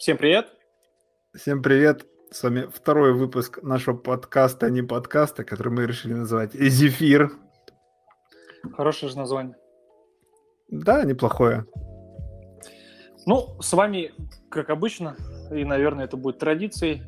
Всем 0.00 0.16
привет. 0.16 0.46
Всем 1.36 1.62
привет. 1.62 2.06
С 2.30 2.42
вами 2.42 2.70
второй 2.72 3.12
выпуск 3.12 3.62
нашего 3.62 3.94
подкаста, 3.94 4.70
не 4.70 4.80
подкаста, 4.80 5.44
который 5.44 5.74
мы 5.74 5.86
решили 5.86 6.14
называть 6.14 6.54
«Зефир». 6.54 7.32
Хорошее 8.72 9.12
же 9.12 9.18
название. 9.18 9.56
Да, 10.68 11.04
неплохое. 11.04 11.66
Ну, 13.26 13.60
с 13.60 13.74
вами, 13.74 14.14
как 14.50 14.70
обычно, 14.70 15.16
и, 15.52 15.66
наверное, 15.66 16.06
это 16.06 16.16
будет 16.16 16.38
традицией, 16.38 17.02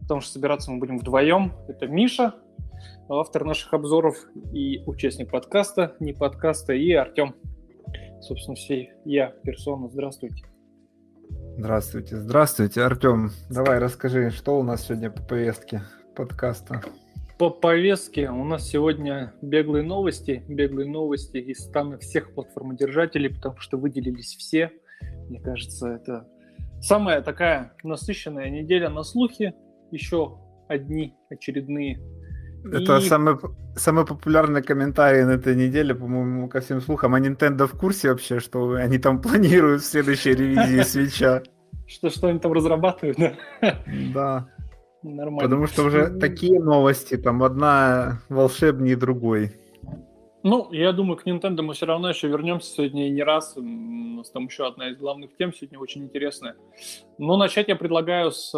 потому 0.00 0.22
что 0.22 0.32
собираться 0.32 0.70
мы 0.70 0.78
будем 0.78 0.96
вдвоем. 0.96 1.52
Это 1.68 1.88
Миша, 1.88 2.36
автор 3.10 3.44
наших 3.44 3.74
обзоров 3.74 4.16
и 4.54 4.82
участник 4.86 5.30
подкаста, 5.30 5.94
не 6.00 6.14
подкаста, 6.14 6.72
и 6.72 6.90
Артем. 6.92 7.34
Собственно, 8.22 8.54
все 8.54 8.94
я, 9.04 9.26
персона. 9.26 9.90
Здравствуйте. 9.90 10.49
Здравствуйте, 11.62 12.16
здравствуйте, 12.16 12.80
Артем. 12.80 13.32
Давай 13.50 13.78
расскажи, 13.78 14.30
что 14.30 14.58
у 14.58 14.62
нас 14.62 14.86
сегодня 14.86 15.10
по 15.10 15.22
повестке 15.22 15.82
подкаста. 16.16 16.80
По 17.38 17.50
повестке 17.50 18.30
у 18.30 18.44
нас 18.44 18.66
сегодня 18.66 19.34
беглые 19.42 19.84
новости, 19.84 20.42
беглые 20.48 20.88
новости 20.88 21.36
из 21.36 21.58
стана 21.58 21.98
всех 21.98 22.32
платформодержателей, 22.34 23.28
потому 23.28 23.58
что 23.58 23.76
выделились 23.76 24.36
все. 24.36 24.72
Мне 25.28 25.38
кажется, 25.38 25.88
это 25.88 26.26
самая 26.80 27.20
такая 27.20 27.74
насыщенная 27.82 28.48
неделя 28.48 28.88
на 28.88 29.02
слухи. 29.02 29.52
Еще 29.90 30.38
одни 30.66 31.14
очередные 31.28 32.00
это 32.64 32.98
и... 32.98 33.00
самый, 33.00 33.36
самый 33.76 34.04
популярный 34.04 34.62
комментарий 34.62 35.24
на 35.24 35.32
этой 35.32 35.54
неделе, 35.54 35.94
по-моему, 35.94 36.48
ко 36.48 36.60
всем 36.60 36.80
слухам. 36.80 37.14
А 37.14 37.20
Nintendo 37.20 37.66
в 37.66 37.72
курсе 37.72 38.10
вообще, 38.10 38.40
что 38.40 38.72
они 38.72 38.98
там 38.98 39.20
планируют 39.22 39.82
в 39.82 39.86
следующей 39.86 40.34
ревизии 40.34 40.82
свеча? 40.82 41.42
Что, 41.86 42.10
что 42.10 42.28
они 42.28 42.38
там 42.38 42.52
разрабатывают, 42.52 43.18
да? 43.18 43.34
Да. 44.14 44.48
Нормально. 45.02 45.40
Потому 45.40 45.66
что 45.66 45.84
уже 45.84 46.10
такие 46.10 46.60
новости, 46.60 47.16
там 47.16 47.42
одна 47.42 48.20
волшебнее 48.28 48.96
другой. 48.96 49.52
Ну, 50.42 50.72
я 50.72 50.92
думаю, 50.92 51.16
к 51.16 51.26
Nintendo 51.26 51.62
мы 51.62 51.74
все 51.74 51.86
равно 51.86 52.08
еще 52.08 52.28
вернемся 52.28 52.70
сегодня 52.70 53.10
не 53.10 53.22
раз. 53.22 53.56
У 53.56 53.62
нас 53.62 54.30
там 54.30 54.46
еще 54.46 54.66
одна 54.66 54.90
из 54.90 54.96
главных 54.96 55.36
тем 55.36 55.52
сегодня 55.52 55.78
очень 55.78 56.04
интересная. 56.04 56.56
Но 57.18 57.36
начать 57.36 57.68
я 57.68 57.76
предлагаю 57.76 58.30
с 58.30 58.54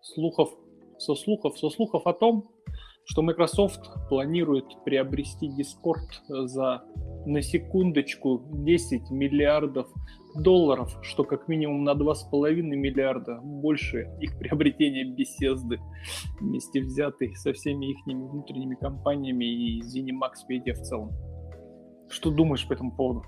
слухов, 0.00 0.50
со 0.98 1.14
слухов, 1.14 1.58
со 1.58 1.68
слухов 1.70 2.06
о 2.06 2.12
том, 2.12 2.50
что 3.04 3.22
Microsoft 3.22 3.80
планирует 4.08 4.66
приобрести 4.84 5.48
Discord 5.48 6.08
за, 6.28 6.82
на 7.26 7.42
секундочку, 7.42 8.42
10 8.52 9.10
миллиардов 9.10 9.88
долларов, 10.36 10.96
что 11.02 11.24
как 11.24 11.48
минимум 11.48 11.84
на 11.84 11.94
2,5 11.94 12.62
миллиарда 12.62 13.40
больше 13.42 14.08
их 14.20 14.38
приобретения 14.38 15.04
беседы 15.04 15.80
вместе 16.40 16.80
взятой 16.80 17.34
со 17.34 17.52
всеми 17.52 17.92
их 17.92 17.98
внутренними 18.06 18.76
компаниями 18.76 19.44
и 19.44 19.82
ZeniMax 19.82 20.48
Media 20.50 20.74
в 20.74 20.82
целом. 20.82 21.10
Что 22.08 22.30
думаешь 22.30 22.66
по 22.66 22.74
этому 22.74 22.92
поводу? 22.96 23.24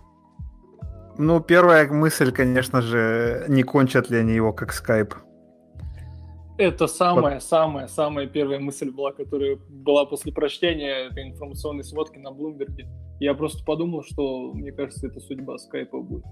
Ну, 1.19 1.41
первая 1.41 1.89
мысль, 1.89 2.33
конечно 2.33 2.81
же, 2.81 3.45
не 3.49 3.63
кончат 3.63 4.11
ли 4.11 4.19
они 4.19 4.35
его 4.35 4.53
как 4.53 4.71
Skype. 4.71 5.13
Это 6.63 6.87
самая, 6.87 7.41
самая, 7.41 7.89
самая 7.89 8.29
первая 8.29 8.61
мысль 8.61 8.91
была, 8.91 9.13
которая 9.13 9.57
была 9.69 10.05
после 10.05 10.33
прочтения 10.33 11.09
этой 11.09 11.31
информационной 11.31 11.83
сводки 11.83 12.19
на 12.19 12.31
Блумберге. 12.31 12.89
Я 13.19 13.35
просто 13.35 13.65
подумал, 13.65 14.05
что, 14.05 14.53
мне 14.53 14.71
кажется, 14.71 15.09
это 15.09 15.19
судьба 15.19 15.59
скайпа 15.59 16.01
будет. 16.01 16.25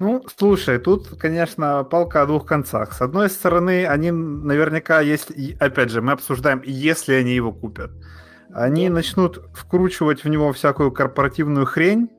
Ну, 0.00 0.24
слушай, 0.36 0.78
тут, 0.80 1.10
конечно, 1.10 1.84
палка 1.84 2.22
о 2.22 2.26
двух 2.26 2.44
концах. 2.44 2.92
С 2.92 3.00
одной 3.00 3.30
стороны, 3.30 3.86
они 3.86 4.10
наверняка, 4.10 5.00
если, 5.00 5.56
опять 5.60 5.90
же, 5.90 6.02
мы 6.02 6.12
обсуждаем, 6.12 6.60
если 6.64 7.14
они 7.14 7.32
его 7.34 7.52
купят, 7.52 7.92
они 8.52 8.88
да. 8.88 8.94
начнут 8.94 9.38
вкручивать 9.54 10.24
в 10.24 10.28
него 10.28 10.52
всякую 10.52 10.90
корпоративную 10.90 11.66
хрень, 11.66 12.10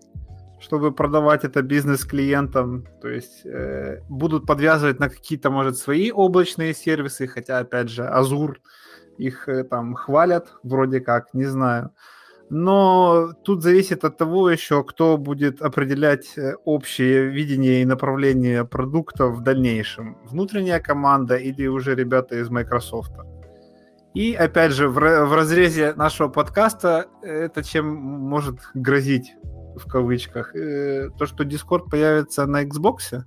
чтобы 0.59 0.91
продавать 0.91 1.43
это 1.43 1.61
бизнес-клиентам, 1.61 2.85
то 3.01 3.07
есть 3.07 3.45
э, 3.45 4.01
будут 4.09 4.45
подвязывать 4.45 4.99
на 4.99 5.09
какие-то, 5.09 5.49
может, 5.49 5.77
свои 5.77 6.11
облачные 6.11 6.73
сервисы, 6.73 7.27
хотя, 7.27 7.59
опять 7.59 7.89
же, 7.89 8.03
Azure 8.03 8.55
их 9.17 9.47
э, 9.49 9.63
там 9.63 9.95
хвалят, 9.95 10.53
вроде 10.63 10.99
как, 10.99 11.33
не 11.33 11.45
знаю. 11.45 11.91
Но 12.49 13.33
тут 13.43 13.63
зависит 13.63 14.03
от 14.03 14.17
того 14.17 14.49
еще, 14.51 14.83
кто 14.83 15.17
будет 15.17 15.61
определять 15.61 16.37
э, 16.37 16.53
общее 16.63 17.27
видение 17.29 17.81
и 17.81 17.85
направление 17.85 18.65
продукта 18.65 19.27
в 19.27 19.41
дальнейшем. 19.41 20.17
Внутренняя 20.25 20.79
команда 20.79 21.35
или 21.35 21.67
уже 21.67 21.95
ребята 21.95 22.35
из 22.39 22.49
Microsoft. 22.49 23.11
И 24.13 24.33
опять 24.33 24.71
же, 24.71 24.87
в, 24.87 24.93
в 24.93 25.35
разрезе 25.35 25.93
нашего 25.95 26.29
подкаста 26.29 27.07
это 27.21 27.63
чем 27.63 27.93
может 27.93 28.59
грозить 28.73 29.35
в 29.75 29.87
кавычках, 29.87 30.55
э, 30.55 31.09
то, 31.17 31.25
что 31.25 31.43
Discord 31.43 31.89
появится 31.89 32.45
на 32.45 32.63
Xbox? 32.63 33.23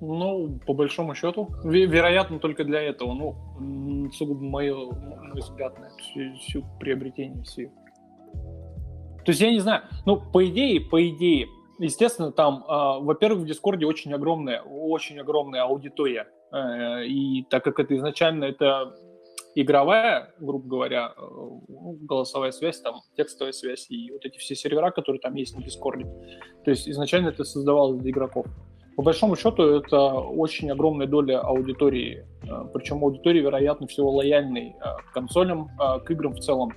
Ну, 0.00 0.58
по 0.66 0.74
большому 0.74 1.14
счету, 1.14 1.48
вероятно, 1.64 2.38
только 2.38 2.64
для 2.64 2.82
этого. 2.82 3.14
Ну, 3.14 4.10
сугубо 4.12 4.44
мое, 4.44 4.74
мой 4.74 5.40
взгляд 5.40 5.78
на 5.78 5.88
всю, 5.96 6.34
всю 6.36 6.64
приобретение 6.78 7.42
всю. 7.44 7.70
То 9.24 9.30
есть 9.30 9.40
я 9.40 9.50
не 9.50 9.60
знаю, 9.60 9.82
ну, 10.04 10.20
по 10.20 10.44
идее, 10.46 10.80
по 10.80 11.08
идее, 11.08 11.48
естественно, 11.78 12.30
там, 12.30 12.64
э, 12.68 13.04
во-первых, 13.04 13.44
в 13.44 13.46
Дискорде 13.46 13.86
очень 13.86 14.12
огромная, 14.12 14.60
очень 14.62 15.18
огромная 15.18 15.62
аудитория. 15.62 16.28
Э, 16.52 17.04
и 17.06 17.44
так 17.48 17.64
как 17.64 17.80
это 17.80 17.96
изначально 17.96 18.44
это 18.44 18.94
игровая, 19.54 20.34
грубо 20.38 20.68
говоря, 20.68 21.12
э, 21.16 21.20
ну, 21.20 21.98
голосовая 22.02 22.50
связь, 22.50 22.80
там, 22.80 23.00
текстовая 23.16 23.52
связь 23.52 23.86
и 23.90 24.10
вот 24.10 24.24
эти 24.24 24.38
все 24.38 24.54
сервера, 24.54 24.90
которые 24.90 25.20
там 25.20 25.34
есть 25.34 25.56
на 25.56 25.62
Дискорде. 25.62 26.04
То 26.64 26.70
есть 26.70 26.88
изначально 26.88 27.28
это 27.28 27.44
создавалось 27.44 28.00
для 28.00 28.10
игроков. 28.10 28.46
По 28.96 29.02
большому 29.02 29.34
счету 29.36 29.62
это 29.62 30.14
очень 30.14 30.70
огромная 30.70 31.06
доля 31.06 31.40
аудитории, 31.40 32.26
э, 32.42 32.68
причем 32.72 33.04
аудитории, 33.04 33.40
вероятно, 33.40 33.86
всего 33.86 34.10
лояльной 34.10 34.74
э, 34.78 34.84
к 35.08 35.12
консолям, 35.12 35.70
к 35.78 36.10
играм 36.10 36.34
в 36.34 36.40
целом. 36.40 36.72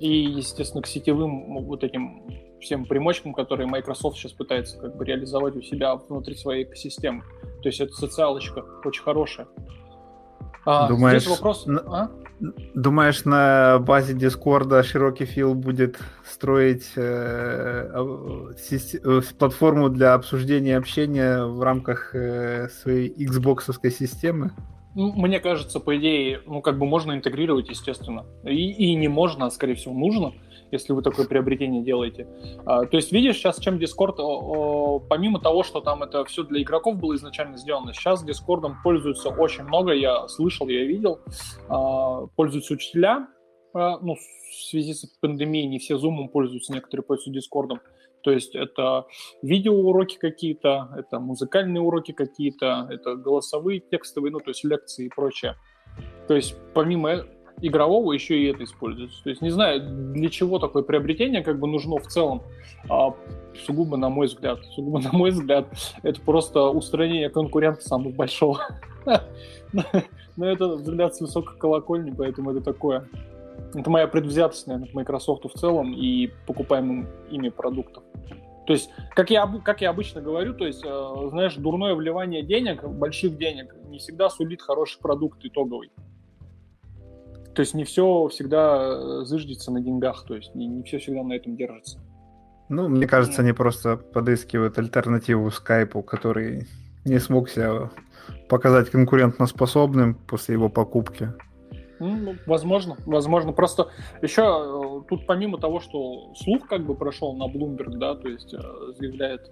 И, 0.00 0.08
естественно, 0.08 0.82
к 0.82 0.86
сетевым 0.86 1.64
вот 1.64 1.82
этим 1.82 2.22
всем 2.60 2.84
примочкам, 2.84 3.34
которые 3.34 3.66
Microsoft 3.66 4.16
сейчас 4.16 4.32
пытается 4.32 4.78
как 4.78 4.96
бы 4.96 5.04
реализовать 5.04 5.56
у 5.56 5.62
себя 5.62 5.96
внутри 5.96 6.34
своей 6.34 6.64
экосистемы. 6.64 7.22
То 7.62 7.68
есть 7.68 7.80
это 7.80 7.92
социалочка 7.92 8.64
очень 8.84 9.02
хорошая. 9.02 9.48
А, 10.64 10.88
думаешь, 10.88 11.22
здесь 11.22 11.36
вопрос... 11.36 11.66
А? 11.66 12.10
Думаешь, 12.74 13.24
на 13.24 13.80
базе 13.80 14.14
Дискорда 14.14 14.84
широкий 14.84 15.24
фил 15.24 15.54
будет 15.54 15.98
строить 16.24 16.92
э, 16.94 17.90
э, 18.70 19.20
платформу 19.36 19.88
для 19.88 20.14
обсуждения 20.14 20.76
общения 20.76 21.44
в 21.44 21.60
рамках 21.62 22.14
э, 22.14 22.68
своей 22.68 23.12
Xbox 23.26 23.90
системы? 23.90 24.52
Мне 24.94 25.40
кажется, 25.40 25.80
по 25.80 25.96
идее, 25.96 26.40
ну, 26.46 26.60
как 26.60 26.78
бы 26.78 26.86
можно 26.86 27.12
интегрировать, 27.12 27.68
естественно. 27.68 28.24
И, 28.44 28.70
и 28.70 28.94
не 28.94 29.08
можно, 29.08 29.46
а, 29.46 29.50
скорее 29.50 29.74
всего, 29.74 29.94
нужно 29.94 30.32
если 30.70 30.92
вы 30.92 31.02
такое 31.02 31.26
приобретение 31.26 31.82
делаете. 31.82 32.26
А, 32.66 32.84
то 32.84 32.96
есть 32.96 33.12
видишь 33.12 33.36
сейчас, 33.36 33.58
чем 33.58 33.78
Discord, 33.78 35.06
помимо 35.08 35.40
того, 35.40 35.62
что 35.62 35.80
там 35.80 36.02
это 36.02 36.24
все 36.24 36.42
для 36.44 36.62
игроков 36.62 36.96
было 36.96 37.14
изначально 37.14 37.56
сделано, 37.56 37.92
сейчас 37.92 38.24
Discord 38.24 38.70
пользуются 38.82 39.30
очень 39.30 39.64
много, 39.64 39.92
я 39.92 40.28
слышал, 40.28 40.68
я 40.68 40.84
видел, 40.84 41.20
а, 41.68 42.26
пользуются 42.36 42.74
учителя, 42.74 43.28
а, 43.74 43.98
ну, 43.98 44.14
в 44.14 44.54
связи 44.54 44.94
с 44.94 45.06
пандемией 45.20 45.66
не 45.66 45.78
все 45.78 45.96
Zoom 45.96 46.28
пользуются, 46.28 46.72
некоторые 46.72 47.04
пользуются 47.04 47.30
Discord. 47.30 47.78
То 48.22 48.32
есть 48.32 48.54
это 48.54 49.06
видеоуроки 49.42 50.18
какие-то, 50.18 50.88
это 50.96 51.20
музыкальные 51.20 51.80
уроки 51.80 52.12
какие-то, 52.12 52.88
это 52.90 53.14
голосовые, 53.14 53.80
текстовые, 53.80 54.32
ну, 54.32 54.40
то 54.40 54.50
есть 54.50 54.64
лекции 54.64 55.06
и 55.06 55.08
прочее. 55.08 55.54
То 56.26 56.34
есть 56.34 56.56
помимо 56.74 57.24
игрового 57.60 58.12
еще 58.12 58.38
и 58.38 58.46
это 58.46 58.64
используется. 58.64 59.22
То 59.22 59.30
есть 59.30 59.42
не 59.42 59.50
знаю, 59.50 60.12
для 60.12 60.28
чего 60.28 60.58
такое 60.58 60.82
приобретение 60.82 61.42
как 61.42 61.58
бы 61.58 61.66
нужно 61.66 61.96
в 61.98 62.06
целом. 62.06 62.42
А, 62.88 63.14
сугубо 63.66 63.96
на 63.96 64.08
мой 64.08 64.26
взгляд. 64.26 64.64
Сугубо 64.74 65.00
на 65.02 65.12
мой 65.12 65.30
взгляд, 65.30 65.66
это 66.02 66.20
просто 66.20 66.68
устранение 66.68 67.30
конкурента 67.30 67.82
самого 67.82 68.12
большого. 68.12 68.60
Но 70.36 70.46
это 70.46 70.68
взгляд 70.68 71.14
с 71.16 71.20
высокой 71.20 71.58
колокольни, 71.58 72.14
поэтому 72.16 72.52
это 72.52 72.60
такое. 72.60 73.08
Это 73.74 73.90
моя 73.90 74.06
предвзятость, 74.06 74.66
наверное, 74.66 74.90
к 74.90 74.94
Microsoft 74.94 75.44
в 75.44 75.58
целом 75.58 75.92
и 75.92 76.30
покупаемым 76.46 77.08
ими 77.30 77.48
продуктам. 77.48 78.04
То 78.66 78.74
есть, 78.74 78.90
как 79.14 79.30
я, 79.30 79.46
как 79.64 79.80
я 79.80 79.90
обычно 79.90 80.20
говорю, 80.20 80.52
то 80.52 80.66
есть, 80.66 80.84
э, 80.84 81.28
знаешь, 81.30 81.54
дурное 81.54 81.94
вливание 81.94 82.42
денег, 82.42 82.84
больших 82.84 83.38
денег, 83.38 83.74
не 83.88 83.98
всегда 83.98 84.28
сулит 84.28 84.60
хороший 84.60 85.00
продукт 85.00 85.38
итоговый. 85.42 85.90
То 87.58 87.62
есть 87.62 87.74
не 87.74 87.82
все 87.82 88.28
всегда 88.28 88.78
э, 88.86 89.24
зыждется 89.24 89.72
на 89.72 89.80
деньгах, 89.80 90.24
то 90.24 90.36
есть 90.36 90.54
не, 90.54 90.68
не 90.68 90.84
все 90.84 90.98
всегда 90.98 91.24
на 91.24 91.32
этом 91.32 91.56
держится. 91.56 91.98
Ну, 92.68 92.88
мне 92.88 93.08
кажется, 93.08 93.42
они 93.42 93.52
просто 93.52 93.96
подыскивают 93.96 94.78
альтернативу 94.78 95.50
скайпу, 95.50 96.04
который 96.04 96.68
не 97.04 97.18
смог 97.18 97.48
себя 97.48 97.90
показать 98.48 98.90
конкурентоспособным 98.90 100.14
после 100.14 100.52
его 100.52 100.68
покупки. 100.68 101.32
Ну, 101.98 102.36
возможно, 102.46 102.96
возможно. 103.06 103.50
Просто 103.50 103.88
еще 104.22 104.42
э, 104.42 105.08
тут 105.08 105.26
помимо 105.26 105.58
того, 105.58 105.80
что 105.80 106.32
слух 106.36 106.68
как 106.68 106.86
бы 106.86 106.94
прошел 106.94 107.34
на 107.34 107.52
Bloomberg, 107.52 107.96
да, 107.98 108.14
то 108.14 108.28
есть 108.28 108.54
э, 108.54 108.60
заявляет 108.98 109.50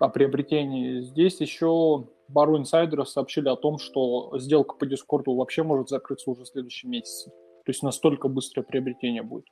о 0.00 0.08
приобретении, 0.08 1.02
здесь 1.02 1.40
еще 1.40 2.08
пару 2.32 2.58
инсайдеров 2.58 3.08
сообщили 3.08 3.48
о 3.48 3.56
том, 3.56 3.78
что 3.78 4.38
сделка 4.38 4.74
по 4.74 4.86
Дискорду 4.86 5.34
вообще 5.34 5.62
может 5.62 5.88
закрыться 5.88 6.30
уже 6.30 6.42
в 6.42 6.48
следующем 6.48 6.90
месяце. 6.90 7.30
То 7.30 7.70
есть 7.70 7.82
настолько 7.82 8.28
быстрое 8.28 8.64
приобретение 8.64 9.22
будет. 9.22 9.46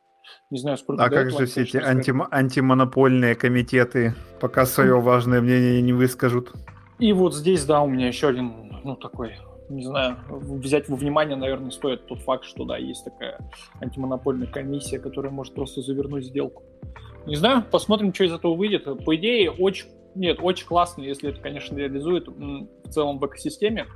Не 0.51 0.59
знаю, 0.59 0.79
сколько... 0.79 1.05
А 1.05 1.11
как 1.11 1.31
же 1.31 1.47
все 1.47 1.63
эти 1.63 1.77
анти 1.77 2.15
антимонопольные 2.31 3.35
комитеты 3.35 4.15
пока 4.41 4.67
свое 4.67 5.01
важное 5.01 5.41
мнение 5.41 5.83
не 5.83 5.93
выскажут? 5.93 6.53
И 6.99 7.13
вот 7.13 7.35
здесь, 7.35 7.65
да, 7.65 7.83
у 7.83 7.89
меня 7.89 8.07
еще 8.07 8.29
один, 8.29 8.81
ну, 8.85 8.97
такой 8.97 9.37
не 9.69 9.83
знаю, 9.83 10.19
взять 10.29 10.89
во 10.89 10.97
внимание, 10.97 11.37
наверное, 11.37 11.71
стоит 11.71 12.07
тот 12.07 12.21
факт, 12.21 12.45
что, 12.45 12.65
да, 12.65 12.77
есть 12.77 13.05
такая 13.05 13.39
антимонопольная 13.81 14.47
комиссия, 14.47 14.99
которая 14.99 15.33
может 15.33 15.55
просто 15.55 15.81
завернуть 15.81 16.27
сделку. 16.27 16.63
Не 17.27 17.37
знаю, 17.37 17.65
посмотрим, 17.71 18.13
что 18.13 18.25
из 18.25 18.33
этого 18.33 18.55
выйдет. 18.55 18.85
По 19.05 19.17
идее, 19.17 19.51
очень, 19.51 19.87
нет, 20.15 20.39
очень 20.43 20.67
классно, 20.67 21.03
если 21.03 21.31
это, 21.31 21.41
конечно, 21.41 21.77
реализует 21.77 22.29
в 22.29 22.91
целом 22.91 23.19
в 23.19 23.27
экосистеме. 23.27 23.87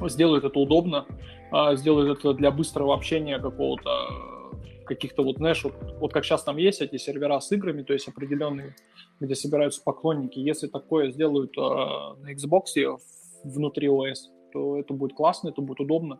Сделают 0.00 0.44
это 0.44 0.58
удобно, 0.58 1.06
а, 1.50 1.74
сделают 1.74 2.18
это 2.18 2.34
для 2.34 2.50
быстрого 2.50 2.94
общения 2.94 3.38
какого-то 3.38 3.90
каких-то 4.84 5.24
вот, 5.24 5.38
знаешь, 5.38 5.64
вот, 5.64 5.74
вот 5.98 6.12
как 6.12 6.24
сейчас 6.24 6.44
там 6.44 6.58
есть 6.58 6.80
эти 6.80 6.96
сервера 6.96 7.40
с 7.40 7.50
играми, 7.50 7.82
то 7.82 7.92
есть 7.92 8.06
определенные, 8.06 8.76
где 9.18 9.34
собираются 9.34 9.82
поклонники. 9.82 10.38
Если 10.38 10.68
такое 10.68 11.10
сделают 11.10 11.58
э, 11.58 11.60
на 11.60 12.32
Xbox 12.32 12.98
внутри 13.42 13.88
OS, 13.88 14.30
то 14.56 14.78
это 14.78 14.94
будет 14.94 15.14
классно, 15.14 15.50
это 15.50 15.60
будет 15.60 15.80
удобно. 15.80 16.18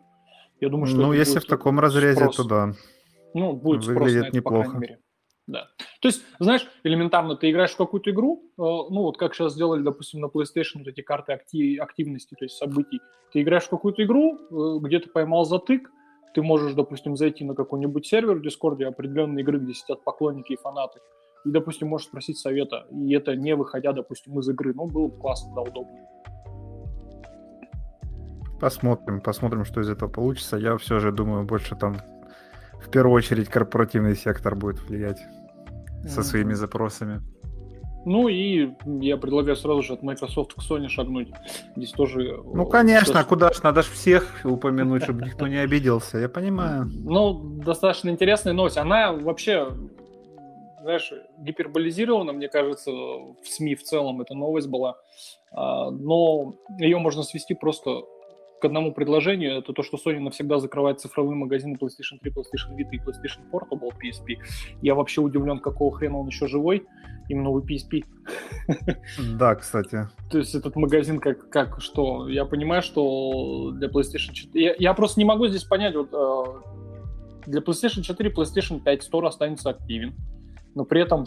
Я 0.59 0.69
думаю, 0.69 0.85
что 0.85 0.97
ну, 0.97 1.13
если 1.13 1.39
в 1.39 1.45
таком 1.45 1.79
разрезе, 1.79 2.19
спрос. 2.19 2.35
то 2.35 2.43
да. 2.43 2.71
Ну, 3.33 3.53
будет 3.53 3.83
Выглядит 3.83 3.95
спрос 3.95 4.13
на 4.13 4.27
это, 4.27 4.37
неплохо. 4.37 4.63
по 4.63 4.69
крайней 4.69 4.79
мере. 4.79 4.99
Да. 5.47 5.67
То 6.01 6.07
есть, 6.07 6.21
знаешь, 6.39 6.67
элементарно 6.83 7.35
ты 7.35 7.49
играешь 7.49 7.71
в 7.71 7.77
какую-то 7.77 8.11
игру, 8.11 8.43
э, 8.43 8.61
ну 8.61 9.01
вот 9.01 9.17
как 9.17 9.33
сейчас 9.33 9.53
сделали, 9.53 9.81
допустим, 9.81 10.19
на 10.19 10.27
PlayStation 10.27 10.79
вот 10.79 10.87
эти 10.87 11.01
карты 11.01 11.33
актив, 11.33 11.81
активности, 11.81 12.35
то 12.37 12.45
есть 12.45 12.57
событий. 12.57 12.99
Ты 13.33 13.41
играешь 13.41 13.63
в 13.63 13.69
какую-то 13.69 14.03
игру, 14.03 14.37
э, 14.37 14.79
где 14.85 14.99
ты 14.99 15.09
поймал 15.09 15.45
затык, 15.45 15.89
ты 16.35 16.43
можешь, 16.43 16.73
допустим, 16.73 17.15
зайти 17.15 17.43
на 17.43 17.55
какой-нибудь 17.55 18.05
сервер 18.05 18.35
в 18.35 18.43
Дискорде 18.43 18.85
определенной 18.85 19.41
игры, 19.41 19.57
где 19.57 19.73
сидят 19.73 20.03
поклонники 20.03 20.53
и 20.53 20.57
фанаты, 20.57 20.99
и, 21.45 21.49
допустим, 21.49 21.87
можешь 21.87 22.07
спросить 22.07 22.37
совета, 22.37 22.85
и 22.91 23.13
это 23.13 23.35
не 23.35 23.55
выходя, 23.55 23.93
допустим, 23.93 24.37
из 24.39 24.47
игры. 24.49 24.73
Ну, 24.75 24.85
было 24.85 25.07
бы 25.07 25.17
классно, 25.17 25.55
да, 25.55 25.61
удобно. 25.61 25.97
Посмотрим, 28.59 29.21
посмотрим, 29.21 29.65
что 29.65 29.81
из 29.81 29.89
этого 29.89 30.09
получится. 30.09 30.57
Я 30.57 30.77
все 30.77 30.99
же 30.99 31.11
думаю, 31.11 31.45
больше 31.45 31.75
там 31.75 31.97
в 32.83 32.89
первую 32.89 33.15
очередь 33.15 33.49
корпоративный 33.49 34.15
сектор 34.15 34.55
будет 34.55 34.79
влиять 34.81 35.19
mm-hmm. 35.19 36.07
со 36.07 36.23
своими 36.23 36.53
запросами. 36.53 37.21
Ну 38.05 38.29
и 38.29 38.69
я 39.01 39.17
предлагаю 39.17 39.57
сразу 39.57 39.81
же 39.81 39.93
от 39.93 40.01
Microsoft 40.01 40.53
к 40.53 40.59
Sony 40.59 40.87
шагнуть. 40.87 41.27
Здесь 41.75 41.91
тоже... 41.91 42.39
Ну, 42.41 42.65
конечно, 42.65 43.15
тоже... 43.15 43.25
куда 43.25 43.51
ж, 43.51 43.61
надо 43.63 43.83
же 43.83 43.91
всех 43.91 44.33
упомянуть, 44.45 45.03
чтобы 45.03 45.25
никто 45.25 45.47
не 45.47 45.57
обиделся, 45.57 46.17
я 46.17 46.29
понимаю. 46.29 46.85
Ну, 46.85 47.33
достаточно 47.65 48.09
интересная 48.09 48.53
новость. 48.53 48.77
Она 48.77 49.11
вообще, 49.11 49.73
знаешь, 50.81 51.11
гиперболизирована, 51.39 52.31
мне 52.31 52.47
кажется, 52.47 52.91
в 52.91 53.43
СМИ 53.43 53.75
в 53.75 53.83
целом 53.83 54.21
эта 54.21 54.33
новость 54.35 54.69
была. 54.69 54.95
А, 55.51 55.91
но 55.91 56.53
ее 56.79 56.99
можно 56.99 57.23
свести 57.23 57.55
просто 57.55 58.03
к 58.59 58.65
одному 58.65 58.91
предложению, 58.91 59.57
это 59.59 59.73
то, 59.73 59.83
что 59.83 59.97
Sony 59.97 60.19
навсегда 60.19 60.59
закрывает 60.59 60.99
цифровые 60.99 61.35
магазины 61.35 61.75
PlayStation 61.75 62.19
3, 62.21 62.31
PlayStation 62.31 62.75
Vita 62.75 62.89
и 62.91 62.97
PlayStation 62.97 63.41
Portable 63.51 63.91
PSP. 63.91 64.37
Я 64.81 64.95
вообще 64.95 65.21
удивлен, 65.21 65.59
какого 65.59 65.95
хрена 65.95 66.17
он 66.17 66.27
еще 66.27 66.47
живой, 66.47 66.85
именно 67.29 67.49
у 67.49 67.61
PSP. 67.61 68.03
Да, 69.37 69.55
кстати. 69.55 70.07
То 70.31 70.39
есть 70.39 70.55
этот 70.55 70.75
магазин 70.75 71.19
как, 71.19 71.49
как 71.49 71.81
что? 71.81 72.27
Я 72.27 72.45
понимаю, 72.45 72.81
что 72.81 73.71
для 73.71 73.87
PlayStation 73.87 74.33
4... 74.33 74.65
Я, 74.65 74.75
я 74.77 74.93
просто 74.93 75.19
не 75.19 75.25
могу 75.25 75.47
здесь 75.47 75.63
понять, 75.63 75.95
вот 75.95 76.09
э, 76.13 77.47
для 77.47 77.61
PlayStation 77.61 78.01
4 78.01 78.31
PlayStation 78.31 78.79
5 78.81 79.09
Store 79.09 79.27
останется 79.27 79.69
активен. 79.69 80.15
Но 80.75 80.85
при 80.85 81.01
этом, 81.01 81.25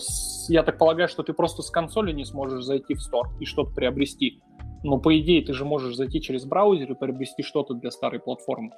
я 0.49 0.62
так 0.62 0.79
полагаю, 0.79 1.09
что 1.09 1.23
ты 1.25 1.33
просто 1.33 1.62
с 1.62 1.71
консоли 1.71 2.12
не 2.12 2.25
сможешь 2.25 2.65
зайти 2.65 2.94
в 2.94 2.99
Store 2.99 3.29
и 3.41 3.44
что-то 3.44 3.73
приобрести. 3.75 4.41
Но 4.82 4.99
по 4.99 5.19
идее 5.19 5.44
ты 5.44 5.53
же 5.53 5.65
можешь 5.65 5.97
зайти 5.97 6.21
через 6.21 6.44
браузер 6.44 6.93
и 6.93 6.94
приобрести 6.94 7.43
что-то 7.43 7.75
для 7.75 7.91
старой 7.91 8.21
платформы. 8.21 8.73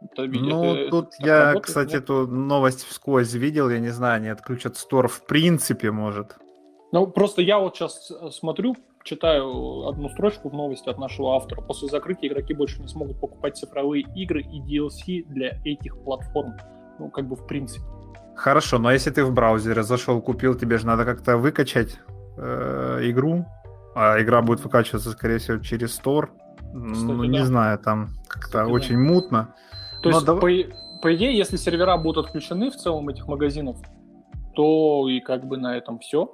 Это, 0.00 0.24
ну, 0.24 0.74
это, 0.74 0.90
тут 0.90 1.14
это 1.18 1.26
я, 1.26 1.38
работает, 1.38 1.64
кстати, 1.64 1.92
нет? 1.92 2.02
эту 2.02 2.26
новость 2.26 2.84
вскользь 2.84 3.34
видел, 3.34 3.70
я 3.70 3.78
не 3.78 3.90
знаю, 3.90 4.16
они 4.16 4.28
отключат 4.28 4.76
стор 4.76 5.08
в 5.08 5.24
принципе, 5.26 5.90
может. 5.90 6.36
Ну, 6.92 7.06
просто 7.06 7.40
я 7.40 7.58
вот 7.58 7.76
сейчас 7.76 8.10
э, 8.10 8.30
смотрю, 8.30 8.76
читаю 9.04 9.88
одну 9.88 10.08
строчку 10.10 10.48
в 10.48 10.52
новости 10.52 10.88
от 10.88 10.98
нашего 10.98 11.36
автора. 11.36 11.62
После 11.62 11.88
закрытия 11.88 12.28
игроки 12.28 12.52
больше 12.52 12.80
не 12.80 12.88
смогут 12.88 13.20
покупать 13.20 13.56
цифровые 13.56 14.04
игры 14.14 14.42
и 14.42 14.60
DLC 14.60 15.24
для 15.26 15.58
этих 15.64 15.96
платформ. 16.04 16.54
Ну, 16.98 17.10
как 17.10 17.28
бы 17.28 17.36
в 17.36 17.46
принципе. 17.46 17.84
Хорошо, 18.34 18.78
но 18.78 18.92
если 18.92 19.10
ты 19.10 19.24
в 19.24 19.32
браузере 19.32 19.82
зашел, 19.82 20.20
купил, 20.20 20.54
тебе 20.54 20.78
же 20.78 20.86
надо 20.86 21.04
как-то 21.04 21.36
выкачать 21.36 21.98
э, 22.36 23.00
игру, 23.04 23.46
а 23.94 24.20
игра 24.20 24.42
будет 24.42 24.60
выкачиваться, 24.60 25.10
скорее 25.10 25.38
всего, 25.38 25.58
через 25.58 25.98
Store. 25.98 26.28
Кстати, 26.92 27.12
ну, 27.12 27.24
не 27.24 27.38
да. 27.38 27.46
знаю, 27.46 27.78
там 27.78 28.10
как-то 28.26 28.66
очень 28.66 28.96
да. 28.96 29.12
мутно. 29.12 29.54
То 30.02 30.10
Но 30.10 30.16
есть, 30.16 30.26
дав... 30.26 30.40
по, 30.40 30.48
по 31.02 31.14
идее, 31.14 31.36
если 31.36 31.56
сервера 31.56 31.96
будут 31.96 32.26
отключены 32.26 32.70
в 32.70 32.76
целом 32.76 33.08
этих 33.08 33.26
магазинов, 33.26 33.76
то 34.54 35.08
и 35.08 35.20
как 35.20 35.44
бы 35.44 35.58
на 35.58 35.76
этом 35.76 35.98
все. 35.98 36.30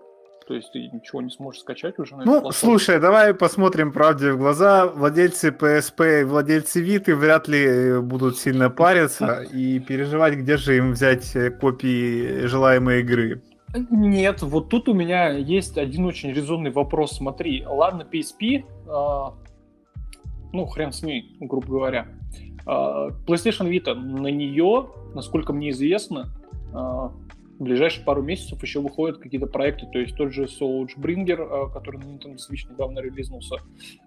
То 0.47 0.55
есть 0.55 0.73
ты 0.73 0.89
ничего 0.89 1.21
не 1.21 1.29
сможешь 1.29 1.61
скачать 1.61 1.99
уже 1.99 2.17
на 2.17 2.25
Ну, 2.25 2.51
слушай, 2.53 2.99
давай 2.99 3.35
посмотрим 3.35 3.93
правде 3.93 4.33
в 4.33 4.39
глаза. 4.39 4.87
Владельцы 4.87 5.51
PSP 5.51 6.23
и 6.23 6.25
владельцы 6.25 6.83
Vita 6.83 7.15
вряд 7.15 7.49
ли 7.49 8.01
будут 8.01 8.39
сильно 8.39 8.71
париться 8.71 9.43
и 9.43 9.79
переживать, 9.79 10.37
где 10.37 10.57
же 10.57 10.79
им 10.79 10.93
взять 10.93 11.37
копии 11.61 12.47
желаемой 12.47 13.01
игры. 13.01 13.43
Нет, 13.75 14.43
вот 14.43 14.71
тут 14.71 14.89
у 14.89 14.95
меня 14.95 15.31
есть 15.31 15.77
один 15.77 16.07
очень 16.07 16.31
резонный 16.31 16.71
вопрос. 16.71 17.17
Смотри, 17.17 17.65
ладно, 17.67 18.07
PSP, 18.11 18.61
э, 18.61 18.65
а, 18.89 19.35
ну, 20.53 20.67
хрен 20.67 20.93
с 20.93 21.03
ней, 21.03 21.37
грубо 21.39 21.67
говоря. 21.67 22.09
Э, 22.67 23.11
PlayStation 23.27 23.71
Vita, 23.71 23.95
на 23.95 24.29
нее, 24.29 24.89
насколько 25.15 25.53
мне 25.53 25.71
известно, 25.71 26.31
э, 26.73 26.73
в 26.73 27.63
ближайшие 27.63 28.05
пару 28.05 28.23
месяцев 28.23 28.63
еще 28.63 28.81
выходят 28.81 29.19
какие-то 29.19 29.49
проекты, 29.49 29.87
то 29.93 29.99
есть 29.99 30.17
тот 30.17 30.33
же 30.33 30.45
Soulbringer, 30.45 31.73
который 31.73 31.99
на 31.99 32.05
Nintendo 32.05 32.37
Switch 32.37 32.71
недавно 32.71 33.01
релизнулся, 33.01 33.57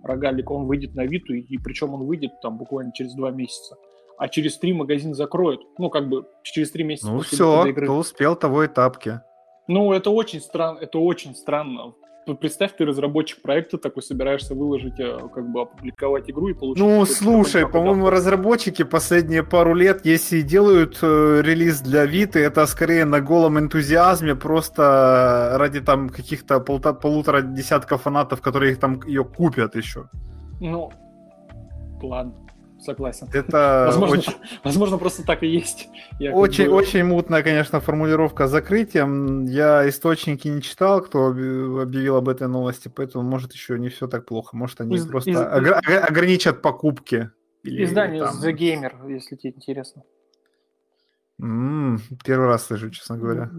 рогалик, 0.03 0.49
он 0.49 0.65
выйдет 0.65 0.95
на 0.95 1.05
Vita, 1.05 1.33
и, 1.33 1.41
и 1.41 1.57
причем 1.57 1.93
он 1.93 2.05
выйдет 2.05 2.31
там 2.41 2.57
буквально 2.57 2.93
через 2.93 3.13
два 3.13 3.29
месяца 3.29 3.75
а 4.17 4.29
через 4.29 4.55
три 4.59 4.71
магазин 4.71 5.15
закроют. 5.15 5.61
Ну, 5.79 5.89
как 5.89 6.07
бы 6.07 6.27
через 6.43 6.69
три 6.69 6.83
месяца. 6.83 7.09
Ну 7.09 7.21
все, 7.21 7.65
игры. 7.65 7.87
кто 7.87 7.97
успел, 7.97 8.35
того 8.35 8.63
и 8.63 8.67
тапки. 8.67 9.19
Ну, 9.67 9.93
это 9.93 10.09
очень 10.09 10.41
странно, 10.41 10.79
это 10.79 10.99
очень 10.99 11.35
странно. 11.35 11.93
Представь, 12.39 12.75
ты 12.77 12.85
разработчик 12.85 13.41
проекта 13.41 13.77
такой 13.77 14.03
собираешься 14.03 14.53
выложить, 14.53 14.99
э, 14.99 15.17
как 15.33 15.51
бы 15.51 15.61
опубликовать 15.61 16.29
игру 16.29 16.49
и 16.49 16.53
получить... 16.53 16.83
Ну, 16.83 17.03
слушай, 17.05 17.67
по-моему, 17.67 18.09
разработчики 18.09 18.83
последние 18.83 19.43
пару 19.43 19.73
лет, 19.73 20.05
если 20.05 20.41
делают 20.41 20.99
э, 21.01 21.41
релиз 21.41 21.81
для 21.81 22.05
Виты, 22.05 22.39
это 22.39 22.65
скорее 22.67 23.05
на 23.05 23.21
голом 23.21 23.57
энтузиазме, 23.57 24.35
просто 24.35 25.53
ради 25.55 25.81
там 25.81 26.09
каких-то 26.09 26.57
полта- 26.57 26.93
полутора 26.93 27.41
десятков 27.41 28.03
фанатов, 28.03 28.39
которые 28.41 28.73
их 28.73 28.79
там 28.79 29.01
ее 29.07 29.25
купят 29.25 29.75
еще. 29.75 30.07
Ну, 30.59 30.91
ладно 32.03 32.35
согласен. 32.81 33.27
Это 33.33 33.85
возможно, 33.87 34.17
очень... 34.17 34.33
возможно, 34.63 34.97
просто 34.97 35.25
так 35.25 35.43
и 35.43 35.47
есть. 35.47 35.89
Я 36.19 36.33
очень, 36.33 36.65
бы... 36.65 36.71
очень 36.71 37.03
мутная, 37.03 37.43
конечно, 37.43 37.79
формулировка 37.79 38.47
закрытием. 38.47 39.45
Я 39.45 39.87
источники 39.87 40.47
не 40.47 40.61
читал, 40.61 41.01
кто 41.01 41.27
объявил 41.27 42.17
об 42.17 42.29
этой 42.29 42.47
новости, 42.47 42.91
поэтому, 42.93 43.23
может, 43.23 43.53
еще 43.53 43.77
не 43.79 43.89
все 43.89 44.07
так 44.07 44.25
плохо. 44.25 44.55
Может, 44.57 44.81
они 44.81 44.95
из, 44.95 45.05
просто 45.05 45.31
из, 45.31 45.37
огр... 45.39 45.79
ограничат 45.85 46.61
покупки. 46.61 47.31
Или, 47.63 47.83
Издание 47.83 48.23
там... 48.23 48.35
The 48.39 48.53
Gamer, 48.53 49.11
если 49.11 49.35
тебе 49.35 49.53
интересно. 49.55 50.03
м 51.39 51.99
первый 52.25 52.47
раз 52.47 52.65
слышу, 52.65 52.89
честно 52.89 53.17
говоря. 53.17 53.51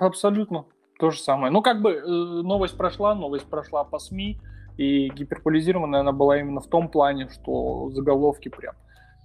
Абсолютно. 0.00 0.66
То 0.98 1.10
же 1.10 1.18
самое. 1.18 1.52
Ну, 1.52 1.62
как 1.62 1.82
бы 1.82 1.90
э, 1.90 2.02
новость 2.06 2.76
прошла, 2.76 3.14
новость 3.14 3.46
прошла 3.46 3.84
по 3.84 3.98
СМИ. 3.98 4.40
И 4.76 5.08
гиперполизированная 5.08 6.00
она 6.00 6.12
была 6.12 6.38
именно 6.38 6.60
в 6.60 6.66
том 6.66 6.88
плане, 6.88 7.28
что 7.28 7.90
заголовки 7.90 8.48
прям 8.48 8.74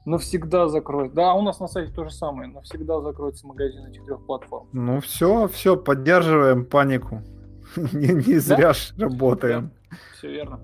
навсегда 0.06 0.68
закроют. 0.68 1.14
Да, 1.14 1.34
у 1.34 1.42
нас 1.42 1.60
на 1.60 1.68
сайте 1.68 1.94
то 1.94 2.04
же 2.04 2.12
самое. 2.12 2.50
Навсегда 2.50 3.02
закроется 3.02 3.48
магазин 3.48 3.86
этих 3.86 4.06
трех 4.06 4.26
платформ. 4.26 4.68
Ну 4.74 5.00
все, 5.00 5.48
все, 5.48 5.78
поддерживаем 5.78 6.66
панику. 6.66 7.22
не, 7.76 8.14
не 8.14 8.40
зря 8.40 8.68
да? 8.70 8.74
ж 8.74 8.94
работаем. 8.98 9.72
Да, 9.90 9.98
все 10.18 10.32
верно. 10.32 10.60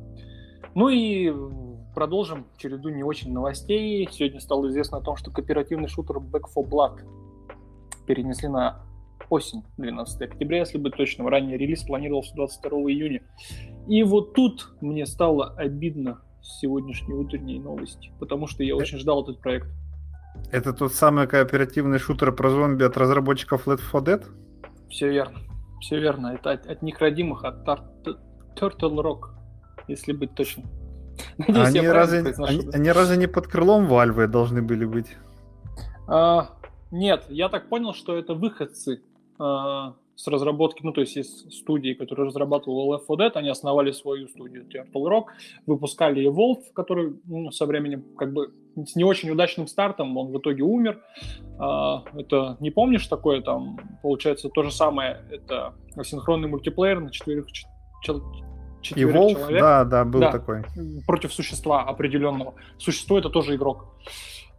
Ну 0.73 0.89
и 0.89 1.33
продолжим 1.93 2.45
череду 2.57 2.89
не 2.89 3.03
очень 3.03 3.31
новостей. 3.31 4.07
Сегодня 4.11 4.39
стало 4.39 4.67
известно 4.67 4.97
о 4.97 5.01
том, 5.01 5.15
что 5.15 5.31
кооперативный 5.31 5.87
шутер 5.87 6.17
Back 6.17 6.47
4 6.53 6.67
Blood 6.67 6.99
перенесли 8.05 8.49
на 8.49 8.84
осень, 9.29 9.63
12 9.77 10.21
октября, 10.21 10.59
если 10.59 10.77
быть 10.77 10.95
точным. 10.95 11.27
Ранее 11.27 11.57
релиз 11.57 11.83
планировался 11.83 12.35
22 12.35 12.71
июня. 12.91 13.21
И 13.87 14.03
вот 14.03 14.33
тут 14.33 14.73
мне 14.81 15.05
стало 15.05 15.53
обидно 15.55 16.21
сегодняшней 16.41 17.13
утренней 17.13 17.59
новости, 17.59 18.11
потому 18.19 18.47
что 18.47 18.63
я 18.63 18.75
очень 18.75 18.99
ждал 18.99 19.23
этот 19.23 19.39
проект. 19.41 19.67
Это 20.51 20.73
тот 20.73 20.93
самый 20.93 21.27
кооперативный 21.27 21.97
шутер 21.97 22.31
про 22.31 22.49
зомби 22.49 22.83
от 22.83 22.97
разработчиков 22.97 23.67
Left 23.67 23.81
4 23.91 24.03
Dead? 24.03 24.25
Все 24.89 25.09
верно. 25.09 25.39
Все 25.79 25.99
верно. 25.99 26.27
Это 26.27 26.51
от, 26.51 26.67
от 26.67 26.81
них 26.81 26.99
родимых, 26.99 27.43
от 27.43 27.67
Turtle 28.55 29.01
Rock, 29.01 29.31
если 29.87 30.13
быть 30.13 30.35
точным. 30.35 30.67
Надеюсь, 31.37 31.67
они, 31.67 31.87
разве, 31.87 32.33
они, 32.37 32.69
они 32.73 32.91
разве 32.91 33.17
не 33.17 33.27
под 33.27 33.47
крылом 33.47 33.87
Valve 33.87 34.27
должны 34.27 34.61
были 34.61 34.85
быть? 34.85 35.15
А, 36.07 36.49
нет, 36.91 37.25
я 37.29 37.49
так 37.49 37.69
понял, 37.69 37.93
что 37.93 38.17
это 38.17 38.33
выходцы 38.33 39.01
с 39.37 40.27
разработки, 40.27 40.81
ну, 40.83 40.93
то 40.93 41.01
есть 41.01 41.17
из 41.17 41.45
студии, 41.51 41.93
которая 41.93 42.27
разрабатывала 42.27 42.95
Left 42.95 43.05
4 43.07 43.29
Dead, 43.29 43.31
они 43.35 43.49
основали 43.49 43.91
свою 43.91 44.27
студию 44.27 44.65
Turtle 44.65 45.03
Rock, 45.09 45.25
выпускали 45.65 46.25
Evolve, 46.25 46.63
который 46.73 47.19
ну, 47.25 47.51
со 47.51 47.65
временем 47.65 48.05
как 48.17 48.31
бы 48.33 48.53
с 48.75 48.95
не 48.95 49.03
очень 49.03 49.29
удачным 49.29 49.67
стартом, 49.67 50.17
он 50.17 50.31
в 50.31 50.37
итоге 50.37 50.63
умер. 50.63 51.01
А, 51.59 52.03
это, 52.13 52.57
не 52.59 52.71
помнишь 52.71 53.07
такое, 53.07 53.41
там, 53.41 53.77
получается, 54.01 54.49
то 54.49 54.63
же 54.63 54.71
самое, 54.71 55.21
это 55.31 55.73
асинхронный 55.95 56.47
мультиплеер 56.47 56.99
на 57.01 57.11
четверых, 57.11 57.47
четверых 57.51 59.15
Evolve, 59.15 59.33
человек. 59.33 59.61
Да, 59.61 59.83
да, 59.83 60.05
был 60.05 60.19
да, 60.19 60.31
такой. 60.31 60.63
Против 61.07 61.33
существа 61.33 61.83
определенного. 61.83 62.53
Существо 62.77 63.17
это 63.17 63.29
тоже 63.29 63.55
игрок. 63.55 63.95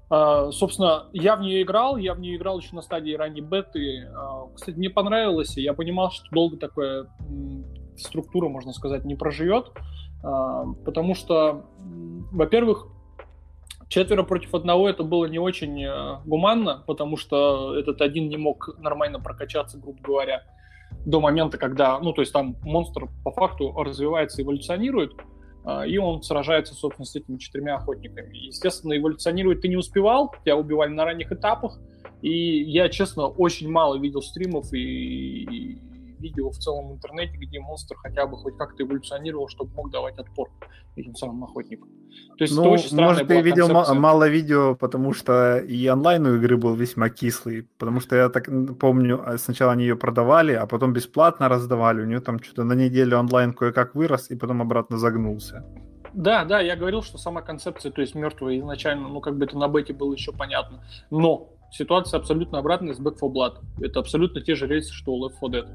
Uh, 0.08 0.52
собственно, 0.52 1.06
я 1.12 1.34
в 1.34 1.40
нее 1.40 1.62
играл, 1.62 1.96
я 1.96 2.14
в 2.14 2.20
нее 2.20 2.36
играл 2.36 2.60
еще 2.60 2.76
на 2.76 2.82
стадии 2.82 3.12
ранней 3.14 3.40
беты. 3.40 4.08
Uh, 4.08 4.54
кстати, 4.54 4.76
мне 4.76 4.88
понравилось, 4.88 5.56
и 5.56 5.62
я 5.62 5.74
понимал, 5.74 6.12
что 6.12 6.24
долго 6.30 6.56
такая 6.56 7.06
структура, 7.96 8.48
можно 8.48 8.72
сказать, 8.72 9.04
не 9.04 9.16
проживет, 9.16 9.72
uh, 10.22 10.74
потому 10.84 11.16
что, 11.16 11.66
во-первых, 12.30 12.86
четверо 13.88 14.22
против 14.22 14.54
одного 14.54 14.88
это 14.88 15.02
было 15.02 15.24
не 15.24 15.40
очень 15.40 15.86
гуманно, 16.24 16.84
потому 16.86 17.16
что 17.16 17.76
этот 17.76 18.00
один 18.00 18.28
не 18.28 18.36
мог 18.36 18.78
нормально 18.78 19.18
прокачаться, 19.18 19.78
грубо 19.78 20.00
говоря, 20.02 20.42
до 21.04 21.20
момента, 21.20 21.58
когда, 21.58 21.98
ну, 22.00 22.12
то 22.12 22.22
есть 22.22 22.32
там 22.32 22.56
монстр 22.62 23.08
по 23.24 23.30
факту 23.30 23.72
развивается, 23.72 24.42
эволюционирует, 24.42 25.12
а, 25.14 25.35
и 25.86 25.98
он 25.98 26.22
сражается, 26.22 26.74
собственно, 26.74 27.06
с 27.06 27.16
этими 27.16 27.38
четырьмя 27.38 27.76
охотниками. 27.76 28.36
Естественно, 28.36 28.96
эволюционировать 28.96 29.60
ты 29.60 29.68
не 29.68 29.76
успевал, 29.76 30.32
тебя 30.44 30.56
убивали 30.56 30.90
на 30.90 31.04
ранних 31.04 31.32
этапах, 31.32 31.78
и 32.22 32.62
я, 32.62 32.88
честно, 32.88 33.26
очень 33.26 33.68
мало 33.68 33.98
видел 33.98 34.22
стримов 34.22 34.72
и, 34.72 35.78
видео 36.20 36.50
в 36.50 36.58
целом 36.58 36.92
интернете, 36.92 37.36
где 37.36 37.60
монстр 37.60 37.96
хотя 37.96 38.26
бы 38.26 38.36
хоть 38.36 38.56
как-то 38.56 38.82
эволюционировал, 38.82 39.48
чтобы 39.48 39.72
мог 39.74 39.90
давать 39.90 40.18
отпор 40.18 40.50
этим 40.96 41.14
самым 41.14 41.44
охотникам. 41.44 41.88
То 42.38 42.44
есть 42.44 42.56
ну, 42.56 42.62
это 42.62 42.70
очень 42.70 42.96
может, 42.96 43.28
ты 43.28 43.40
видел 43.40 43.68
концепция. 43.68 43.94
мало 43.98 44.28
видео, 44.28 44.74
потому 44.74 45.12
что 45.12 45.58
и 45.58 45.88
онлайн 45.88 46.26
у 46.26 46.36
игры 46.36 46.56
был 46.56 46.74
весьма 46.74 47.08
кислый, 47.08 47.68
потому 47.78 48.00
что 48.00 48.16
я 48.16 48.28
так 48.28 48.48
помню, 48.78 49.22
а, 49.24 49.38
сначала 49.38 49.72
они 49.72 49.84
ее 49.84 49.96
продавали, 49.96 50.52
а 50.52 50.66
потом 50.66 50.92
бесплатно 50.92 51.48
раздавали, 51.48 52.02
у 52.02 52.06
нее 52.06 52.20
там 52.20 52.42
что-то 52.42 52.64
на 52.64 52.74
неделю 52.74 53.18
онлайн 53.18 53.52
кое-как 53.52 53.94
вырос, 53.94 54.30
и 54.30 54.36
потом 54.36 54.62
обратно 54.62 54.98
загнулся. 54.98 55.64
Да, 56.16 56.44
да, 56.44 56.60
я 56.60 56.76
говорил, 56.76 57.02
что 57.02 57.18
сама 57.18 57.42
концепция, 57.42 57.92
то 57.92 58.00
есть 58.00 58.14
мертвая 58.14 58.58
изначально, 58.58 59.08
ну 59.08 59.20
как 59.20 59.36
бы 59.36 59.44
это 59.44 59.58
на 59.58 59.68
бете 59.68 59.92
было 59.92 60.14
еще 60.14 60.32
понятно. 60.32 60.82
Но 61.10 61.50
ситуация 61.70 62.18
абсолютно 62.18 62.58
обратная 62.58 62.94
с 62.94 63.00
Back 63.00 63.14
4 63.14 63.32
Blood. 63.32 63.58
Это 63.82 64.00
абсолютно 64.00 64.40
те 64.40 64.54
же 64.54 64.66
рельсы, 64.66 64.92
что 64.94 65.12
у 65.12 65.26
Left 65.26 65.34
4 65.40 65.62
Dead. 65.62 65.68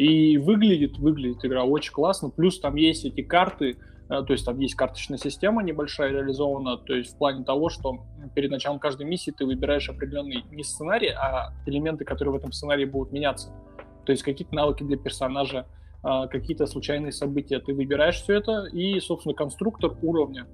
И 0.00 0.38
выглядит, 0.38 0.96
выглядит 0.96 1.44
игра 1.44 1.62
очень 1.62 1.92
классно. 1.92 2.30
Плюс 2.30 2.58
там 2.58 2.76
есть 2.76 3.04
эти 3.04 3.20
карты, 3.20 3.76
э, 4.08 4.22
то 4.22 4.32
есть 4.32 4.46
там 4.46 4.58
есть 4.58 4.74
карточная 4.74 5.18
система 5.18 5.62
небольшая 5.62 6.10
реализована, 6.10 6.78
то 6.78 6.94
есть 6.94 7.12
в 7.12 7.18
плане 7.18 7.44
того, 7.44 7.68
что 7.68 7.98
перед 8.34 8.50
началом 8.50 8.78
каждой 8.78 9.04
миссии 9.04 9.30
ты 9.30 9.44
выбираешь 9.44 9.90
определенный 9.90 10.42
не 10.52 10.64
сценарий, 10.64 11.08
а 11.10 11.52
элементы, 11.66 12.06
которые 12.06 12.32
в 12.32 12.36
этом 12.38 12.50
сценарии 12.50 12.86
будут 12.86 13.12
меняться. 13.12 13.52
То 14.06 14.12
есть 14.12 14.22
какие-то 14.22 14.54
навыки 14.54 14.84
для 14.84 14.96
персонажа, 14.96 15.66
а, 16.02 16.28
какие-то 16.28 16.64
случайные 16.64 17.12
события. 17.12 17.58
Ты 17.58 17.74
выбираешь 17.74 18.22
все 18.22 18.38
это, 18.38 18.68
и, 18.72 18.98
собственно, 19.00 19.34
конструктор 19.34 19.98
уровня, 20.00 20.46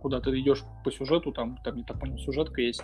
куда 0.00 0.18
ты 0.22 0.30
идешь 0.40 0.62
по 0.82 0.90
сюжету, 0.90 1.30
там, 1.30 1.58
там 1.62 1.76
не 1.76 1.84
так 1.84 2.00
понял, 2.00 2.16
сюжетка 2.16 2.62
есть. 2.62 2.82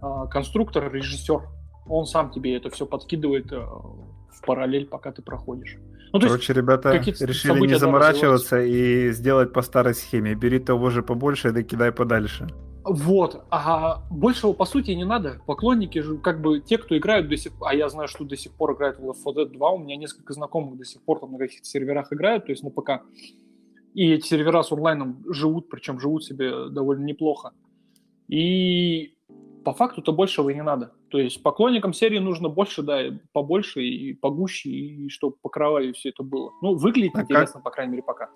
А, 0.00 0.26
конструктор, 0.26 0.92
режиссер, 0.92 1.42
он 1.88 2.06
сам 2.06 2.32
тебе 2.32 2.56
это 2.56 2.70
все 2.70 2.86
подкидывает 2.86 3.52
э, 3.52 3.64
в 4.32 4.40
параллель, 4.44 4.86
пока 4.86 5.12
ты 5.12 5.22
проходишь. 5.22 5.78
Ну, 6.12 6.20
Короче, 6.20 6.52
ребята 6.52 6.92
решили 6.92 7.66
не 7.66 7.78
заморачиваться 7.78 8.60
и 8.60 9.12
сделать 9.12 9.52
по 9.52 9.62
старой 9.62 9.94
схеме. 9.94 10.34
Бери 10.34 10.58
того 10.58 10.90
же 10.90 11.02
побольше 11.02 11.48
и 11.48 11.52
докидай 11.52 11.92
подальше. 11.92 12.48
Вот, 12.84 13.44
а 13.50 14.02
большего 14.10 14.52
по 14.52 14.64
сути 14.64 14.90
не 14.90 15.04
надо. 15.04 15.40
Поклонники 15.46 16.00
же, 16.00 16.18
как 16.18 16.42
бы 16.42 16.60
те, 16.60 16.78
кто 16.78 16.98
играют 16.98 17.28
до 17.28 17.36
сих 17.36 17.52
пор, 17.52 17.68
а 17.68 17.74
я 17.74 17.88
знаю, 17.88 18.08
что 18.08 18.24
до 18.24 18.36
сих 18.36 18.52
пор 18.52 18.74
играют 18.74 18.98
в 18.98 19.04
Left 19.04 19.22
4 19.24 19.46
Dead 19.46 19.52
2, 19.52 19.70
у 19.70 19.78
меня 19.78 19.96
несколько 19.96 20.32
знакомых 20.32 20.76
до 20.76 20.84
сих 20.84 21.00
пор 21.02 21.20
там 21.20 21.32
на 21.32 21.38
каких-то 21.38 21.64
серверах 21.64 22.12
играют, 22.12 22.46
то 22.46 22.52
есть 22.52 22.64
на 22.64 22.70
ПК. 22.70 23.02
И 23.94 24.10
эти 24.10 24.26
сервера 24.26 24.62
с 24.62 24.72
онлайном 24.72 25.24
живут, 25.32 25.68
причем 25.68 26.00
живут 26.00 26.24
себе 26.24 26.70
довольно 26.70 27.04
неплохо. 27.04 27.52
И 28.28 29.14
по 29.64 29.72
факту-то 29.72 30.12
большего 30.12 30.50
и 30.50 30.54
не 30.54 30.62
надо. 30.62 30.92
То 31.08 31.18
есть 31.18 31.42
поклонникам 31.42 31.92
серии 31.92 32.18
нужно 32.18 32.48
больше, 32.48 32.82
да, 32.82 33.00
побольше 33.32 33.82
и 33.82 34.14
погуще, 34.14 34.70
и 34.70 35.08
чтобы 35.08 35.36
по 35.40 35.48
кровави 35.48 35.92
все 35.92 36.10
это 36.10 36.22
было. 36.22 36.50
Ну, 36.62 36.76
выглядит 36.76 37.16
а 37.16 37.22
интересно, 37.22 37.54
как... 37.54 37.64
по 37.64 37.70
крайней 37.70 37.92
мере, 37.92 38.02
пока. 38.02 38.30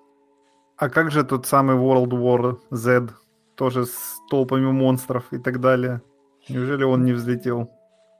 А 0.76 0.88
как 0.88 1.11
же 1.11 1.25
тот 1.25 1.47
самый 1.47 1.76
World 1.76 2.11
War 2.11 2.59
Z, 2.71 3.09
тоже 3.56 3.87
с 3.87 4.21
толпами 4.30 4.71
монстров 4.71 5.33
и 5.33 5.38
так 5.38 5.61
далее? 5.61 6.02
Неужели 6.49 6.85
он 6.85 7.04
не 7.04 7.12
взлетел? 7.12 7.71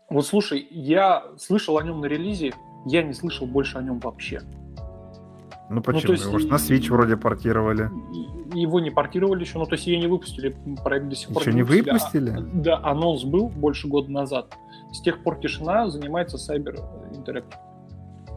Вот 0.08 0.26
слушай, 0.26 0.66
я 0.70 1.25
слышал 1.36 1.78
о 1.78 1.82
нем 1.82 2.00
на 2.00 2.06
релизе, 2.06 2.54
я 2.86 3.02
не 3.02 3.12
слышал 3.12 3.46
больше 3.46 3.78
о 3.78 3.82
нем 3.82 3.98
вообще. 3.98 4.40
Ну 5.68 5.82
почему? 5.82 6.02
Ну, 6.06 6.12
есть, 6.12 6.25
Его 6.26 6.38
на 6.38 6.56
Switch 6.56 6.90
вроде 6.90 7.16
портировали. 7.16 7.90
Его 8.60 8.80
не 8.80 8.90
портировали 8.90 9.42
еще, 9.42 9.58
ну 9.58 9.66
то 9.66 9.75
есть 9.75 9.86
ее 9.86 9.98
не 9.98 10.06
выпустили, 10.06 10.56
проект 10.82 11.08
до 11.08 11.14
сих 11.14 11.28
пор 11.28 11.42
еще 11.42 11.52
не 11.52 11.62
выпустили. 11.62 12.30
А, 12.30 12.40
да, 12.40 12.80
анонс 12.82 13.25
был 13.25 13.48
больше 13.48 13.86
года 13.86 14.10
назад. 14.10 14.54
С 14.92 15.00
тех 15.00 15.22
пор 15.22 15.38
тишина, 15.40 15.88
занимается 15.90 16.36
Cyber 16.36 16.82
Interactive. 17.12 17.54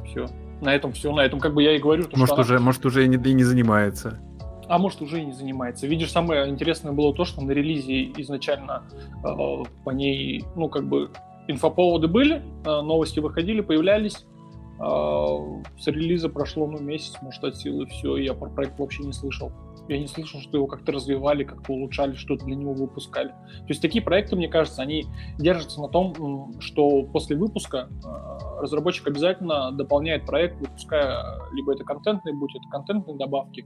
Все. 0.06 0.26
На 0.62 0.76
этом 0.76 0.92
все, 0.92 1.14
на 1.14 1.22
этом 1.22 1.40
как 1.40 1.54
бы 1.54 1.64
я 1.64 1.76
и 1.76 1.80
говорю. 1.80 2.04
То, 2.04 2.18
может, 2.18 2.34
что 2.34 2.42
уже, 2.42 2.56
она... 2.56 2.66
может, 2.66 2.86
уже 2.86 3.06
и 3.06 3.08
не, 3.08 3.16
и 3.16 3.34
не 3.34 3.44
занимается. 3.44 4.20
А 4.68 4.78
может, 4.78 5.02
уже 5.02 5.22
и 5.22 5.26
не 5.26 5.32
занимается. 5.32 5.88
Видишь, 5.88 6.12
самое 6.12 6.50
интересное 6.50 6.92
было 6.92 7.14
то, 7.14 7.26
что 7.26 7.42
на 7.42 7.52
релизе 7.52 8.12
изначально 8.18 8.84
э, 9.24 9.64
по 9.84 9.90
ней, 9.92 10.44
ну, 10.56 10.70
как 10.70 10.88
бы, 10.88 11.10
инфоповоды 11.48 12.08
были, 12.08 12.36
э, 12.66 12.82
новости 12.82 13.20
выходили, 13.20 13.62
появлялись, 13.62 14.26
с 14.80 15.88
релиза 15.88 16.30
прошло 16.30 16.66
ну, 16.66 16.80
месяц, 16.80 17.18
может, 17.22 17.44
от 17.44 17.58
силы, 17.58 17.86
все, 17.88 18.16
я 18.16 18.34
про 18.34 18.50
проект 18.50 18.80
вообще 18.80 19.04
не 19.04 19.12
слышал. 19.12 19.52
Я 19.90 20.00
не 20.00 20.08
слышал, 20.08 20.40
что 20.40 20.56
его 20.56 20.68
как-то 20.68 20.92
развивали, 20.94 21.44
как-то 21.44 21.74
улучшали, 21.74 22.14
что-то 22.14 22.46
для 22.46 22.56
него 22.56 22.74
выпускали. 22.74 23.30
То 23.30 23.70
есть 23.70 23.82
такие 23.82 24.04
проекты, 24.04 24.36
мне 24.36 24.48
кажется, 24.48 24.82
они 24.82 25.06
держатся 25.38 25.82
на 25.82 25.90
том, 25.90 26.54
что 26.60 27.04
после 27.04 27.36
выпуска 27.36 27.90
а, 28.06 28.62
разработчик 28.62 29.08
обязательно 29.08 29.72
дополняет 29.72 30.26
проект, 30.26 30.60
выпуская 30.60 31.40
либо 31.52 31.74
это 31.74 31.84
контентные, 31.84 32.36
будь 32.36 32.56
это 32.56 32.70
контентные 32.70 33.18
добавки, 33.18 33.66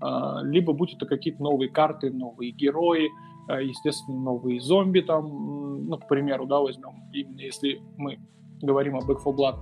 а, 0.00 0.40
либо 0.42 0.72
будь 0.72 0.94
это 0.94 1.04
какие-то 1.04 1.42
новые 1.42 1.68
карты, 1.68 2.10
новые 2.10 2.52
герои, 2.52 3.10
естественно, 3.48 4.18
новые 4.18 4.60
зомби 4.60 5.00
там, 5.00 5.86
ну, 5.86 5.98
к 5.98 6.06
примеру, 6.06 6.46
да, 6.46 6.60
возьмем, 6.60 7.10
именно 7.12 7.40
если 7.40 7.82
мы 7.96 8.20
говорим 8.62 8.96
о 8.96 9.00
Back 9.00 9.18
4 9.18 9.36
Blood, 9.36 9.58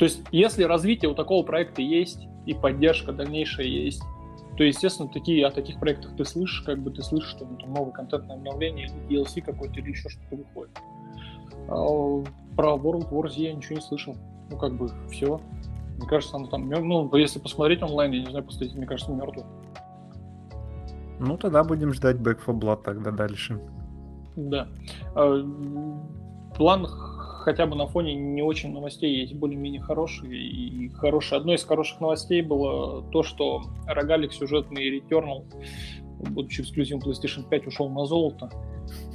то 0.00 0.04
есть, 0.04 0.22
если 0.32 0.62
развитие 0.64 1.10
у 1.10 1.14
такого 1.14 1.44
проекта 1.44 1.82
есть 1.82 2.26
и 2.46 2.54
поддержка 2.54 3.12
дальнейшая 3.12 3.66
есть, 3.66 4.02
то, 4.56 4.64
естественно, 4.64 5.10
такие, 5.10 5.46
о 5.46 5.50
таких 5.50 5.78
проектах 5.78 6.16
ты 6.16 6.24
слышишь, 6.24 6.62
как 6.62 6.78
бы 6.78 6.90
ты 6.90 7.02
слышишь, 7.02 7.28
что 7.32 7.44
там 7.44 7.70
новое 7.70 7.92
контентное 7.92 8.36
обновление, 8.36 8.86
или 8.86 9.20
DLC 9.20 9.42
какой-то, 9.42 9.78
или 9.78 9.90
еще 9.90 10.08
что-то 10.08 10.36
выходит. 10.36 10.74
А, 11.68 12.24
про 12.56 12.76
World 12.76 13.10
War 13.10 13.28
Z 13.28 13.42
я 13.42 13.52
ничего 13.52 13.74
не 13.74 13.82
слышал. 13.82 14.16
Ну, 14.50 14.56
как 14.56 14.72
бы, 14.72 14.88
все. 15.10 15.38
Мне 15.98 16.08
кажется, 16.08 16.34
оно 16.36 16.46
там, 16.46 16.66
ну, 16.70 17.14
если 17.16 17.38
посмотреть 17.38 17.82
онлайн, 17.82 18.12
я 18.12 18.20
не 18.20 18.30
знаю, 18.30 18.46
посмотреть, 18.46 18.74
мне 18.74 18.86
кажется, 18.86 19.12
мертвый. 19.12 19.44
Ну, 21.18 21.36
тогда 21.36 21.62
будем 21.62 21.92
ждать 21.92 22.16
Back 22.16 22.38
4 22.38 22.56
Blood 22.56 22.84
тогда 22.84 23.10
дальше. 23.10 23.60
Да. 24.34 24.66
А, 25.14 25.46
план 26.56 26.86
хотя 27.40 27.66
бы 27.66 27.76
на 27.76 27.86
фоне 27.86 28.14
не 28.14 28.42
очень 28.42 28.72
новостей 28.72 29.20
есть 29.20 29.34
более-менее 29.34 29.80
хорошие. 29.80 30.36
И 30.36 30.88
хорошие. 30.90 31.38
Одной 31.38 31.56
из 31.56 31.64
хороших 31.64 32.00
новостей 32.00 32.42
было 32.42 33.02
то, 33.10 33.22
что 33.22 33.62
рогалик 33.86 34.32
сюжетный 34.32 35.00
Returnal, 35.00 35.44
будучи 36.30 36.60
эксклюзивом 36.60 37.02
PlayStation 37.02 37.48
5, 37.48 37.66
ушел 37.66 37.88
на 37.88 38.04
золото. 38.04 38.50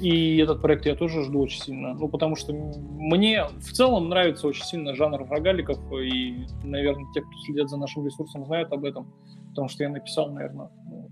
И 0.02 0.38
этот 0.38 0.62
проект 0.62 0.86
я 0.86 0.96
тоже 0.96 1.24
жду 1.24 1.42
очень 1.42 1.62
сильно. 1.62 1.94
Ну, 1.94 2.08
потому 2.08 2.36
что 2.36 2.54
мне 2.54 3.46
в 3.46 3.72
целом 3.72 4.10
нравится 4.10 4.48
очень 4.48 4.64
сильно 4.64 4.96
жанр 4.96 5.28
рогаликов. 5.30 5.80
И, 5.94 6.46
наверное, 6.64 7.06
те, 7.14 7.22
кто 7.22 7.32
следят 7.46 7.70
за 7.70 7.78
нашим 7.78 8.06
ресурсом, 8.06 8.46
знают 8.46 8.72
об 8.72 8.86
этом. 8.86 9.14
Потому 9.50 9.68
что 9.68 9.84
я 9.84 9.90
написал, 9.90 10.32
наверное, 10.32 10.70
ну, 10.90 11.10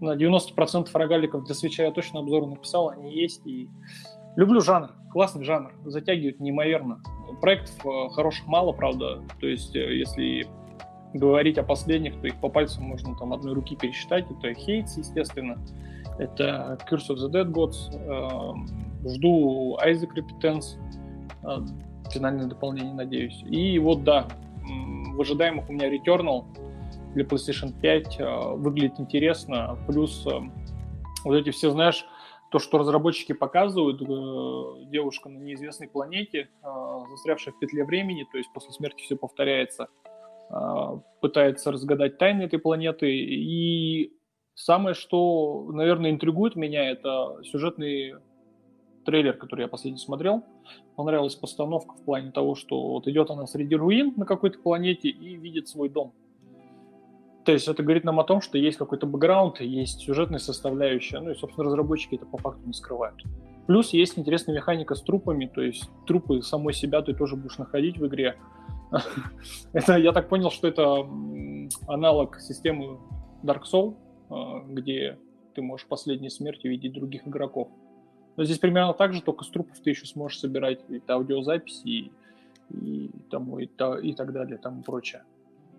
на 0.00 0.16
90% 0.16 0.88
рогаликов 0.92 1.44
для 1.44 1.54
свеча 1.54 1.84
я 1.84 1.90
точно 1.90 2.20
обзор 2.20 2.46
написал, 2.46 2.90
они 2.90 3.14
есть. 3.14 3.46
И 3.46 3.68
люблю 4.36 4.60
жанр, 4.60 4.90
классный 5.12 5.44
жанр, 5.44 5.72
затягивает 5.84 6.40
неимоверно. 6.40 7.00
Проектов 7.40 7.74
э, 7.84 8.08
хороших 8.10 8.46
мало, 8.46 8.72
правда. 8.72 9.22
То 9.40 9.46
есть, 9.46 9.74
э, 9.74 9.96
если 9.96 10.46
говорить 11.12 11.58
о 11.58 11.62
последних, 11.62 12.20
то 12.20 12.26
их 12.26 12.40
по 12.40 12.48
пальцам 12.48 12.84
можно 12.84 13.16
там 13.16 13.32
одной 13.32 13.54
руки 13.54 13.76
пересчитать. 13.76 14.26
Это 14.30 14.54
Хейтс, 14.54 14.96
естественно. 14.98 15.58
Это 16.18 16.78
Curse 16.90 17.10
of 17.10 17.16
the 17.16 17.30
Dead 17.30 17.50
Gods. 17.50 17.90
Э, 17.92 19.08
жду 19.08 19.78
Isaac 19.84 20.10
Repentance. 20.14 20.78
Финальное 22.10 22.46
дополнение, 22.46 22.94
надеюсь. 22.94 23.42
И 23.48 23.78
вот, 23.78 24.04
да, 24.04 24.28
в 25.14 25.20
ожидаемых 25.20 25.68
у 25.68 25.72
меня 25.72 25.88
Returnal 25.88 26.44
для 27.14 27.24
PlayStation 27.24 27.72
5 27.80 28.16
э, 28.18 28.54
выглядит 28.56 28.98
интересно. 28.98 29.78
Плюс 29.86 30.26
э, 30.26 30.30
вот 31.24 31.34
эти 31.34 31.50
все, 31.50 31.70
знаешь, 31.70 32.04
то, 32.54 32.60
что 32.60 32.78
разработчики 32.78 33.32
показывают, 33.32 34.00
э, 34.00 34.84
девушка 34.84 35.28
на 35.28 35.38
неизвестной 35.38 35.88
планете, 35.88 36.48
застрявшая 37.10 37.52
в 37.52 37.58
петле 37.58 37.84
времени, 37.84 38.24
то 38.30 38.38
есть 38.38 38.48
после 38.54 38.70
смерти 38.70 39.02
все 39.02 39.16
повторяется, 39.16 39.88
пытается 41.20 41.72
разгадать 41.72 42.16
тайны 42.16 42.42
этой 42.42 42.60
планеты. 42.60 43.10
И 43.10 44.12
самое, 44.54 44.94
что, 44.94 45.68
наверное, 45.72 46.12
интригует 46.12 46.54
меня, 46.54 46.88
это 46.88 47.38
сюжетный 47.42 48.14
трейлер, 49.04 49.36
который 49.36 49.62
я 49.62 49.68
последний 49.68 49.98
смотрел. 49.98 50.44
Понравилась 50.94 51.34
постановка 51.34 51.96
в 51.96 52.04
плане 52.04 52.30
того, 52.30 52.54
что 52.54 52.80
вот 52.80 53.08
идет 53.08 53.30
она 53.30 53.46
среди 53.46 53.74
руин 53.74 54.14
на 54.16 54.26
какой-то 54.26 54.60
планете 54.60 55.08
и 55.08 55.34
видит 55.34 55.66
свой 55.66 55.88
дом. 55.88 56.12
То 57.44 57.52
есть 57.52 57.68
это 57.68 57.82
говорит 57.82 58.04
нам 58.04 58.20
о 58.20 58.24
том, 58.24 58.40
что 58.40 58.56
есть 58.56 58.78
какой-то 58.78 59.06
бэкграунд, 59.06 59.60
есть 59.60 60.00
сюжетная 60.00 60.38
состоящая, 60.38 61.20
ну 61.20 61.30
и, 61.30 61.34
собственно, 61.34 61.66
разработчики 61.66 62.14
это 62.14 62.24
по 62.24 62.38
факту 62.38 62.66
не 62.66 62.72
скрывают. 62.72 63.22
Плюс 63.66 63.90
есть 63.90 64.18
интересная 64.18 64.54
механика 64.54 64.94
с 64.94 65.02
трупами, 65.02 65.46
то 65.46 65.60
есть 65.62 65.88
трупы 66.06 66.42
самой 66.42 66.72
себя 66.72 67.02
ты 67.02 67.14
тоже 67.14 67.36
будешь 67.36 67.58
находить 67.58 67.98
в 67.98 68.06
игре. 68.06 68.36
это, 69.72 69.96
я 69.96 70.12
так 70.12 70.28
понял, 70.28 70.50
что 70.50 70.68
это 70.68 71.06
аналог 71.86 72.40
системы 72.40 72.98
Dark 73.42 73.62
Soul, 73.70 73.96
а, 74.30 74.60
где 74.66 75.18
ты 75.54 75.62
можешь 75.62 75.86
последней 75.86 76.30
смертью 76.30 76.70
видеть 76.70 76.94
других 76.94 77.26
игроков. 77.26 77.68
Но 78.36 78.44
здесь 78.44 78.58
примерно 78.58 78.94
так 78.94 79.12
же, 79.12 79.22
только 79.22 79.44
с 79.44 79.48
трупов 79.48 79.78
ты 79.80 79.90
еще 79.90 80.06
сможешь 80.06 80.40
собирать 80.40 80.80
аудиозаписи 81.08 81.86
и, 81.86 82.12
и, 82.70 83.10
тому, 83.30 83.58
и, 83.58 83.66
и 83.66 84.12
так 84.14 84.32
далее, 84.32 84.58
тому 84.58 84.82
прочее. 84.82 85.24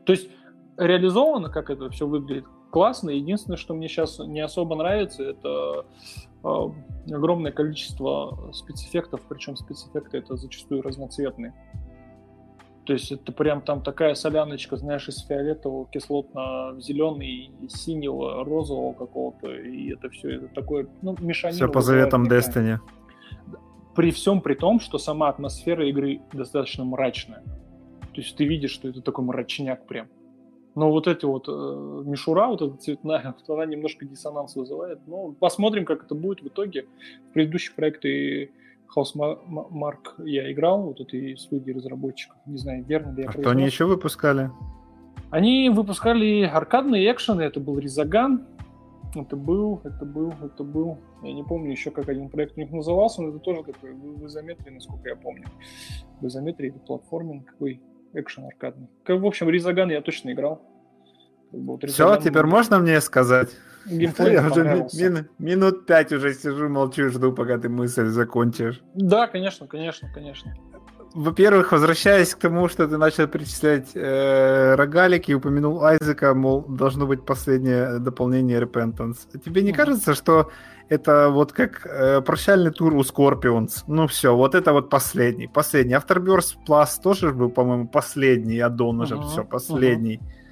То 0.06 0.14
есть 0.14 0.30
реализовано, 0.78 1.50
как 1.50 1.70
это 1.70 1.90
все 1.90 2.08
выглядит, 2.08 2.46
классно. 2.72 3.10
Единственное, 3.10 3.58
что 3.58 3.74
мне 3.74 3.88
сейчас 3.88 4.20
не 4.20 4.42
особо 4.42 4.76
нравится, 4.76 5.24
это 5.24 5.86
э, 6.44 7.14
огромное 7.14 7.52
количество 7.52 8.52
спецэффектов, 8.54 9.22
причем 9.28 9.56
спецэффекты 9.56 10.18
это 10.18 10.36
зачастую 10.36 10.82
разноцветные. 10.82 11.54
То 12.86 12.94
есть 12.94 13.12
это 13.12 13.32
прям 13.32 13.62
там 13.62 13.82
такая 13.82 14.14
соляночка, 14.14 14.78
знаешь, 14.78 15.08
из 15.10 15.20
фиолетового 15.26 15.88
кислотно-зеленый, 15.88 17.52
синего, 17.68 18.44
розового 18.44 18.94
какого-то, 18.94 19.52
и 19.52 19.92
это 19.92 20.10
все 20.10 20.36
это 20.36 20.48
такое, 20.50 20.88
ну, 21.02 21.16
мешанина. 21.20 21.56
Все 21.56 21.68
по 21.68 21.82
заветам 21.82 22.28
Destiny. 22.28 22.78
При 23.96 24.12
всем 24.12 24.42
при 24.42 24.54
том, 24.54 24.80
что 24.80 24.98
сама 25.00 25.30
атмосфера 25.30 25.88
игры 25.90 26.22
достаточно 26.32 26.84
мрачная. 26.84 27.44
То 28.14 28.22
есть 28.22 28.36
ты 28.36 28.46
видишь, 28.46 28.72
что 28.72 28.90
это 28.90 29.02
такой 29.02 29.26
мрачняк 29.26 29.88
прям. 29.88 30.08
Но 30.76 30.92
вот 30.92 31.08
эти 31.08 31.24
вот 31.24 31.48
э, 31.48 31.52
мишура, 32.06 32.48
вот 32.48 32.62
эта 32.62 32.76
цветная, 32.78 33.36
вот 33.48 33.56
она 33.56 33.66
немножко 33.66 34.06
диссонанс 34.06 34.56
вызывает. 34.56 35.00
Но 35.08 35.32
посмотрим, 35.32 35.86
как 35.86 36.04
это 36.04 36.16
будет 36.16 36.42
в 36.42 36.48
итоге. 36.48 36.86
В 37.30 37.34
предыдущие 37.34 37.74
проекты 37.76 38.52
Housemark 38.96 40.24
я 40.26 40.52
играл, 40.52 40.84
вот 40.84 41.00
этой 41.00 41.38
студии 41.38 41.72
разработчиков. 41.72 42.38
Не 42.46 42.58
знаю, 42.58 42.84
верно 42.86 43.16
ли 43.16 43.24
я 43.24 43.30
А 43.30 43.32
что 43.32 43.50
они 43.50 43.66
еще 43.66 43.86
выпускали? 43.86 44.52
Они 45.32 45.70
выпускали 45.70 46.44
аркадные 46.44 47.12
экшены, 47.12 47.42
это 47.42 47.60
был 47.60 47.80
Ризаган, 47.80 48.46
это 49.16 49.36
был, 49.36 49.82
это 49.84 50.06
был, 50.06 50.34
это 50.42 50.64
был, 50.64 50.98
я 51.24 51.34
не 51.34 51.44
помню 51.44 51.72
еще, 51.72 51.90
как 51.92 52.10
один 52.10 52.30
проект 52.30 52.58
у 52.58 52.62
них 52.62 52.72
назывался, 52.72 53.22
но 53.22 53.30
это 53.30 53.40
тоже 53.40 53.64
такой 53.64 53.94
в 53.94 54.26
изометрии, 54.28 54.72
насколько 54.72 55.10
я 55.10 55.16
помню. 55.16 55.46
В 56.22 56.28
изометрии 56.28 56.70
это 56.70 56.80
платформинг, 56.80 57.46
какой 57.46 57.82
экшен 58.16 58.46
аркадный. 58.46 58.88
В 59.08 59.26
общем, 59.26 59.50
Ризаган 59.50 59.90
я 59.90 60.02
точно 60.02 60.32
играл. 60.32 60.62
Вот 61.52 61.84
Все, 61.86 62.18
теперь 62.18 62.46
можно 62.46 62.80
мне 62.80 63.00
сказать? 63.02 63.50
Геймплей 63.86 64.34
я 64.34 64.48
уже 64.48 64.88
мин, 64.94 65.30
минут 65.38 65.86
пять 65.86 66.12
уже 66.12 66.34
сижу, 66.34 66.70
молчу, 66.70 67.10
жду, 67.10 67.32
пока 67.32 67.58
ты 67.58 67.70
мысль 67.70 68.08
закончишь. 68.08 68.82
Да, 68.96 69.28
конечно, 69.28 69.68
конечно, 69.68 70.10
конечно. 70.14 70.56
Во-первых, 71.14 71.72
возвращаясь 71.72 72.36
к 72.36 72.40
тому, 72.40 72.68
что 72.68 72.88
ты 72.88 72.98
начал 72.98 73.28
перечислять 73.28 73.92
э, 73.94 74.76
рогалики 74.76 75.32
и 75.32 75.34
упомянул 75.34 75.82
Айзека, 75.84 76.34
мол, 76.34 76.66
должно 76.68 77.06
быть 77.08 77.26
последнее 77.26 78.00
дополнение 78.00 78.60
Repentance. 78.60 79.20
Тебе 79.46 79.62
не 79.62 79.72
mm-hmm. 79.72 79.76
кажется, 79.76 80.14
что 80.14 80.52
это 80.90 81.30
вот 81.30 81.52
как 81.52 81.86
э, 81.86 82.22
прощальный 82.22 82.72
тур 82.72 82.94
у 82.94 83.02
Scorpions. 83.02 83.84
Ну 83.88 84.08
все, 84.08 84.36
вот 84.36 84.56
это 84.56 84.74
вот 84.74 84.90
последний. 84.90 85.48
Последний. 85.48 85.96
Afterbirth 85.96 86.56
Plus 86.68 87.02
тоже 87.02 87.32
был, 87.32 87.50
по-моему, 87.50 87.88
последний. 87.88 88.60
Аддон 88.60 89.02
уже 89.02 89.16
uh-huh, 89.16 89.28
все, 89.28 89.44
последний. 89.44 90.18
Uh-huh. 90.18 90.46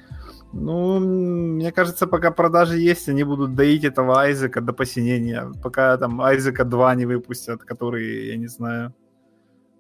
Ну, 0.53 0.99
мне 0.99 1.71
кажется, 1.71 2.05
пока 2.05 2.29
продажи 2.29 2.77
есть, 2.77 3.09
они 3.09 3.23
будут 3.23 3.55
доить 3.55 3.83
этого 3.83 4.21
Айзека 4.21 4.61
до 4.61 4.71
посинения. 4.71 5.51
Пока 5.63 5.97
там 5.97 6.21
Айзека 6.21 6.63
2 6.63 6.95
не 6.95 7.05
выпустят, 7.07 7.63
который, 7.63 8.27
я 8.27 8.37
не 8.37 8.47
знаю, 8.47 8.93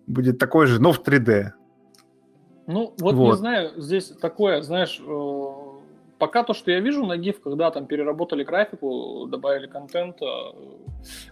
будет 0.07 0.39
такой 0.39 0.65
же, 0.65 0.81
но 0.81 0.91
в 0.91 0.99
3D. 0.99 1.51
Ну, 2.65 2.95
вот, 2.99 3.13
вот. 3.13 3.31
не 3.33 3.37
знаю, 3.37 3.71
здесь 3.77 4.07
такое, 4.19 4.63
знаешь, 4.63 4.99
э, 4.99 5.62
пока 6.23 6.43
то, 6.43 6.53
что 6.53 6.71
я 6.71 6.79
вижу 6.79 7.05
на 7.05 7.17
гифках, 7.17 7.57
да, 7.57 7.69
там 7.69 7.85
переработали 7.85 8.45
графику, 8.45 9.27
добавили 9.27 9.67
контент, 9.67 10.19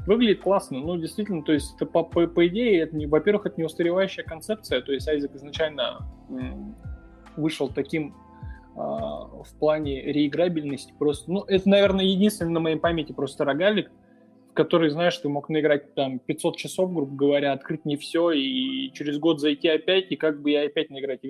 выглядит 0.05 0.41
классно. 0.41 0.79
Ну, 0.79 0.97
действительно, 0.97 1.43
то 1.43 1.53
есть, 1.53 1.75
это 1.77 1.85
по, 1.85 2.03
по, 2.03 2.27
по 2.27 2.45
идее, 2.49 2.81
это 2.81 2.97
не, 2.97 3.05
во-первых, 3.05 3.45
это 3.45 3.55
не 3.57 3.63
устаревающая 3.63 4.25
концепция, 4.25 4.81
то 4.81 4.91
есть 4.91 5.07
Айзек 5.07 5.33
изначально 5.33 6.05
вышел 7.37 7.69
таким 7.69 8.13
а, 8.75 9.27
в 9.43 9.57
плане 9.59 10.01
реиграбельности 10.01 10.93
просто, 10.99 11.31
ну, 11.31 11.45
это, 11.47 11.69
наверное, 11.69 12.03
единственный 12.03 12.51
на 12.51 12.59
моей 12.59 12.77
памяти 12.77 13.13
просто 13.13 13.45
рогалик, 13.45 13.89
в 14.49 14.53
который, 14.53 14.89
знаешь, 14.89 15.17
ты 15.19 15.29
мог 15.29 15.47
наиграть 15.47 15.95
там 15.95 16.19
500 16.19 16.57
часов, 16.57 16.93
грубо 16.93 17.15
говоря, 17.15 17.53
открыть 17.53 17.85
не 17.85 17.95
все, 17.95 18.31
и 18.31 18.91
через 18.91 19.19
год 19.19 19.39
зайти 19.39 19.69
опять, 19.69 20.11
и 20.11 20.17
как 20.17 20.41
бы 20.41 20.51
я 20.51 20.65
опять 20.65 20.89
наиграть 20.89 21.21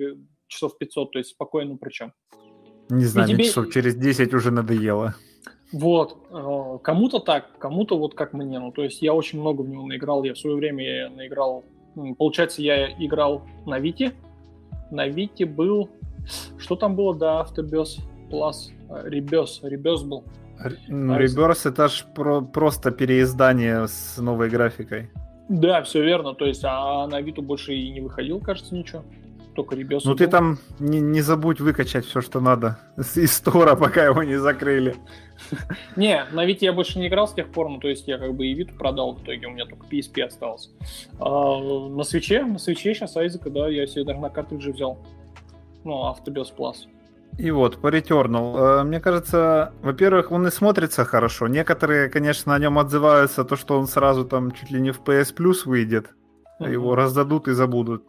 часов 0.48 0.76
500, 0.78 1.12
то 1.12 1.18
есть 1.20 1.30
спокойно 1.30 1.76
причем. 1.76 2.12
Не 2.92 3.04
знаю, 3.06 3.28
тебе... 3.28 3.44
часов 3.44 3.70
через 3.70 3.94
10 3.94 4.34
уже 4.34 4.50
надоело. 4.50 5.14
Вот, 5.72 6.18
э, 6.30 6.78
кому-то 6.82 7.18
так, 7.20 7.58
кому-то 7.58 7.96
вот 7.98 8.14
как 8.14 8.34
мне. 8.34 8.58
Ну, 8.58 8.70
то 8.70 8.84
есть 8.84 9.00
я 9.00 9.14
очень 9.14 9.40
много 9.40 9.62
в 9.62 9.68
него 9.68 9.86
наиграл. 9.86 10.22
Я 10.24 10.34
в 10.34 10.38
свое 10.38 10.56
время 10.56 11.08
наиграл, 11.08 11.64
получается, 12.18 12.60
я 12.60 12.90
играл 13.02 13.42
на 13.64 13.78
Вите. 13.78 14.12
На 14.90 15.08
Вите 15.08 15.46
был, 15.46 15.88
что 16.58 16.76
там 16.76 16.94
было 16.94 17.14
до 17.14 17.40
Автобес 17.40 17.98
Plus? 18.30 18.70
Ребес, 19.04 19.60
Ребес 19.62 20.02
был. 20.02 20.24
Ну, 20.88 21.16
Реберс 21.16 21.64
это 21.64 21.88
ж 21.88 22.04
про- 22.14 22.42
просто 22.42 22.90
переиздание 22.90 23.88
с 23.88 24.18
новой 24.18 24.50
графикой. 24.50 25.10
Да, 25.48 25.82
все 25.82 26.02
верно. 26.04 26.34
То 26.34 26.44
есть, 26.44 26.62
а 26.64 27.06
на 27.06 27.22
Виту 27.22 27.40
больше 27.40 27.74
и 27.74 27.90
не 27.90 28.02
выходил, 28.02 28.38
кажется, 28.40 28.74
ничего 28.74 29.02
только 29.54 29.76
ребес. 29.76 30.04
Ну 30.04 30.14
ты 30.14 30.26
там 30.26 30.58
не, 30.78 31.00
не 31.00 31.20
забудь 31.20 31.60
выкачать 31.60 32.06
все, 32.06 32.20
что 32.20 32.40
надо 32.40 32.78
из 33.14 33.32
стора, 33.32 33.76
пока 33.76 34.04
его 34.04 34.22
не 34.22 34.36
закрыли. 34.36 34.96
Не, 35.96 36.24
на 36.32 36.44
Вите 36.44 36.66
я 36.66 36.72
больше 36.72 37.00
не 37.00 37.08
играл 37.08 37.26
с 37.26 37.32
тех 37.32 37.50
пор, 37.50 37.68
ну 37.68 37.80
то 37.80 37.88
есть 37.88 38.06
я 38.06 38.16
как 38.18 38.32
бы 38.34 38.46
и 38.46 38.54
Виту 38.54 38.74
продал 38.74 39.14
в 39.14 39.24
итоге, 39.24 39.48
у 39.48 39.50
меня 39.50 39.66
только 39.66 39.86
PSP 39.86 40.22
остался. 40.22 40.70
А, 41.18 41.58
на 41.58 42.04
свече, 42.04 42.44
на 42.44 42.58
свече 42.58 42.94
сейчас 42.94 43.16
Айзека, 43.16 43.50
да, 43.50 43.68
я 43.68 43.86
себе 43.86 44.04
даже 44.04 44.20
на 44.20 44.30
картридже 44.30 44.72
взял. 44.72 45.04
Ну, 45.84 46.06
Автобес 46.06 46.52
Plus. 46.56 46.86
И 47.38 47.50
вот, 47.50 47.78
по 47.80 47.88
Returnal. 47.88 48.80
Э, 48.80 48.84
мне 48.84 49.00
кажется, 49.00 49.72
во-первых, 49.82 50.30
он 50.30 50.46
и 50.46 50.50
смотрится 50.50 51.04
хорошо. 51.04 51.48
Некоторые, 51.48 52.08
конечно, 52.08 52.54
о 52.54 52.58
нем 52.58 52.78
отзываются, 52.78 53.44
то, 53.44 53.56
что 53.56 53.78
он 53.78 53.86
сразу 53.86 54.24
там 54.24 54.52
чуть 54.52 54.70
ли 54.70 54.80
не 54.80 54.90
в 54.90 55.00
PS 55.00 55.34
Plus 55.34 55.64
выйдет. 55.64 56.10
Uh-huh. 56.60 56.70
Его 56.70 56.94
раздадут 56.94 57.48
и 57.48 57.52
забудут. 57.52 58.04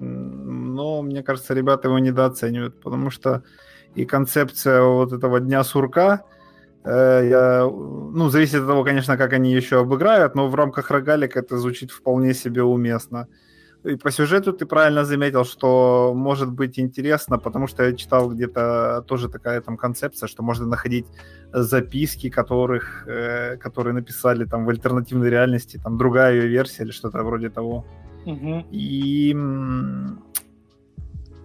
Но, 0.74 1.02
мне 1.02 1.24
кажется, 1.24 1.54
ребята 1.54 1.88
его 1.88 2.00
недооценивают, 2.00 2.82
потому 2.82 3.12
что 3.12 3.44
и 3.96 4.06
концепция 4.06 4.82
вот 4.82 5.14
этого 5.14 5.40
дня 5.40 5.64
сурка, 5.64 6.24
э, 6.84 7.28
я, 7.30 7.64
ну, 7.64 8.30
зависит 8.30 8.62
от 8.62 8.68
того, 8.68 8.84
конечно, 8.84 9.18
как 9.18 9.34
они 9.34 9.54
еще 9.54 9.80
обыграют, 9.80 10.36
но 10.36 10.48
в 10.48 10.56
рамках 10.56 10.92
рогалика 10.92 11.40
это 11.40 11.58
звучит 11.58 11.92
вполне 11.92 12.34
себе 12.34 12.64
уместно. 12.64 13.28
И 13.84 13.96
по 13.96 14.12
сюжету 14.12 14.54
ты 14.54 14.66
правильно 14.66 15.04
заметил, 15.04 15.44
что 15.44 16.14
может 16.16 16.50
быть 16.50 16.80
интересно, 16.80 17.38
потому 17.38 17.68
что 17.68 17.84
я 17.84 17.94
читал 17.94 18.30
где-то 18.30 19.04
тоже 19.08 19.30
такая 19.30 19.62
там 19.62 19.78
концепция, 19.78 20.28
что 20.28 20.42
можно 20.42 20.66
находить 20.66 21.06
записки, 21.52 22.30
которых, 22.30 23.06
э, 23.08 23.58
которые 23.58 23.94
написали 23.94 24.46
там 24.46 24.66
в 24.66 24.70
альтернативной 24.70 25.30
реальности, 25.30 25.80
там 25.84 25.98
другая 25.98 26.34
ее 26.34 26.48
версия 26.48 26.84
или 26.84 26.92
что-то 26.92 27.24
вроде 27.24 27.50
того. 27.50 27.86
Угу. 28.26 28.68
И 28.72 29.36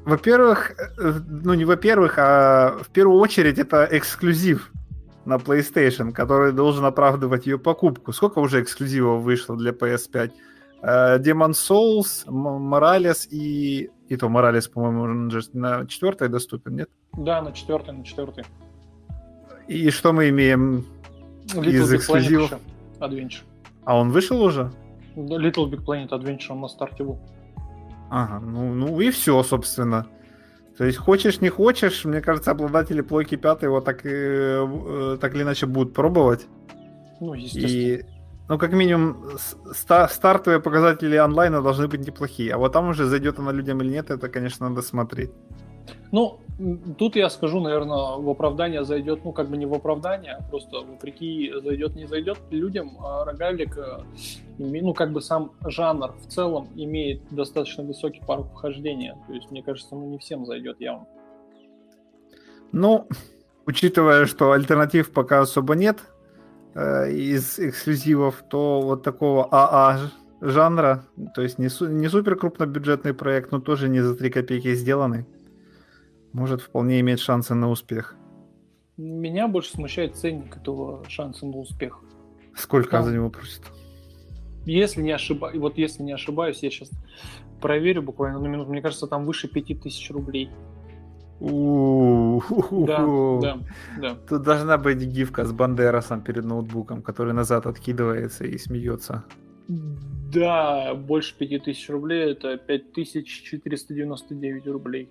во-первых, 0.08 0.72
э, 0.98 1.20
ну 1.28 1.54
не 1.54 1.64
во-первых, 1.66 2.14
а 2.18 2.78
в 2.82 2.88
первую 2.88 3.20
очередь 3.20 3.58
это 3.58 3.86
эксклюзив 3.90 4.72
на 5.26 5.36
PlayStation, 5.36 6.12
который 6.12 6.52
должен 6.52 6.86
оправдывать 6.86 7.46
ее 7.46 7.58
покупку. 7.58 8.12
Сколько 8.12 8.38
уже 8.38 8.62
эксклюзивов 8.62 9.22
вышло 9.22 9.54
для 9.56 9.72
PS5? 9.72 10.32
Э, 10.80 11.18
Demon 11.18 11.50
Souls, 11.50 12.26
Morales 12.26 13.28
и... 13.30 13.90
И 14.08 14.16
то 14.16 14.28
Morales, 14.28 14.70
по-моему, 14.72 15.30
на 15.52 15.86
четвертой 15.86 16.30
доступен, 16.30 16.76
нет? 16.76 16.88
Да, 17.12 17.42
на 17.42 17.52
четвертой, 17.52 17.94
на 17.94 18.04
четвертой. 18.04 18.44
И 19.66 19.90
что 19.90 20.14
мы 20.14 20.30
имеем 20.30 20.86
Little 21.48 21.68
из 21.68 21.92
Big 21.92 21.96
эксклюзивов? 21.96 22.52
Adventure. 23.00 23.42
А 23.84 23.98
он 23.98 24.10
вышел 24.10 24.40
уже? 24.42 24.72
Little 25.16 25.68
Big 25.70 25.84
Planet 25.84 26.08
Adventure 26.08 26.52
он 26.52 26.62
на 26.62 26.68
старте 26.68 27.04
был. 27.04 27.18
Ага, 28.10 28.40
ну, 28.40 28.74
ну 28.74 29.00
и 29.00 29.10
все, 29.10 29.42
собственно. 29.42 30.06
То 30.76 30.84
есть 30.84 30.98
хочешь, 30.98 31.40
не 31.40 31.48
хочешь, 31.48 32.04
мне 32.04 32.20
кажется, 32.20 32.52
обладатели 32.52 33.00
плойки 33.00 33.36
пятой 33.36 33.64
его 33.64 33.80
так, 33.80 34.06
и, 34.06 34.08
э, 34.12 35.18
так 35.20 35.34
или 35.34 35.42
иначе 35.42 35.66
будут 35.66 35.92
пробовать. 35.92 36.46
Ну, 37.20 37.34
естественно. 37.34 37.72
И 37.72 38.04
ну, 38.48 38.58
как 38.58 38.72
минимум, 38.72 39.16
ста- 39.72 40.08
стартовые 40.08 40.60
показатели 40.60 41.16
онлайна 41.16 41.60
должны 41.62 41.88
быть 41.88 42.06
неплохие. 42.06 42.54
А 42.54 42.58
вот 42.58 42.72
там 42.72 42.88
уже 42.88 43.04
зайдет 43.06 43.38
она 43.38 43.52
людям 43.52 43.82
или 43.82 43.90
нет, 43.90 44.10
это, 44.10 44.28
конечно, 44.28 44.68
надо 44.68 44.82
смотреть. 44.82 45.30
Ну, 46.10 46.40
тут 46.98 47.16
я 47.16 47.30
скажу, 47.30 47.60
наверное, 47.60 48.16
в 48.16 48.28
оправдание 48.28 48.84
зайдет, 48.84 49.24
ну, 49.24 49.32
как 49.32 49.48
бы 49.48 49.56
не 49.56 49.66
в 49.66 49.74
оправдание, 49.74 50.38
а 50.38 50.42
просто 50.42 50.78
вопреки 50.78 51.52
зайдет, 51.62 51.96
не 51.96 52.06
зайдет 52.06 52.38
людям. 52.50 52.96
А 53.00 53.24
рогалик, 53.24 53.76
э, 53.76 54.00
ну, 54.58 54.94
как 54.94 55.12
бы 55.12 55.20
сам 55.20 55.52
жанр 55.66 56.14
в 56.20 56.26
целом 56.26 56.68
имеет 56.76 57.22
достаточно 57.30 57.84
высокий 57.84 58.22
порог 58.26 58.50
вхождения. 58.52 59.16
То 59.26 59.34
есть, 59.34 59.50
мне 59.50 59.62
кажется, 59.62 59.94
ну, 59.94 60.08
не 60.08 60.18
всем 60.18 60.46
зайдет 60.46 60.80
явно. 60.80 61.06
Ну, 62.72 63.06
учитывая, 63.66 64.26
что 64.26 64.52
альтернатив 64.52 65.12
пока 65.12 65.40
особо 65.40 65.74
нет, 65.74 65.98
Э, 66.74 67.10
из 67.10 67.58
эксклюзивов, 67.58 68.44
то 68.48 68.80
вот 68.80 69.02
такого 69.02 69.48
АА 69.50 70.10
жанра, 70.40 71.04
то 71.34 71.42
есть 71.42 71.58
не, 71.58 71.68
су- 71.68 71.88
не 71.88 72.08
супер 72.08 72.36
крупнобюджетный 72.36 73.14
проект, 73.14 73.50
но 73.50 73.58
тоже 73.58 73.88
не 73.88 74.00
за 74.00 74.14
3 74.14 74.30
копейки 74.30 74.74
сделанный, 74.74 75.26
может 76.32 76.60
вполне 76.60 77.00
иметь 77.00 77.20
шансы 77.20 77.54
на 77.54 77.70
успех. 77.70 78.16
Меня 78.96 79.48
больше 79.48 79.72
смущает 79.72 80.16
ценник 80.16 80.56
этого 80.56 81.04
шанса 81.08 81.46
на 81.46 81.58
успех. 81.58 82.00
Сколько 82.56 82.90
Там, 82.90 83.04
за 83.04 83.12
него 83.12 83.30
просит? 83.30 83.62
Если 84.64 85.00
не 85.00 85.12
ошибаюсь, 85.12 85.58
вот 85.58 85.78
если 85.78 86.02
не 86.02 86.12
ошибаюсь, 86.12 86.62
я 86.62 86.70
сейчас 86.70 86.90
проверю 87.60 88.02
буквально 88.02 88.40
на 88.40 88.48
минуту, 88.48 88.70
мне 88.70 88.82
кажется, 88.82 89.06
там 89.06 89.24
выше 89.24 89.48
5000 89.48 90.10
рублей. 90.10 90.50
Да, 91.40 93.38
да, 93.40 93.58
да. 94.00 94.16
Тут 94.28 94.42
должна 94.42 94.76
быть 94.76 94.98
гифка 94.98 95.44
с 95.44 95.52
Бандерасом 95.52 96.20
перед 96.20 96.44
ноутбуком, 96.44 97.00
который 97.00 97.32
назад 97.32 97.66
откидывается 97.66 98.44
и 98.44 98.58
смеется. 98.58 99.24
Да, 99.68 100.94
больше 100.94 101.36
5000 101.38 101.90
рублей, 101.90 102.32
это 102.32 102.56
5499 102.56 104.66
рублей. 104.66 105.08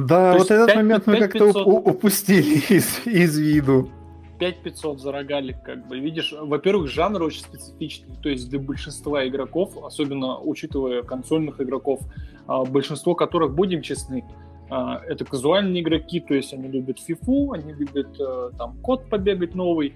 Да, 0.00 0.36
вот 0.36 0.50
этот 0.50 0.74
момент 0.74 1.06
мы 1.06 1.18
как-то 1.18 1.46
упустили 1.46 2.56
из, 2.68 3.06
из 3.06 3.38
виду. 3.38 3.90
5500 4.38 5.00
за 5.00 5.12
рогалик, 5.12 5.62
как 5.62 5.86
бы. 5.88 5.98
Видишь, 5.98 6.34
во-первых, 6.38 6.90
жанр 6.90 7.22
очень 7.22 7.40
специфичный, 7.40 8.16
то 8.22 8.28
есть 8.28 8.50
для 8.50 8.58
большинства 8.58 9.26
игроков, 9.26 9.72
особенно 9.82 10.38
учитывая 10.38 11.02
консольных 11.02 11.60
игроков, 11.60 12.00
а, 12.46 12.64
большинство 12.64 13.14
которых, 13.14 13.54
будем 13.54 13.80
честны, 13.80 14.24
а, 14.68 15.00
это 15.06 15.24
казуальные 15.24 15.82
игроки, 15.82 16.20
то 16.20 16.34
есть 16.34 16.52
они 16.52 16.68
любят 16.68 16.98
фифу, 16.98 17.52
они 17.52 17.72
любят 17.72 18.08
э, 18.20 18.50
там 18.58 18.76
код 18.82 19.08
побегать 19.08 19.54
новый, 19.54 19.94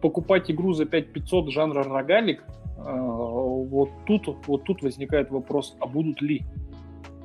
покупать 0.00 0.50
игру 0.50 0.72
за 0.74 0.84
5500 0.84 1.50
жанра 1.50 1.82
рогалик, 1.82 2.44
а, 2.78 2.92
вот 2.92 3.90
тут, 4.06 4.28
вот 4.46 4.64
тут 4.64 4.82
возникает 4.82 5.30
вопрос, 5.30 5.76
а 5.80 5.86
будут 5.86 6.22
ли? 6.22 6.44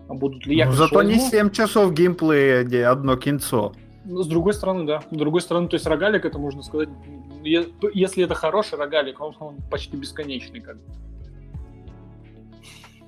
Будут 0.08 0.46
ли? 0.46 0.58
Я, 0.58 0.68
ну, 0.68 0.72
зато 0.74 0.96
возьму... 0.96 1.14
не 1.14 1.20
7 1.20 1.50
часов 1.50 1.94
геймплея, 1.94 2.64
где 2.64 2.86
одно 2.86 3.16
кинцо. 3.18 3.74
Ну, 4.06 4.22
с 4.22 4.28
другой 4.28 4.54
стороны, 4.54 4.86
да. 4.86 5.02
С 5.02 5.16
другой 5.16 5.42
стороны, 5.42 5.68
то 5.68 5.76
есть 5.76 5.88
рогалик, 5.88 6.26
это 6.26 6.38
можно 6.38 6.62
сказать, 6.62 6.90
если 7.44 8.24
это 8.24 8.36
хороший 8.36 8.78
рогалик, 8.78 9.20
он, 9.20 9.36
он 9.40 9.58
почти 9.70 9.98
бесконечный 9.98 10.62
как 10.62 10.78
бы. 10.78 10.94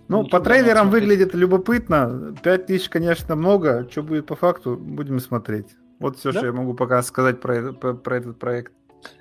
Ну, 0.07 0.23
Ничего 0.23 0.39
по 0.39 0.43
трейлерам 0.43 0.89
выглядит 0.89 1.35
любопытно. 1.35 2.35
5000, 2.41 2.89
конечно, 2.89 3.35
много. 3.35 3.87
Что 3.91 4.03
будет 4.03 4.25
по 4.25 4.35
факту, 4.35 4.77
будем 4.77 5.19
смотреть. 5.19 5.67
Вот 5.99 6.17
все, 6.17 6.31
да? 6.31 6.39
что 6.39 6.47
я 6.47 6.53
могу 6.53 6.73
пока 6.73 7.01
сказать 7.03 7.41
про, 7.41 7.73
про, 7.73 7.93
про 7.93 8.17
этот 8.17 8.39
проект. 8.39 8.71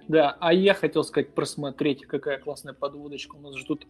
Да, 0.09 0.37
а 0.41 0.53
я 0.53 0.75
хотел 0.75 1.05
сказать, 1.05 1.35
просмотреть, 1.35 2.07
какая 2.07 2.39
классная 2.39 2.73
подводочка. 2.73 3.35
У 3.37 3.41
нас 3.41 3.57
ждут 3.57 3.87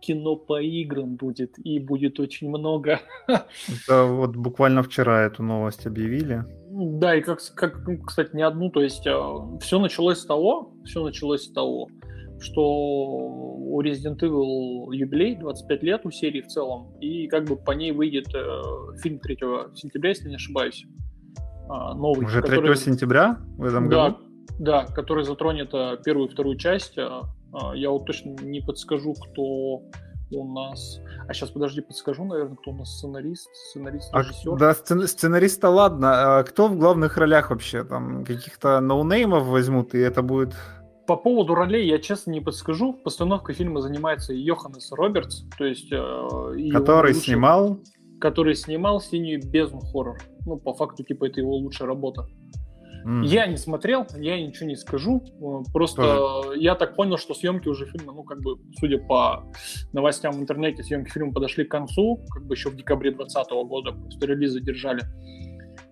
кино 0.00 0.36
по 0.36 0.60
играм 0.60 1.16
будет, 1.16 1.54
и 1.58 1.78
будет 1.78 2.20
очень 2.20 2.48
много. 2.48 3.00
Это 3.28 4.04
вот 4.04 4.36
буквально 4.36 4.82
вчера 4.82 5.22
эту 5.22 5.42
новость 5.42 5.86
объявили. 5.86 6.44
Да, 6.70 7.16
и 7.16 7.20
как, 7.20 7.40
как 7.54 7.84
кстати, 8.06 8.34
не 8.34 8.42
одну, 8.42 8.70
то 8.70 8.80
есть 8.80 9.06
э, 9.06 9.12
все 9.60 9.78
началось 9.78 10.18
с 10.18 10.24
того, 10.24 10.72
все 10.84 11.02
началось 11.04 11.44
с 11.44 11.52
того, 11.52 11.88
что 12.40 12.62
у 12.62 13.82
Resident 13.82 14.20
Evil 14.20 14.94
юбилей, 14.94 15.36
25 15.36 15.82
лет 15.82 16.00
у 16.04 16.10
серии 16.10 16.40
в 16.40 16.46
целом, 16.46 16.96
и 17.00 17.26
как 17.26 17.44
бы 17.44 17.56
по 17.56 17.72
ней 17.72 17.92
выйдет 17.92 18.28
э, 18.34 18.62
фильм 19.02 19.18
3 19.18 19.36
сентября, 19.74 20.10
если 20.10 20.28
не 20.28 20.36
ошибаюсь. 20.36 20.86
Э, 21.64 21.94
новый. 21.94 22.24
Уже 22.24 22.40
3 22.40 22.56
который... 22.56 22.76
сентября 22.76 23.38
в 23.56 23.64
этом 23.64 23.88
да, 23.88 24.10
году? 24.10 24.18
Да, 24.58 24.86
который 24.86 25.24
затронет 25.24 25.70
э, 25.74 25.98
первую 26.04 26.28
и 26.28 26.30
вторую 26.30 26.56
часть. 26.56 26.96
Э, 27.52 27.76
я 27.76 27.90
вот 27.90 28.06
точно 28.06 28.30
не 28.42 28.60
подскажу, 28.60 29.14
кто 29.14 29.82
у 30.32 30.52
нас... 30.52 31.00
А 31.28 31.34
сейчас, 31.34 31.50
подожди, 31.50 31.80
подскажу, 31.80 32.24
наверное, 32.24 32.56
кто 32.56 32.70
у 32.70 32.74
нас 32.74 32.96
сценарист, 32.96 33.48
сценарист, 33.54 34.14
режиссер. 34.14 34.52
А, 34.52 34.56
да, 34.56 34.74
сцен... 34.74 35.06
сценариста 35.06 35.68
ладно. 35.68 36.38
А 36.38 36.42
кто 36.44 36.68
в 36.68 36.76
главных 36.76 37.16
ролях 37.16 37.50
вообще? 37.50 37.84
Там 37.84 38.24
каких-то 38.24 38.80
ноунеймов 38.80 39.46
возьмут, 39.46 39.94
и 39.94 39.98
это 39.98 40.22
будет 40.22 40.54
по 41.10 41.16
поводу 41.16 41.56
ролей 41.56 41.88
я 41.88 41.98
честно 41.98 42.30
не 42.30 42.40
подскажу. 42.40 42.92
Постановкой 42.92 43.56
фильма 43.56 43.80
занимается 43.80 44.32
Йоханнес 44.32 44.92
Робертс, 44.92 45.42
то 45.58 45.64
есть... 45.64 45.88
Э, 45.90 46.28
который 46.70 47.14
лучший, 47.14 47.24
снимал? 47.24 47.80
Который 48.20 48.54
снимал 48.54 49.00
«Синюю 49.00 49.44
бездну» 49.44 49.80
хоррор. 49.80 50.20
Ну, 50.46 50.56
по 50.56 50.72
факту, 50.72 51.02
типа, 51.02 51.24
это 51.24 51.40
его 51.40 51.56
лучшая 51.56 51.88
работа. 51.88 52.28
Mm. 53.04 53.26
Я 53.26 53.46
не 53.46 53.56
смотрел, 53.56 54.06
я 54.16 54.40
ничего 54.40 54.68
не 54.68 54.76
скажу. 54.76 55.22
Э, 55.40 55.70
просто 55.72 56.02
Тоже. 56.02 56.60
я 56.60 56.74
так 56.74 56.96
понял, 56.96 57.16
что 57.18 57.34
съемки 57.34 57.68
уже 57.68 57.86
фильма, 57.86 58.12
ну, 58.12 58.22
как 58.22 58.40
бы, 58.40 58.56
судя 58.78 58.98
по 58.98 59.44
новостям 59.92 60.32
в 60.32 60.40
интернете, 60.40 60.82
съемки 60.82 61.10
фильма 61.10 61.32
подошли 61.32 61.64
к 61.64 61.70
концу, 61.70 62.20
как 62.30 62.44
бы 62.44 62.54
еще 62.54 62.70
в 62.70 62.76
декабре 62.76 63.10
2020 63.10 63.52
года, 63.68 63.92
просто 63.92 64.26
релиз 64.26 64.52
задержали. 64.52 65.02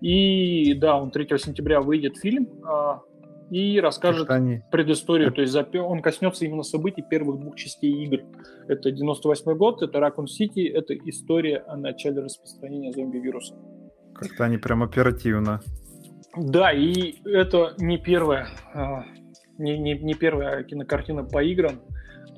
И 0.01 0.73
да, 0.75 0.97
он 0.97 1.11
3 1.11 1.27
сентября 1.37 1.81
выйдет 1.81 2.17
фильм. 2.17 2.47
А, 2.63 3.01
и 3.49 3.79
расскажет 3.79 4.29
они... 4.29 4.61
предысторию. 4.71 5.31
То 5.31 5.41
есть 5.41 5.55
он 5.75 6.01
коснется 6.01 6.45
именно 6.45 6.63
событий 6.63 7.01
первых 7.01 7.39
двух 7.39 7.55
частей 7.55 7.91
игр. 8.05 8.21
Это 8.67 8.91
98 8.91 9.57
год, 9.57 9.81
это 9.81 9.97
Raccoon 9.97 10.25
City, 10.25 10.71
это 10.71 10.93
история 10.93 11.57
о 11.67 11.75
начале 11.75 12.21
распространения 12.21 12.91
зомби-вируса. 12.91 13.55
Как-то 14.13 14.45
они 14.45 14.57
прям 14.57 14.83
оперативно. 14.83 15.61
Да, 16.35 16.71
и 16.71 17.21
это 17.25 17.73
не 17.77 17.97
первая, 17.97 18.49
а, 18.73 19.03
не, 19.57 19.77
не, 19.77 19.97
не 19.97 20.13
первая 20.13 20.63
кинокартина 20.63 21.23
по 21.23 21.43
играм. 21.43 21.81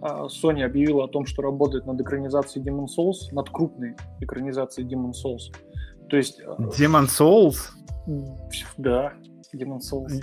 А, 0.02 0.28
Sony 0.28 0.64
объявила 0.64 1.06
о 1.06 1.08
том, 1.08 1.26
что 1.26 1.42
работает 1.42 1.86
над 1.86 2.00
экранизацией 2.02 2.66
Demon 2.66 2.86
Souls, 2.86 3.34
над 3.34 3.50
крупной 3.50 3.96
экранизацией 4.20 4.88
Demon 4.88 5.12
Souls. 5.12 5.54
То 6.10 6.18
есть... 6.18 6.42
Demon 6.42 7.06
Souls? 7.06 7.72
Да, 8.78 9.14
Demon 9.54 9.80
Souls. 9.80 10.22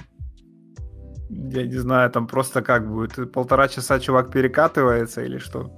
Я 1.30 1.66
не 1.66 1.76
знаю, 1.76 2.10
там 2.10 2.26
просто 2.26 2.62
как 2.62 2.90
будет? 2.90 3.32
Полтора 3.32 3.68
часа 3.68 4.00
чувак 4.00 4.32
перекатывается 4.32 5.22
или 5.22 5.38
что? 5.38 5.70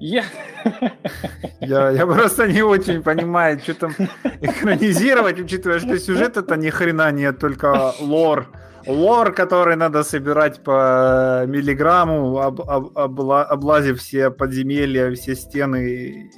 Я... 0.00 0.24
Я, 1.60 1.90
я 1.90 2.06
просто 2.06 2.46
не 2.46 2.62
очень 2.62 3.02
понимаю, 3.02 3.58
что 3.60 3.74
там 3.74 3.92
экранизировать, 4.40 5.40
учитывая, 5.40 5.78
что 5.78 5.98
сюжет 5.98 6.36
это 6.36 6.56
ни 6.56 6.70
хрена 6.70 7.10
нет, 7.12 7.38
только 7.38 7.92
лор. 8.00 8.48
Лор, 8.86 9.32
который 9.32 9.76
надо 9.76 10.04
собирать 10.04 10.62
по 10.62 11.44
миллиграмму, 11.46 12.38
об, 12.38 12.60
об, 12.60 12.96
обла, 12.96 13.44
облазив 13.44 14.00
все 14.00 14.30
подземелья, 14.30 15.12
все 15.14 15.34
стены, 15.34 16.30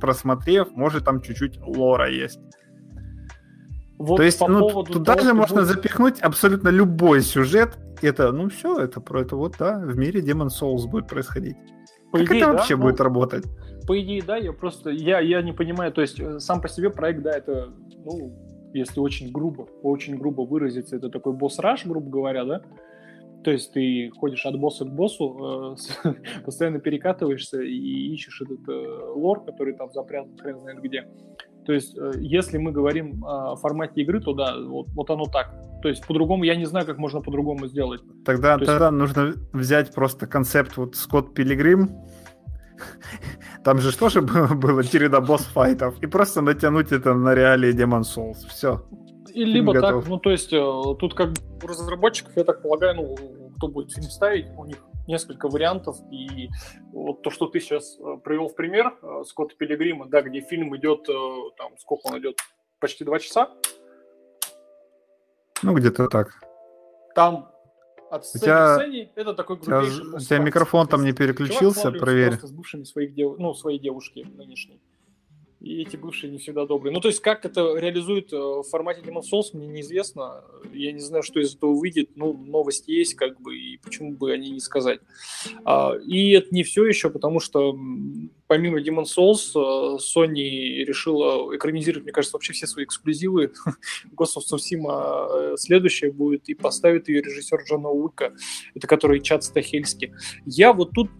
просмотрев, 0.00 0.68
может 0.72 1.04
там 1.04 1.20
чуть-чуть 1.20 1.60
лора 1.60 2.10
есть. 2.10 2.40
Вот 3.98 4.16
То 4.16 4.22
есть, 4.24 4.40
ну, 4.40 4.82
туда 4.82 5.14
того, 5.14 5.26
же 5.26 5.34
можно 5.34 5.60
будет... 5.62 5.68
запихнуть 5.68 6.20
абсолютно 6.20 6.68
любой 6.68 7.22
сюжет. 7.22 7.78
Это, 8.02 8.32
ну 8.32 8.50
все, 8.50 8.78
это 8.78 9.00
про 9.00 9.22
это 9.22 9.36
вот, 9.36 9.56
да, 9.58 9.78
в 9.78 9.96
мире 9.96 10.20
Demon 10.20 10.48
Souls 10.48 10.86
будет 10.88 11.06
происходить. 11.06 11.56
По 12.14 12.20
как 12.20 12.28
идее, 12.28 12.42
это 12.42 12.52
вообще 12.52 12.76
да, 12.76 12.82
будет 12.82 12.98
ну, 12.98 13.04
работать? 13.04 13.44
По 13.88 14.00
идее, 14.00 14.22
да, 14.22 14.36
я 14.36 14.52
просто, 14.52 14.90
я, 14.90 15.18
я 15.18 15.42
не 15.42 15.52
понимаю, 15.52 15.92
то 15.92 16.00
есть 16.00 16.20
э, 16.20 16.38
сам 16.38 16.60
по 16.60 16.68
себе 16.68 16.90
проект, 16.90 17.22
да, 17.22 17.32
это, 17.32 17.72
ну, 18.04 18.32
если 18.72 19.00
очень 19.00 19.32
грубо, 19.32 19.66
очень 19.82 20.16
грубо 20.16 20.42
выразиться, 20.42 20.94
это 20.94 21.08
такой 21.08 21.32
босс-раш, 21.32 21.84
грубо 21.84 22.08
говоря, 22.08 22.44
да, 22.44 22.62
то 23.42 23.50
есть 23.50 23.72
ты 23.72 24.12
ходишь 24.16 24.46
от 24.46 24.56
босса 24.60 24.84
к 24.84 24.94
боссу, 24.94 25.76
э, 26.04 26.12
постоянно 26.44 26.78
перекатываешься 26.78 27.60
и 27.60 28.12
ищешь 28.12 28.40
этот 28.42 28.60
э, 28.68 29.12
лор, 29.16 29.44
который 29.44 29.74
там 29.74 29.92
запрятан 29.92 30.38
хрен 30.38 30.60
знает 30.60 30.80
где. 30.82 31.08
То 31.66 31.72
есть, 31.72 31.96
э, 31.96 32.12
если 32.20 32.58
мы 32.58 32.72
говорим 32.72 33.24
о 33.24 33.56
формате 33.56 34.02
игры, 34.02 34.20
то 34.20 34.32
да, 34.34 34.54
вот, 34.58 34.88
вот 34.94 35.10
оно 35.10 35.24
так. 35.24 35.54
То 35.82 35.88
есть, 35.88 36.06
по-другому, 36.06 36.44
я 36.44 36.56
не 36.56 36.66
знаю, 36.66 36.86
как 36.86 36.98
можно 36.98 37.20
по-другому 37.20 37.66
сделать. 37.66 38.00
Тогда, 38.24 38.58
то 38.58 38.64
тогда 38.64 38.86
есть... 38.86 38.98
нужно 38.98 39.34
взять 39.52 39.94
просто 39.94 40.26
концепт 40.26 40.76
вот 40.76 40.96
Скотт 40.96 41.34
Пилигрим, 41.34 41.90
там 43.64 43.78
же 43.78 43.96
тоже 43.96 44.20
было 44.20 44.84
череда 44.84 45.20
босс-файтов, 45.20 46.02
и 46.02 46.06
просто 46.06 46.42
натянуть 46.42 46.92
это 46.92 47.14
на 47.14 47.34
реалии 47.34 47.74
Demon 47.74 48.02
Souls. 48.02 48.46
Все. 48.48 48.84
И 49.32 49.44
либо 49.44 49.72
готов. 49.72 50.04
так, 50.04 50.10
ну 50.10 50.18
то 50.18 50.30
есть 50.30 50.52
э, 50.52 50.58
тут 51.00 51.14
как 51.14 51.30
у 51.62 51.66
разработчиков, 51.66 52.36
я 52.36 52.44
так 52.44 52.62
полагаю, 52.62 52.94
ну 52.94 53.16
кто 53.56 53.68
будет 53.68 53.92
фильм 53.92 54.08
ставить, 54.08 54.46
у 54.56 54.64
них 54.64 54.76
несколько 55.06 55.48
вариантов, 55.48 55.96
и 56.10 56.48
вот 56.92 57.22
то, 57.22 57.30
что 57.30 57.46
ты 57.46 57.60
сейчас 57.60 57.98
э, 57.98 58.16
привел 58.24 58.48
в 58.48 58.54
пример, 58.54 58.96
э, 59.02 59.22
Скотта 59.26 59.54
Пилигрима, 59.56 60.06
да, 60.06 60.22
где 60.22 60.40
фильм 60.40 60.76
идет, 60.76 61.08
э, 61.08 61.12
там, 61.56 61.76
сколько 61.78 62.06
он 62.06 62.18
идет, 62.18 62.38
почти 62.80 63.04
два 63.04 63.18
часа? 63.18 63.50
Ну, 65.62 65.74
где-то 65.74 66.08
так. 66.08 66.40
Там 67.14 67.50
от 68.10 68.26
сцены 68.26 68.42
тебя... 68.42 68.76
к 68.76 68.80
сцене 68.80 69.10
это 69.14 69.34
такой 69.34 69.56
грубейший... 69.56 70.14
У 70.14 70.18
тебя 70.18 70.38
микрофон 70.38 70.86
там 70.86 71.04
не 71.04 71.12
переключился, 71.12 71.90
проверь. 71.90 72.38
с 72.38 72.50
бывшими 72.50 72.84
своих 72.84 73.14
дев... 73.14 73.38
ну, 73.38 73.54
своей 73.54 73.78
девушки 73.78 74.20
нынешней 74.20 74.80
и 75.64 75.80
эти 75.80 75.96
бывшие 75.96 76.30
не 76.30 76.38
всегда 76.38 76.66
добрые. 76.66 76.92
Ну, 76.92 77.00
то 77.00 77.08
есть, 77.08 77.20
как 77.20 77.46
это 77.46 77.74
реализует 77.76 78.32
э, 78.32 78.36
в 78.36 78.64
формате 78.64 79.00
Demon 79.00 79.22
Souls, 79.22 79.50
мне 79.54 79.66
неизвестно. 79.66 80.44
Я 80.72 80.92
не 80.92 81.00
знаю, 81.00 81.22
что 81.22 81.40
из 81.40 81.56
этого 81.56 81.74
выйдет. 81.74 82.10
Ну, 82.16 82.34
новости 82.34 82.90
есть, 82.90 83.14
как 83.14 83.40
бы, 83.40 83.56
и 83.56 83.78
почему 83.78 84.12
бы 84.12 84.32
они 84.32 84.50
не 84.50 84.60
сказать. 84.60 85.00
А, 85.64 85.94
и 86.06 86.32
это 86.32 86.48
не 86.54 86.64
все 86.64 86.84
еще, 86.84 87.08
потому 87.08 87.40
что 87.40 87.76
помимо 88.46 88.78
Demon 88.80 89.04
Souls, 89.04 89.52
э, 89.54 89.98
Sony 89.98 90.84
решила 90.84 91.56
экранизировать, 91.56 92.04
мне 92.04 92.12
кажется, 92.12 92.36
вообще 92.36 92.52
все 92.52 92.66
свои 92.66 92.84
эксклюзивы. 92.84 93.52
Ghost 94.14 94.36
of 94.36 94.42
Tsushima 94.42 95.54
э, 95.54 95.56
следующая 95.56 96.12
будет, 96.12 96.48
и 96.48 96.54
поставит 96.54 97.08
ее 97.08 97.22
режиссер 97.22 97.62
Джона 97.66 97.88
Уика, 97.88 98.34
это 98.74 98.86
который 98.86 99.20
Чад 99.20 99.44
Стахельский. 99.44 100.12
Я 100.44 100.74
вот 100.74 100.92
тут, 100.92 101.10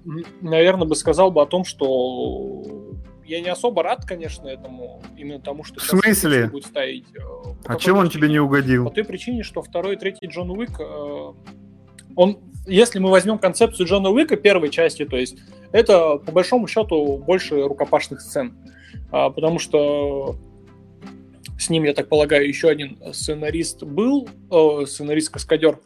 наверное, 0.43 0.87
бы 0.87 0.97
сказал 0.97 1.31
бы 1.31 1.41
о 1.41 1.47
том, 1.47 1.65
что 1.65 2.84
я 3.27 3.41
не 3.41 3.49
особо 3.49 3.83
рад, 3.83 4.05
конечно, 4.05 4.49
этому, 4.49 5.03
именно 5.17 5.41
тому, 5.41 5.65
что 5.65 5.81
в 5.81 5.83
смысле? 5.83 6.49
будет 6.49 6.67
ставить. 6.67 7.07
Э, 7.15 7.55
а 7.67 7.77
чем 7.77 7.97
он 7.97 8.11
тебе 8.11 8.29
не 8.29 8.39
угодил? 8.39 8.85
По 8.85 8.95
той 8.95 9.05
причине, 9.05 9.43
что 9.43 9.63
второй 9.63 9.95
и 9.95 9.99
третий 9.99 10.27
Джон 10.27 10.51
Уик, 10.51 10.79
э, 10.79 11.33
он, 12.17 12.39
если 12.67 12.99
мы 12.99 13.11
возьмем 13.11 13.39
концепцию 13.39 13.87
Джона 13.87 14.11
Уика 14.11 14.37
первой 14.37 14.71
части, 14.71 15.05
то 15.05 15.17
есть 15.17 15.39
это 15.73 16.17
по 16.17 16.33
большому 16.33 16.67
счету 16.67 17.19
больше 17.19 17.63
рукопашных 17.63 18.21
сцен, 18.21 18.57
а, 19.11 19.31
потому 19.31 19.59
что 19.59 20.37
с 21.59 21.71
ним, 21.71 21.85
я 21.85 21.95
так 21.95 22.09
полагаю, 22.09 22.47
еще 22.47 22.69
один 22.69 22.99
сценарист 23.13 23.83
был, 23.83 24.29
сценарист-каскадер, 24.51 25.79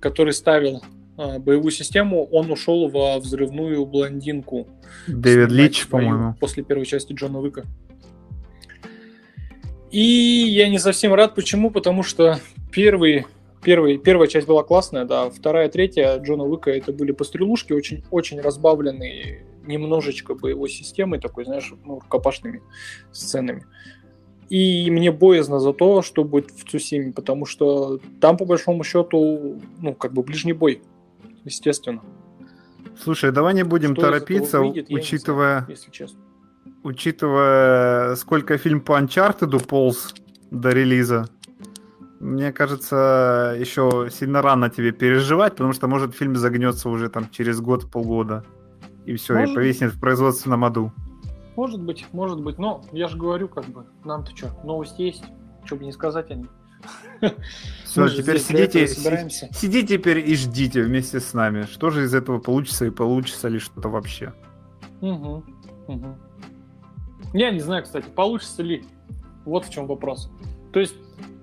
который 0.00 0.32
ставил 0.32 0.82
боевую 1.16 1.70
систему, 1.70 2.24
он 2.26 2.50
ушел 2.50 2.88
во 2.88 3.18
взрывную 3.18 3.84
блондинку. 3.86 4.68
Дэвид 5.06 5.50
Лич, 5.50 5.86
по-моему. 5.86 6.34
После 6.40 6.62
первой 6.62 6.86
части 6.86 7.12
Джона 7.12 7.40
Уика. 7.40 7.66
И 9.90 10.00
я 10.00 10.68
не 10.68 10.78
совсем 10.78 11.12
рад, 11.14 11.34
почему? 11.34 11.70
Потому 11.70 12.02
что 12.02 12.38
первый, 12.70 13.26
первый, 13.62 13.98
первая 13.98 14.28
часть 14.28 14.46
была 14.46 14.62
классная, 14.62 15.04
да, 15.04 15.30
вторая, 15.30 15.68
третья 15.68 16.16
Джона 16.18 16.44
Уика 16.44 16.70
это 16.70 16.92
были 16.92 17.10
пострелушки, 17.10 17.72
очень, 17.72 18.04
очень 18.10 18.40
разбавленные 18.40 19.44
немножечко 19.66 20.34
боевой 20.34 20.68
системой, 20.68 21.18
такой, 21.20 21.44
знаешь, 21.44 21.72
ну, 21.84 22.00
рукопашными 22.00 22.62
сценами. 23.12 23.66
И 24.48 24.90
мне 24.90 25.12
боязно 25.12 25.60
за 25.60 25.72
то, 25.72 26.02
что 26.02 26.24
будет 26.24 26.50
в 26.50 26.68
Цусиме, 26.68 27.12
потому 27.12 27.46
что 27.46 28.00
там, 28.20 28.36
по 28.36 28.44
большому 28.44 28.82
счету, 28.82 29.60
ну, 29.78 29.94
как 29.94 30.12
бы 30.12 30.22
ближний 30.22 30.52
бой 30.52 30.82
естественно. 31.44 32.02
Слушай, 33.02 33.32
давай 33.32 33.54
не 33.54 33.62
будем 33.62 33.94
Что 33.94 34.02
торопиться, 34.02 34.60
выйдет, 34.60 34.90
учитывая, 34.90 35.60
знаю, 35.60 35.70
если 35.70 35.90
честно. 35.90 36.20
учитывая, 36.82 38.14
сколько 38.16 38.58
фильм 38.58 38.80
по 38.80 38.98
Uncharted 38.98 39.66
полз 39.66 40.14
до 40.50 40.70
релиза. 40.70 41.26
Мне 42.18 42.52
кажется, 42.52 43.56
еще 43.58 44.08
сильно 44.10 44.42
рано 44.42 44.68
тебе 44.68 44.92
переживать, 44.92 45.52
потому 45.52 45.72
что, 45.72 45.88
может, 45.88 46.14
фильм 46.14 46.36
загнется 46.36 46.90
уже 46.90 47.08
там 47.08 47.30
через 47.30 47.60
год-полгода. 47.60 48.44
И 49.06 49.14
все, 49.16 49.34
может 49.34 49.52
и 49.52 49.54
повиснет 49.54 49.94
в 49.94 50.00
производственном 50.00 50.64
аду. 50.64 50.92
Может 51.56 51.82
быть, 51.82 52.06
может 52.12 52.42
быть. 52.42 52.58
Но 52.58 52.84
я 52.92 53.08
же 53.08 53.16
говорю, 53.16 53.48
как 53.48 53.64
бы, 53.66 53.86
нам-то 54.04 54.36
что, 54.36 54.50
новости 54.64 55.02
есть, 55.02 55.24
что 55.64 55.76
бы 55.76 55.84
не 55.84 55.92
сказать 55.92 56.30
о 56.30 56.34
них. 56.34 56.48
Все, 57.84 58.08
теперь 58.08 58.38
сидите, 58.38 58.86
сидите 58.86 59.98
теперь 59.98 60.18
и 60.18 60.34
ждите 60.36 60.82
вместе 60.82 61.18
с 61.20 61.34
нами. 61.34 61.62
Что 61.62 61.90
же 61.90 62.04
из 62.04 62.14
этого 62.14 62.38
получится 62.38 62.86
и 62.86 62.90
получится 62.90 63.48
ли 63.48 63.58
что-то 63.58 63.88
вообще? 63.88 64.32
Угу, 65.00 65.44
угу. 65.88 66.18
Я 67.32 67.50
не 67.50 67.60
знаю, 67.60 67.82
кстати, 67.82 68.06
получится 68.14 68.62
ли. 68.62 68.84
Вот 69.44 69.64
в 69.64 69.70
чем 69.70 69.86
вопрос. 69.86 70.30
То 70.72 70.80
есть, 70.80 70.94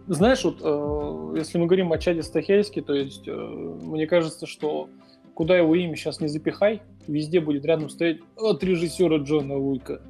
знаешь, 0.08 0.44
вот 0.44 0.60
э, 0.62 1.38
если 1.38 1.58
мы 1.58 1.66
говорим 1.66 1.92
о 1.92 1.98
Чаде 1.98 2.24
Стахельске, 2.24 2.82
то 2.82 2.94
есть 2.94 3.28
э, 3.28 3.32
мне 3.32 4.08
кажется, 4.08 4.46
что 4.46 4.90
куда 5.34 5.58
его 5.58 5.76
имя 5.76 5.96
сейчас 5.96 6.22
не 6.22 6.28
запихай, 6.28 6.82
везде 7.08 7.40
будет 7.40 7.66
рядом 7.66 7.90
стоять 7.90 8.20
от 8.38 8.64
режиссера 8.64 9.18
Джона 9.18 9.56
Уика. 9.56 10.02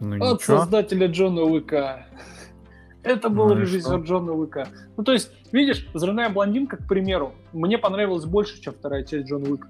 Ну, 0.00 0.16
от 0.16 0.40
ничего. 0.40 0.58
создателя 0.58 1.06
Джона 1.06 1.42
Уика. 1.42 2.06
Это 3.02 3.28
был 3.28 3.48
ну, 3.48 3.56
режиссер 3.58 4.00
Джона 4.02 4.32
Уика. 4.32 4.68
Ну, 4.96 5.02
то 5.02 5.12
есть, 5.12 5.30
видишь, 5.50 5.86
«Взрывная 5.92 6.30
блондинка», 6.30 6.76
к 6.76 6.86
примеру, 6.86 7.32
мне 7.52 7.78
понравилась 7.78 8.24
больше, 8.24 8.60
чем 8.60 8.74
вторая 8.74 9.04
часть 9.04 9.28
Джона 9.28 9.50
Уика. 9.50 9.68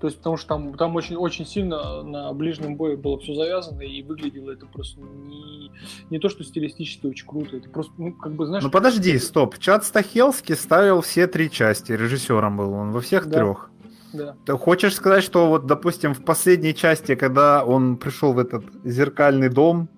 То 0.00 0.06
есть, 0.06 0.16
потому 0.16 0.38
что 0.38 0.48
там, 0.48 0.74
там 0.74 0.96
очень, 0.96 1.16
очень 1.16 1.46
сильно 1.46 2.02
на 2.02 2.32
ближнем 2.32 2.76
бое 2.76 2.96
было 2.96 3.18
все 3.18 3.34
завязано, 3.34 3.82
и 3.82 4.02
выглядело 4.02 4.50
это 4.50 4.64
просто 4.64 4.98
не, 5.00 5.70
не 6.08 6.18
то, 6.18 6.30
что 6.30 6.42
стилистически 6.42 7.06
очень 7.06 7.26
круто, 7.26 7.58
это 7.58 7.68
просто, 7.68 7.92
ну, 7.98 8.12
как 8.14 8.32
бы, 8.32 8.46
знаешь... 8.46 8.64
Ну, 8.64 8.70
подожди, 8.70 9.18
стоп. 9.18 9.58
Чад 9.58 9.84
Стахелский 9.84 10.56
ставил 10.56 11.02
все 11.02 11.26
три 11.26 11.50
части, 11.50 11.92
режиссером 11.92 12.56
был 12.56 12.72
он, 12.72 12.92
во 12.92 13.02
всех 13.02 13.26
да. 13.26 13.38
трех. 13.40 13.70
Да. 14.14 14.36
Ты 14.46 14.54
хочешь 14.54 14.94
сказать, 14.94 15.22
что 15.22 15.48
вот, 15.48 15.66
допустим, 15.66 16.14
в 16.14 16.24
последней 16.24 16.74
части, 16.74 17.14
когда 17.14 17.62
он 17.62 17.98
пришел 17.98 18.32
в 18.32 18.38
этот 18.38 18.64
зеркальный 18.84 19.50
дом, 19.50 19.90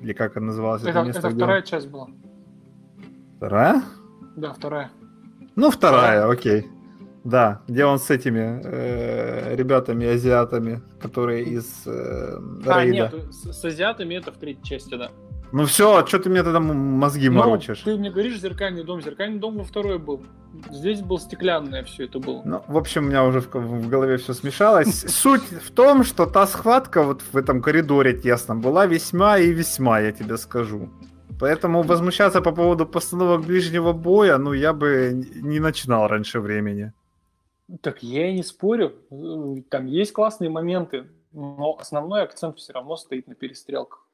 или 0.00 0.12
как 0.12 0.36
она 0.36 0.46
называлась? 0.46 0.82
Это, 0.82 0.90
это, 0.90 1.02
место, 1.02 1.28
это 1.28 1.36
вторая 1.36 1.62
часть 1.62 1.88
была. 1.88 2.08
Вторая? 3.36 3.82
Да, 4.36 4.52
вторая. 4.52 4.90
Ну, 5.56 5.70
вторая, 5.70 6.20
вторая. 6.20 6.30
окей. 6.30 6.66
Да, 7.24 7.62
где 7.68 7.84
он 7.84 7.98
с 7.98 8.08
этими 8.10 8.62
э, 8.64 9.54
ребятами, 9.54 10.06
азиатами, 10.06 10.80
которые 11.00 11.44
из 11.44 11.82
э, 11.86 12.38
А, 12.66 12.84
нет, 12.84 13.14
с, 13.30 13.52
с 13.52 13.64
азиатами 13.64 14.14
это 14.14 14.32
в 14.32 14.38
третьей 14.38 14.64
части, 14.64 14.94
да. 14.94 15.10
Ну 15.52 15.64
все, 15.64 16.06
что 16.06 16.18
ты 16.18 16.30
мне 16.30 16.42
тогда 16.42 16.60
мозги 16.60 17.28
ну, 17.28 17.38
морочишь? 17.38 17.80
Ты 17.80 17.96
мне 17.96 18.10
говоришь 18.10 18.38
зеркальный 18.40 18.84
дом. 18.84 19.02
Зеркальный 19.02 19.38
дом 19.38 19.58
во 19.58 19.64
второй 19.64 19.98
был. 19.98 20.22
Здесь 20.70 21.00
был 21.00 21.18
стеклянное 21.18 21.82
все 21.84 22.04
это 22.04 22.18
было. 22.18 22.42
Ну, 22.44 22.62
в 22.68 22.76
общем, 22.76 23.04
у 23.04 23.08
меня 23.08 23.24
уже 23.24 23.40
в, 23.40 23.54
в 23.54 23.88
голове 23.88 24.16
все 24.16 24.34
смешалось. 24.34 25.00
Суть 25.08 25.42
в 25.42 25.70
том, 25.70 26.04
что 26.04 26.26
та 26.26 26.46
схватка 26.46 27.02
вот 27.02 27.22
в 27.32 27.36
этом 27.36 27.62
коридоре 27.62 28.12
тесном 28.12 28.60
была 28.60 28.86
весьма 28.86 29.38
и 29.38 29.50
весьма, 29.52 30.00
я 30.00 30.12
тебе 30.12 30.36
скажу. 30.36 30.88
Поэтому 31.40 31.82
возмущаться 31.82 32.42
по 32.42 32.52
поводу 32.52 32.86
постановок 32.86 33.46
ближнего 33.46 33.92
боя, 33.92 34.38
ну, 34.38 34.52
я 34.52 34.72
бы 34.72 35.26
не 35.34 35.58
начинал 35.58 36.06
раньше 36.06 36.38
времени. 36.40 36.92
Так 37.80 38.02
я 38.02 38.28
и 38.28 38.34
не 38.34 38.42
спорю. 38.42 38.92
Там 39.68 39.86
есть 39.86 40.12
классные 40.12 40.50
моменты, 40.50 41.06
но 41.32 41.76
основной 41.80 42.22
акцент 42.22 42.58
все 42.58 42.72
равно 42.72 42.96
стоит 42.96 43.28
на 43.28 43.34
перестрелках. 43.34 44.06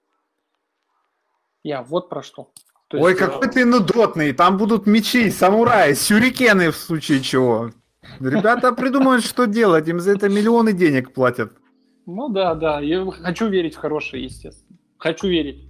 Я 1.66 1.82
вот 1.82 2.08
про 2.08 2.22
что. 2.22 2.52
То 2.86 2.98
Ой, 2.98 3.10
есть, 3.10 3.20
какой 3.20 3.48
э... 3.48 3.50
ты 3.50 3.64
нудотный. 3.64 4.32
Там 4.32 4.56
будут 4.56 4.86
мечи, 4.86 5.30
самураи, 5.30 5.94
сюрикены 5.94 6.70
в 6.70 6.76
случае 6.76 7.20
чего. 7.20 7.72
Ребята 8.20 8.70
придумают, 8.70 9.24
что 9.24 9.46
делать. 9.46 9.88
Им 9.88 9.98
за 9.98 10.12
это 10.12 10.28
миллионы 10.28 10.72
денег 10.72 11.12
платят. 11.12 11.50
Ну 12.06 12.28
да, 12.28 12.54
да. 12.54 12.78
Я 12.78 13.04
хочу 13.10 13.48
верить 13.48 13.74
в 13.74 13.78
хорошее, 13.78 14.22
естественно. 14.22 14.78
Хочу 14.96 15.26
верить. 15.26 15.68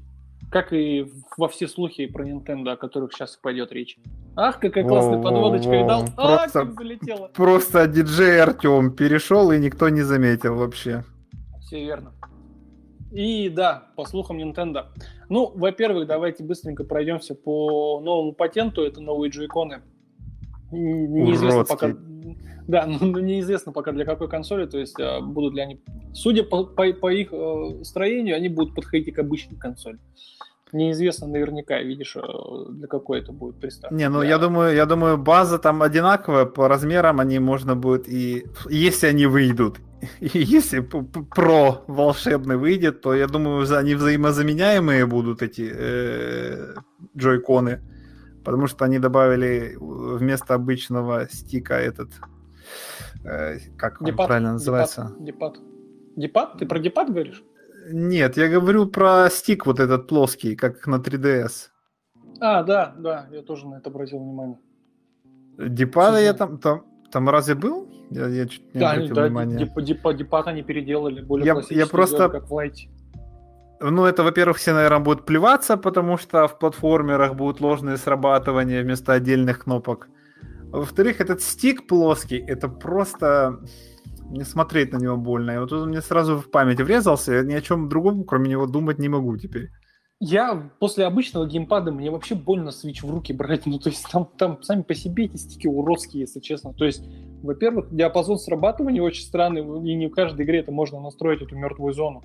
Как 0.51 0.75
и 0.75 1.11
во 1.39 1.49
все 1.49 1.67
слухи 1.67 2.05
про 2.05 2.29
Nintendo, 2.29 2.73
о 2.73 2.77
которых 2.77 3.15
сейчас 3.15 3.39
пойдет 3.39 3.73
речь. 3.73 3.97
Ах, 4.37 4.61
какая 4.61 4.85
классная 4.85 5.23
подводочка 5.23 5.77
и 5.77 5.87
дал. 5.87 6.05
А, 6.19 6.47
как 6.47 6.75
залетело. 6.75 7.31
Просто 7.35 7.87
диджей 7.87 8.43
Артем 8.43 8.91
перешел, 8.91 9.51
и 9.51 9.59
никто 9.59 9.89
не 9.89 10.03
заметил 10.03 10.57
вообще. 10.57 11.05
Все 11.63 11.83
верно. 11.83 12.13
И 13.11 13.49
да, 13.49 13.89
по 13.97 14.05
слухам 14.05 14.39
Nintendo. 14.39 14.87
Ну, 15.29 15.53
во-первых, 15.55 16.07
давайте 16.07 16.43
быстренько 16.43 16.85
пройдемся 16.85 17.35
по 17.35 18.01
новому 18.01 18.33
патенту. 18.33 18.83
Это 18.83 19.01
новые 19.01 19.31
джойконы. 19.31 19.83
Неизвестно 20.73 21.65
пока... 21.65 21.95
Да, 22.67 22.87
ну, 23.01 23.19
неизвестно 23.19 23.73
пока 23.73 23.93
для 23.93 24.05
какой 24.05 24.29
консоли, 24.29 24.67
то 24.67 24.79
есть 24.79 24.99
а, 25.01 25.21
будут 25.21 25.55
ли 25.55 25.61
они... 25.61 25.81
Судя 26.13 26.43
по, 26.43 26.65
по, 26.65 26.93
по 26.93 27.13
их 27.13 27.33
э, 27.33 27.85
строению, 27.85 28.37
они 28.37 28.49
будут 28.49 28.75
подходить 28.75 29.15
к 29.15 29.19
обычной 29.19 29.57
консоли. 29.57 29.99
Неизвестно 30.73 31.29
наверняка, 31.29 31.81
видишь, 31.81 32.17
э, 32.17 32.21
для 32.71 32.89
какой 32.89 33.21
это 33.21 33.33
будет 33.33 33.61
приставка. 33.61 33.95
Не, 33.95 34.09
ну 34.09 34.21
для... 34.21 34.31
я 34.31 34.39
думаю, 34.39 34.75
я 34.75 34.87
думаю, 34.87 35.17
база 35.17 35.59
там 35.59 35.81
одинаковая 35.83 36.45
по 36.45 36.67
размерам, 36.69 37.21
они 37.21 37.39
можно 37.39 37.77
будет 37.77 38.09
и 38.09 38.47
если 38.69 39.07
они 39.07 39.27
выйдут, 39.27 39.79
и 40.21 40.39
если 40.39 40.81
про 40.81 41.85
волшебный 41.87 42.57
выйдет, 42.57 43.01
то 43.01 43.15
я 43.15 43.29
думаю, 43.29 43.67
они 43.79 43.95
взаимозаменяемые 43.95 45.07
будут 45.07 45.41
эти 45.41 45.71
э, 45.73 46.75
джойконы, 47.17 47.81
потому 48.45 48.67
что 48.67 48.85
они 48.85 48.99
добавили 48.99 49.77
вместо 49.79 50.55
обычного 50.55 51.29
стика 51.31 51.75
этот 51.75 52.11
э, 53.25 53.59
как 53.79 54.03
он 54.03 54.17
правильно 54.17 54.55
называется? 54.55 55.13
Депад. 55.21 55.59
Депад? 56.17 56.59
Ты 56.59 56.67
про 56.67 56.81
депад 56.81 57.11
говоришь? 57.11 57.45
Нет, 57.93 58.37
я 58.37 58.49
говорю 58.49 58.87
про 58.87 59.29
стик 59.31 59.67
вот 59.67 59.81
этот 59.81 60.09
плоский, 60.09 60.57
как 60.57 60.87
на 60.87 60.97
3DS. 60.97 61.71
А, 62.41 62.63
да, 62.63 62.95
да, 62.99 63.29
я 63.31 63.43
тоже 63.43 63.69
на 63.69 63.77
это 63.77 63.91
обратил 63.91 64.19
внимание. 64.19 64.59
Депада 65.59 66.21
я 66.21 66.35
там, 66.35 66.59
там, 66.59 66.85
там 67.11 67.29
разве 67.29 67.55
был? 67.55 67.89
Я, 68.11 68.27
я 68.29 68.47
чуть 68.47 68.75
не 68.75 68.81
да, 68.81 68.93
обратил 68.93 69.15
да, 69.15 69.27
внимания. 69.27 69.57
Дип, 69.57 69.81
дип, 69.83 70.17
депад 70.17 70.47
они 70.49 70.63
переделали, 70.63 71.23
более 71.23 71.47
я, 71.47 71.63
я 71.71 71.87
просто... 71.87 72.29
как 72.29 72.49
в 72.49 72.55
лайте. 72.55 72.91
Ну, 73.81 74.05
это, 74.05 74.23
во-первых, 74.23 74.57
все, 74.57 74.73
наверное, 74.73 75.01
будут 75.01 75.27
плеваться, 75.27 75.77
потому 75.77 76.17
что 76.17 76.49
в 76.49 76.59
платформерах 76.59 77.35
будут 77.35 77.61
ложные 77.61 77.99
срабатывания 77.99 78.83
вместо 78.83 79.13
отдельных 79.13 79.65
кнопок. 79.65 80.09
Во-вторых, 80.71 81.21
этот 81.21 81.43
стик 81.43 81.87
плоский, 81.87 82.39
это 82.39 82.69
просто 82.69 83.61
не 84.31 84.45
смотреть 84.45 84.93
на 84.93 84.99
него 84.99 85.17
больно. 85.17 85.53
И 85.53 85.59
вот 85.59 85.73
он 85.73 85.89
мне 85.89 86.01
сразу 86.01 86.39
в 86.39 86.51
память 86.51 86.81
врезался, 86.81 87.35
я 87.35 87.43
ни 87.43 87.55
о 87.55 87.61
чем 87.61 87.89
другом, 87.89 88.25
кроме 88.25 88.51
него, 88.51 88.67
думать 88.67 88.99
не 88.99 89.09
могу 89.09 89.37
теперь. 89.37 89.71
Я 90.19 90.71
после 90.81 91.05
обычного 91.05 91.47
геймпада, 91.47 91.93
мне 91.93 92.11
вообще 92.11 92.35
больно 92.35 92.71
свич 92.71 93.03
в 93.03 93.11
руки 93.11 93.33
брать. 93.35 93.67
Ну, 93.67 93.79
то 93.79 93.91
есть 93.91 94.07
там, 94.11 94.29
там 94.39 94.63
сами 94.63 94.83
по 94.83 94.95
себе 94.95 95.27
эти 95.27 95.37
стики 95.37 95.67
уродские, 95.67 96.23
если 96.23 96.41
честно. 96.41 96.73
То 96.73 96.87
есть, 96.87 97.05
во-первых, 97.43 97.95
диапазон 97.95 98.39
срабатывания 98.39 99.03
очень 99.03 99.25
странный, 99.25 99.61
и 99.61 99.95
не 99.95 100.07
в 100.07 100.13
каждой 100.13 100.47
игре 100.47 100.61
это 100.61 100.73
можно 100.73 101.01
настроить, 101.01 101.43
эту 101.43 101.55
мертвую 101.57 101.93
зону. 101.93 102.23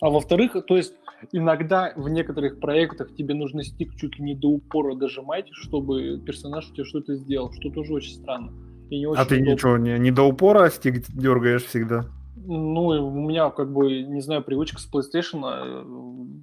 А 0.00 0.10
во-вторых, 0.10 0.56
то 0.66 0.76
есть 0.76 0.94
иногда 1.32 1.92
в 1.96 2.08
некоторых 2.08 2.60
проектах 2.60 3.14
тебе 3.14 3.34
нужно 3.34 3.64
стик 3.64 3.94
чуть 3.96 4.18
ли 4.18 4.24
не 4.24 4.34
до 4.34 4.48
упора 4.48 4.94
дожимать, 4.94 5.48
чтобы 5.52 6.20
персонаж 6.24 6.70
у 6.70 6.74
тебя 6.74 6.84
что-то 6.84 7.16
сделал, 7.16 7.52
что 7.52 7.70
тоже 7.70 7.94
очень 7.94 8.14
странно. 8.14 8.52
И 8.90 8.98
не 8.98 9.06
очень 9.06 9.20
а 9.20 9.24
ты 9.24 9.36
удобно. 9.36 9.52
ничего, 9.52 9.76
не, 9.76 9.98
не 9.98 10.10
до 10.10 10.22
упора 10.22 10.70
стик 10.70 11.04
дергаешь 11.08 11.64
всегда? 11.64 12.06
Ну, 12.36 12.86
у 12.86 13.28
меня, 13.28 13.50
как 13.50 13.70
бы, 13.72 14.02
не 14.02 14.22
знаю, 14.22 14.42
привычка 14.42 14.80
с 14.80 14.90
PlayStation. 14.90 15.42
Э, 15.44 15.84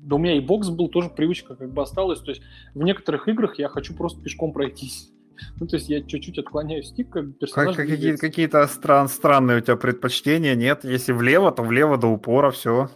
да 0.03 0.15
у 0.15 0.19
меня 0.19 0.37
и 0.37 0.39
бокс 0.39 0.69
был, 0.69 0.87
тоже 0.87 1.09
привычка 1.09 1.55
как 1.55 1.73
бы 1.73 1.81
осталась. 1.81 2.19
То 2.19 2.29
есть 2.29 2.43
в 2.75 2.83
некоторых 2.83 3.27
играх 3.27 3.57
я 3.57 3.69
хочу 3.69 3.95
просто 3.95 4.21
пешком 4.21 4.53
пройтись. 4.53 5.11
Ну, 5.59 5.67
то 5.67 5.75
есть 5.75 5.89
я 5.89 6.01
чуть-чуть 6.01 6.37
отклоняю 6.37 6.81
стик, 6.81 7.09
как 7.09 7.37
персонаж. 7.37 7.75
Как, 7.75 7.87
какие, 7.89 8.15
какие-то 8.15 8.65
стран, 8.67 9.09
странные 9.09 9.57
у 9.57 9.61
тебя 9.61 9.75
предпочтения, 9.75 10.55
нет? 10.55 10.85
Если 10.85 11.11
влево, 11.11 11.51
то 11.51 11.61
влево 11.61 11.97
до 11.97 12.07
упора, 12.07 12.51
все. 12.51 12.89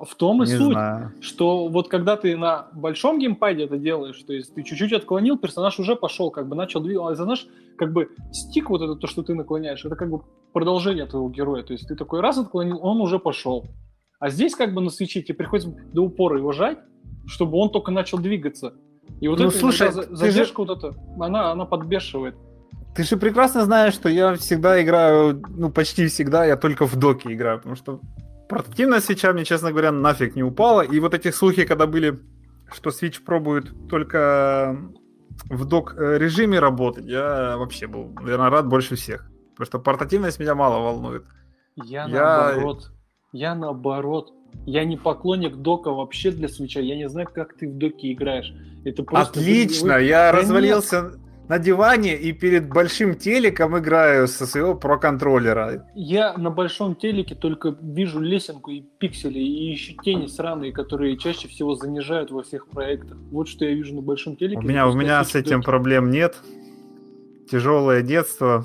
В 0.00 0.14
том 0.14 0.42
и 0.42 0.46
не 0.46 0.56
суть, 0.56 0.72
знаю. 0.72 1.12
что 1.20 1.68
вот 1.68 1.88
когда 1.88 2.16
ты 2.16 2.36
на 2.36 2.68
большом 2.72 3.18
геймпаде 3.18 3.64
это 3.64 3.76
делаешь, 3.76 4.22
то 4.22 4.32
есть 4.32 4.54
ты 4.54 4.62
чуть-чуть 4.62 4.92
отклонил, 4.94 5.36
персонаж 5.36 5.78
уже 5.78 5.94
пошел, 5.94 6.30
как 6.30 6.48
бы 6.48 6.56
начал 6.56 6.80
двигаться, 6.80 7.10
а 7.10 7.24
знаешь, 7.24 7.46
как 7.76 7.92
бы 7.92 8.08
стик 8.32 8.70
вот 8.70 8.80
это 8.80 8.96
то, 8.96 9.06
что 9.06 9.22
ты 9.22 9.34
наклоняешь, 9.34 9.84
это 9.84 9.96
как 9.96 10.08
бы 10.10 10.22
продолжение 10.52 11.04
твоего 11.06 11.28
героя, 11.28 11.62
то 11.62 11.74
есть 11.74 11.86
ты 11.86 11.96
такой 11.96 12.20
раз 12.20 12.38
отклонил, 12.38 12.78
он 12.82 13.00
уже 13.00 13.18
пошел. 13.18 13.66
А 14.18 14.30
здесь 14.30 14.54
как 14.54 14.72
бы 14.74 14.80
на 14.80 14.90
свече 14.90 15.22
тебе 15.22 15.34
приходится 15.34 15.74
до 15.92 16.02
упора 16.02 16.38
его 16.38 16.52
жать, 16.52 16.78
чтобы 17.26 17.58
он 17.58 17.70
только 17.70 17.90
начал 17.90 18.18
двигаться. 18.18 18.74
И 19.20 19.28
вот 19.28 19.38
ну, 19.38 19.48
эта 19.48 19.58
слушай, 19.58 19.90
задержка 19.92 20.62
же... 20.62 20.68
вот 20.68 20.78
эта, 20.78 20.94
она, 21.18 21.52
она 21.52 21.66
подбешивает. 21.66 22.36
Ты 22.94 23.04
же 23.04 23.16
прекрасно 23.16 23.64
знаешь, 23.64 23.94
что 23.94 24.08
я 24.08 24.34
всегда 24.34 24.82
играю, 24.82 25.42
ну 25.48 25.70
почти 25.70 26.06
всегда 26.06 26.44
я 26.44 26.56
только 26.56 26.86
в 26.86 26.96
доке 26.96 27.32
играю, 27.32 27.58
потому 27.58 27.76
что 27.76 28.00
портативная 28.50 29.00
свеча 29.00 29.32
мне, 29.32 29.44
честно 29.44 29.70
говоря, 29.70 29.92
нафиг 29.92 30.36
не 30.36 30.42
упала. 30.42 30.82
И 30.82 31.00
вот 31.00 31.14
эти 31.14 31.30
слухи, 31.30 31.64
когда 31.64 31.86
были, 31.86 32.18
что 32.72 32.90
Switch 32.90 33.22
пробует 33.24 33.72
только 33.88 34.76
в 35.48 35.64
док-режиме 35.64 36.58
работать, 36.58 37.06
я 37.06 37.56
вообще 37.56 37.86
был, 37.86 38.12
наверное, 38.20 38.50
рад 38.50 38.66
больше 38.66 38.96
всех. 38.96 39.30
Потому 39.52 39.66
что 39.66 39.78
портативность 39.78 40.40
меня 40.40 40.54
мало 40.54 40.82
волнует. 40.82 41.24
Я, 41.76 42.06
я... 42.06 42.08
наоборот. 42.08 42.92
Я 43.32 43.54
наоборот. 43.54 44.32
Я 44.66 44.84
не 44.84 44.96
поклонник 44.96 45.56
дока 45.56 45.92
вообще 45.92 46.32
для 46.32 46.48
свеча. 46.48 46.80
Я 46.80 46.96
не 46.96 47.08
знаю, 47.08 47.28
как 47.32 47.56
ты 47.56 47.68
в 47.68 47.78
доке 47.78 48.12
играешь. 48.12 48.52
Это 48.84 49.04
просто... 49.04 49.38
Отлично, 49.38 49.94
вы... 49.94 50.02
я 50.02 50.32
да 50.32 50.38
развалился... 50.38 51.02
Нет 51.02 51.29
на 51.50 51.58
диване 51.58 52.16
и 52.16 52.32
перед 52.32 52.68
большим 52.68 53.16
телеком 53.16 53.76
играю 53.76 54.28
со 54.28 54.46
своего 54.46 54.76
про-контроллера. 54.76 55.84
Я 55.96 56.38
на 56.38 56.48
большом 56.48 56.94
телеке 56.94 57.34
только 57.34 57.76
вижу 57.82 58.20
лесенку 58.20 58.70
и 58.70 58.82
пиксели, 59.00 59.40
и 59.40 59.72
еще 59.72 59.94
тени 59.94 60.28
сраные, 60.28 60.72
которые 60.72 61.16
чаще 61.16 61.48
всего 61.48 61.74
занижают 61.74 62.30
во 62.30 62.44
всех 62.44 62.68
проектах. 62.68 63.18
Вот 63.32 63.48
что 63.48 63.64
я 63.64 63.74
вижу 63.74 63.96
на 63.96 64.00
большом 64.00 64.36
телеке. 64.36 64.60
У 64.60 64.62
меня, 64.62 64.86
у 64.86 64.94
меня 64.94 65.24
с 65.24 65.34
этим 65.34 65.60
проблем 65.60 66.10
нет. 66.10 66.36
Тяжелое 67.50 68.02
детство, 68.02 68.64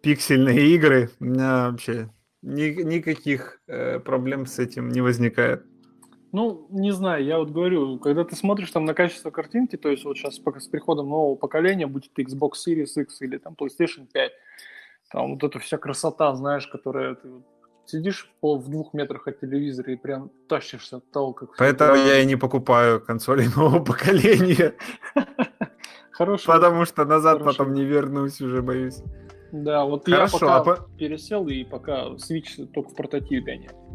пиксельные 0.00 0.68
игры. 0.74 1.10
У 1.20 1.24
меня 1.26 1.68
вообще 1.70 2.08
ни, 2.40 2.82
никаких 2.82 3.60
э, 3.68 4.00
проблем 4.00 4.46
с 4.46 4.58
этим 4.58 4.88
не 4.88 5.02
возникает. 5.02 5.66
Ну, 6.36 6.66
не 6.68 6.90
знаю, 6.90 7.24
я 7.24 7.38
вот 7.38 7.48
говорю, 7.48 7.98
когда 7.98 8.22
ты 8.22 8.36
смотришь 8.36 8.70
там 8.70 8.84
на 8.84 8.92
качество 8.92 9.30
картинки, 9.30 9.76
то 9.76 9.88
есть 9.88 10.04
вот 10.04 10.18
сейчас 10.18 10.34
с 10.34 10.68
приходом 10.68 11.08
нового 11.08 11.34
поколения, 11.34 11.86
будет 11.86 12.10
Xbox 12.18 12.50
Series 12.68 13.02
X 13.02 13.22
или 13.22 13.38
там 13.38 13.56
PlayStation 13.58 14.06
5, 14.12 14.32
там 15.12 15.32
вот 15.32 15.44
эта 15.44 15.58
вся 15.60 15.78
красота, 15.78 16.34
знаешь, 16.34 16.66
которая 16.66 17.14
ты 17.14 17.30
сидишь 17.86 18.30
в 18.42 18.68
двух 18.68 18.92
метрах 18.92 19.26
от 19.28 19.40
телевизора 19.40 19.94
и 19.94 19.96
прям 19.96 20.30
тащишься 20.46 20.98
от 20.98 21.10
того, 21.10 21.32
как... 21.32 21.56
Поэтому 21.56 21.94
я 21.94 22.20
и 22.20 22.26
не 22.26 22.36
покупаю 22.36 23.00
консоли 23.00 23.48
нового 23.56 23.82
поколения. 23.82 24.74
Хорошо. 26.10 26.52
Потому 26.52 26.84
что 26.84 27.06
назад 27.06 27.44
потом 27.44 27.72
не 27.72 27.82
вернусь 27.82 28.42
уже, 28.42 28.60
боюсь. 28.60 29.02
Да, 29.52 29.86
вот 29.86 30.06
я 30.06 30.26
пока 30.30 30.58
а 30.58 30.86
пересел 30.98 31.48
и 31.48 31.64
пока 31.64 32.08
Switch 32.16 32.66
только 32.74 32.90
в 32.90 32.94
прототипе 32.94 33.40
гоняю 33.40 33.86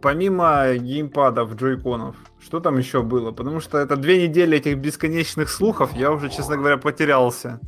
помимо 0.00 0.76
геймпадов, 0.76 1.54
джойконов, 1.54 2.16
что 2.38 2.60
там 2.60 2.78
еще 2.78 3.02
было? 3.02 3.32
Потому 3.32 3.60
что 3.60 3.78
это 3.78 3.96
две 3.96 4.26
недели 4.26 4.58
этих 4.58 4.78
бесконечных 4.78 5.48
слухов, 5.48 5.96
я 5.96 6.12
уже, 6.12 6.30
честно 6.30 6.56
говоря, 6.56 6.76
потерялся. 6.76 7.60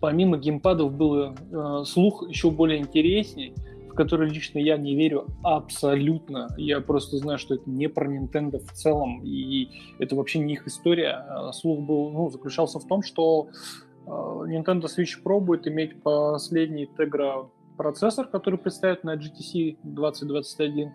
Помимо 0.00 0.38
геймпадов 0.38 0.92
был 0.92 1.34
э, 1.34 1.84
слух 1.84 2.28
еще 2.28 2.50
более 2.50 2.78
интересней, 2.78 3.54
в 3.90 3.94
который 3.94 4.30
лично 4.30 4.58
я 4.58 4.76
не 4.76 4.94
верю 4.94 5.26
абсолютно. 5.42 6.48
Я 6.56 6.80
просто 6.80 7.18
знаю, 7.18 7.38
что 7.38 7.54
это 7.54 7.68
не 7.68 7.88
про 7.88 8.06
Nintendo 8.06 8.58
в 8.58 8.72
целом, 8.72 9.22
и 9.24 9.68
это 9.98 10.16
вообще 10.16 10.38
не 10.38 10.54
их 10.54 10.66
история. 10.66 11.24
А 11.28 11.52
слух 11.52 11.80
был, 11.80 12.10
ну, 12.10 12.30
заключался 12.30 12.78
в 12.78 12.86
том, 12.86 13.02
что 13.02 13.48
э, 14.06 14.10
Nintendo 14.10 14.84
Switch 14.84 15.22
пробует 15.22 15.66
иметь 15.66 16.02
последний 16.02 16.88
Tegra 16.96 17.48
процессор, 17.76 18.26
который 18.26 18.58
представят 18.58 19.04
на 19.04 19.16
GTC 19.16 19.78
2021 19.82 20.92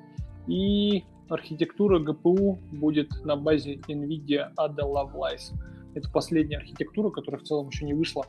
и 0.47 1.03
архитектура 1.29 1.99
GPU 1.99 2.57
будет 2.71 3.25
на 3.25 3.35
базе 3.35 3.75
NVIDIA 3.87 4.53
Ada 4.57 4.83
Lovelace. 4.83 5.53
Это 5.95 6.09
последняя 6.11 6.57
архитектура, 6.57 7.09
которая 7.09 7.41
в 7.41 7.45
целом 7.45 7.69
еще 7.69 7.85
не 7.85 7.93
вышла. 7.93 8.25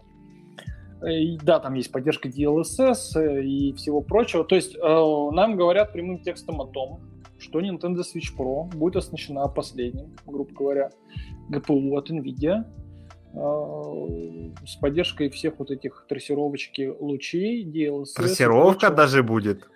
Э, 1.02 1.12
и, 1.12 1.38
да, 1.38 1.58
там 1.60 1.74
есть 1.74 1.92
поддержка 1.92 2.28
DLSS 2.28 3.16
э, 3.16 3.44
и 3.44 3.72
всего 3.74 4.00
прочего. 4.00 4.44
То 4.44 4.54
есть 4.54 4.76
э, 4.76 4.78
нам 4.80 5.56
говорят 5.56 5.92
прямым 5.92 6.20
текстом 6.20 6.60
о 6.60 6.66
том, 6.66 7.00
что 7.38 7.60
Nintendo 7.60 8.00
Switch 8.00 8.34
Pro 8.36 8.64
будет 8.74 8.96
оснащена 8.96 9.46
последним, 9.48 10.16
грубо 10.26 10.52
говоря, 10.52 10.90
GPU 11.50 11.96
от 11.96 12.10
NVIDIA, 12.10 12.64
с 14.66 14.76
поддержкой 14.76 15.28
всех 15.28 15.58
вот 15.58 15.70
этих 15.70 16.06
трассировочки 16.08 16.90
лучей, 16.98 17.66
DLSS. 17.66 18.14
Трассировка 18.16 18.88
даже 18.90 19.22
будет? 19.22 19.68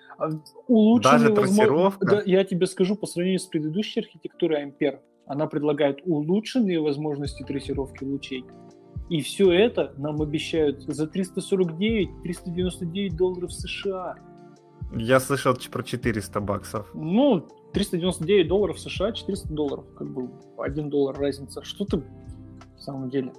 Улучшенная 0.69 1.19
даже 1.19 1.35
трассировка? 1.35 2.07
Да, 2.07 2.23
я 2.25 2.45
тебе 2.45 2.67
скажу, 2.67 2.97
по 2.97 3.07
сравнению 3.07 3.41
с 3.41 3.47
предыдущей 3.47 4.01
архитектурой 4.01 4.67
Ampere, 4.67 5.01
она 5.27 5.47
предлагает 5.47 6.01
улучшенные 6.05 6.81
возможности 6.81 7.45
трассировки 7.45 8.05
лучей. 8.05 8.45
И 9.09 9.23
все 9.23 9.51
это 9.51 9.93
нам 9.97 10.23
обещают 10.23 10.83
за 10.83 11.07
349-399 11.07 13.17
долларов 13.17 13.53
США. 13.53 14.17
Я 14.95 15.21
слышал 15.21 15.57
про 15.71 15.83
400 15.83 16.41
баксов. 16.41 16.91
Ну, 16.95 17.47
399 17.73 18.49
долларов 18.49 18.79
США, 18.79 19.13
400 19.13 19.53
долларов, 19.53 19.85
как 19.97 20.13
бы 20.13 20.31
1 20.59 20.91
доллар 20.91 21.19
разница. 21.19 21.63
Что 21.63 21.85
ты 21.85 21.99
в 21.99 22.81
самом 22.81 23.11
деле? 23.11 23.33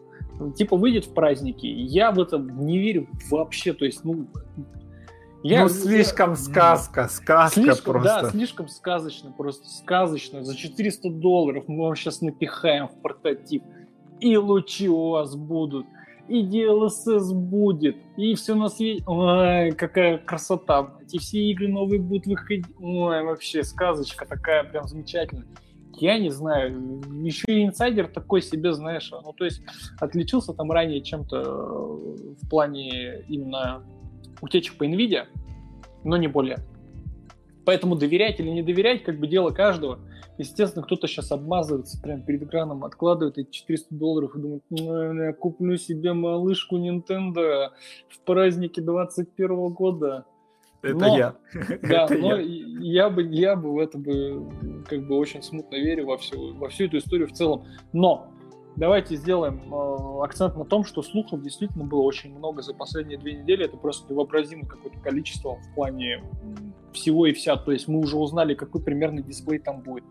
Типа 0.56 0.78
выйдет 0.78 1.06
в 1.06 1.14
праздники. 1.14 1.68
Я 1.68 2.12
в 2.12 2.20
это 2.20 2.38
не 2.38 2.80
верю 2.80 3.08
вообще. 3.30 3.74
То 3.74 3.86
есть, 3.86 4.04
ну, 4.04 4.28
я, 5.44 5.64
ну, 5.64 5.70
слишком 5.70 6.32
я, 6.32 6.36
сказка, 6.36 7.08
сказка 7.08 7.50
слишком, 7.52 7.94
просто. 7.94 8.22
Да, 8.22 8.30
слишком 8.30 8.68
сказочно, 8.68 9.32
просто 9.32 9.68
сказочно. 9.68 10.44
За 10.44 10.56
400 10.56 11.10
долларов 11.10 11.66
мы 11.68 11.86
вам 11.86 11.96
сейчас 11.96 12.22
напихаем 12.22 12.88
в 12.88 13.02
портатив. 13.02 13.64
И 14.20 14.38
лучи 14.38 14.88
у 14.88 15.10
вас 15.10 15.36
будут, 15.36 15.88
и 16.28 16.44
DLSS 16.44 17.34
будет, 17.34 17.98
и 18.18 18.36
все 18.36 18.54
на 18.54 18.70
свете. 18.70 19.04
Ой, 19.08 19.72
какая 19.72 20.20
красота. 20.20 20.94
Эти 21.02 21.18
все 21.18 21.39
игры 21.50 21.68
новые 21.68 22.00
будут 22.00 22.28
выходить. 22.28 22.66
Ой, 22.80 23.24
вообще 23.24 23.64
сказочка 23.64 24.28
такая 24.28 24.64
прям 24.64 24.88
замечательная. 24.88 25.48
Я 25.98 26.20
не 26.20 26.30
знаю, 26.30 27.02
еще 27.24 27.46
и 27.48 27.66
инсайдер 27.66 28.08
такой 28.08 28.42
себе, 28.42 28.74
знаешь, 28.74 29.12
ну 29.12 29.34
то 29.34 29.46
есть 29.46 29.62
отличился 30.00 30.54
там 30.54 30.72
ранее 30.72 31.02
чем-то 31.02 31.44
в 31.44 32.50
плане 32.50 33.24
именно 33.28 33.84
утечек 34.42 34.78
по 34.78 34.86
NVIDIA, 34.86 35.26
но 36.04 36.18
не 36.18 36.28
более. 36.28 36.60
Поэтому 37.66 37.96
доверять 37.96 38.39
или 38.39 38.50
не 38.50 38.64
доверять, 38.64 39.04
как 39.04 39.20
бы 39.20 39.28
дело 39.28 39.52
каждого. 39.52 40.00
Естественно, 40.38 40.84
кто-то 40.84 41.08
сейчас 41.08 41.32
обмазывается 41.32 42.02
прямо 42.02 42.24
перед 42.24 42.42
экраном, 42.42 42.84
откладывает 42.84 43.38
эти 43.38 43.52
400 43.52 43.94
долларов 43.94 44.36
и 44.36 44.39
думает, 44.39 44.64
ну, 44.70 45.14
я 45.14 45.34
куплю 45.34 45.78
себе 45.78 46.14
малышку 46.14 46.78
Nintendo 46.78 47.70
в 48.10 48.20
празднике 48.26 48.82
21 48.82 49.70
года. 49.70 50.26
Это 50.82 50.96
но, 50.96 51.18
я. 51.18 51.36
Да, 51.84 52.06
Это 52.06 52.18
но 52.18 52.38
я. 52.38 53.04
я 53.04 53.10
бы, 53.12 53.22
я 53.24 53.56
бы 53.56 53.74
в 53.74 53.78
это 53.78 54.00
бы 54.00 54.50
как 54.88 55.06
бы 55.08 55.16
очень 55.16 55.44
смутно 55.44 55.76
верю 55.76 56.08
во 56.08 56.18
всю, 56.18 56.56
во 56.56 56.70
всю 56.70 56.86
эту 56.86 56.98
историю 56.98 57.28
в 57.28 57.34
целом. 57.34 57.66
Но 57.94 58.32
давайте 58.76 59.16
сделаем 59.16 59.62
э, 59.74 60.24
акцент 60.24 60.56
на 60.56 60.66
том, 60.66 60.84
что 60.84 61.02
слухов 61.02 61.42
действительно 61.42 61.84
было 61.84 62.02
очень 62.02 62.36
много 62.36 62.62
за 62.62 62.74
последние 62.74 63.18
две 63.18 63.34
недели. 63.34 63.66
Это 63.66 63.78
просто 63.78 64.12
невообразимое 64.12 64.66
какое-то 64.66 65.00
количество 65.00 65.56
в 65.56 65.76
плане 65.76 66.24
всего 66.94 67.26
и 67.26 67.34
вся. 67.34 67.58
То 67.58 67.72
есть 67.72 67.88
мы 67.88 68.00
уже 68.00 68.18
узнали, 68.18 68.54
какой 68.54 68.82
примерный 68.82 69.24
дисплей 69.24 69.60
там 69.60 69.82
будет, 69.82 70.04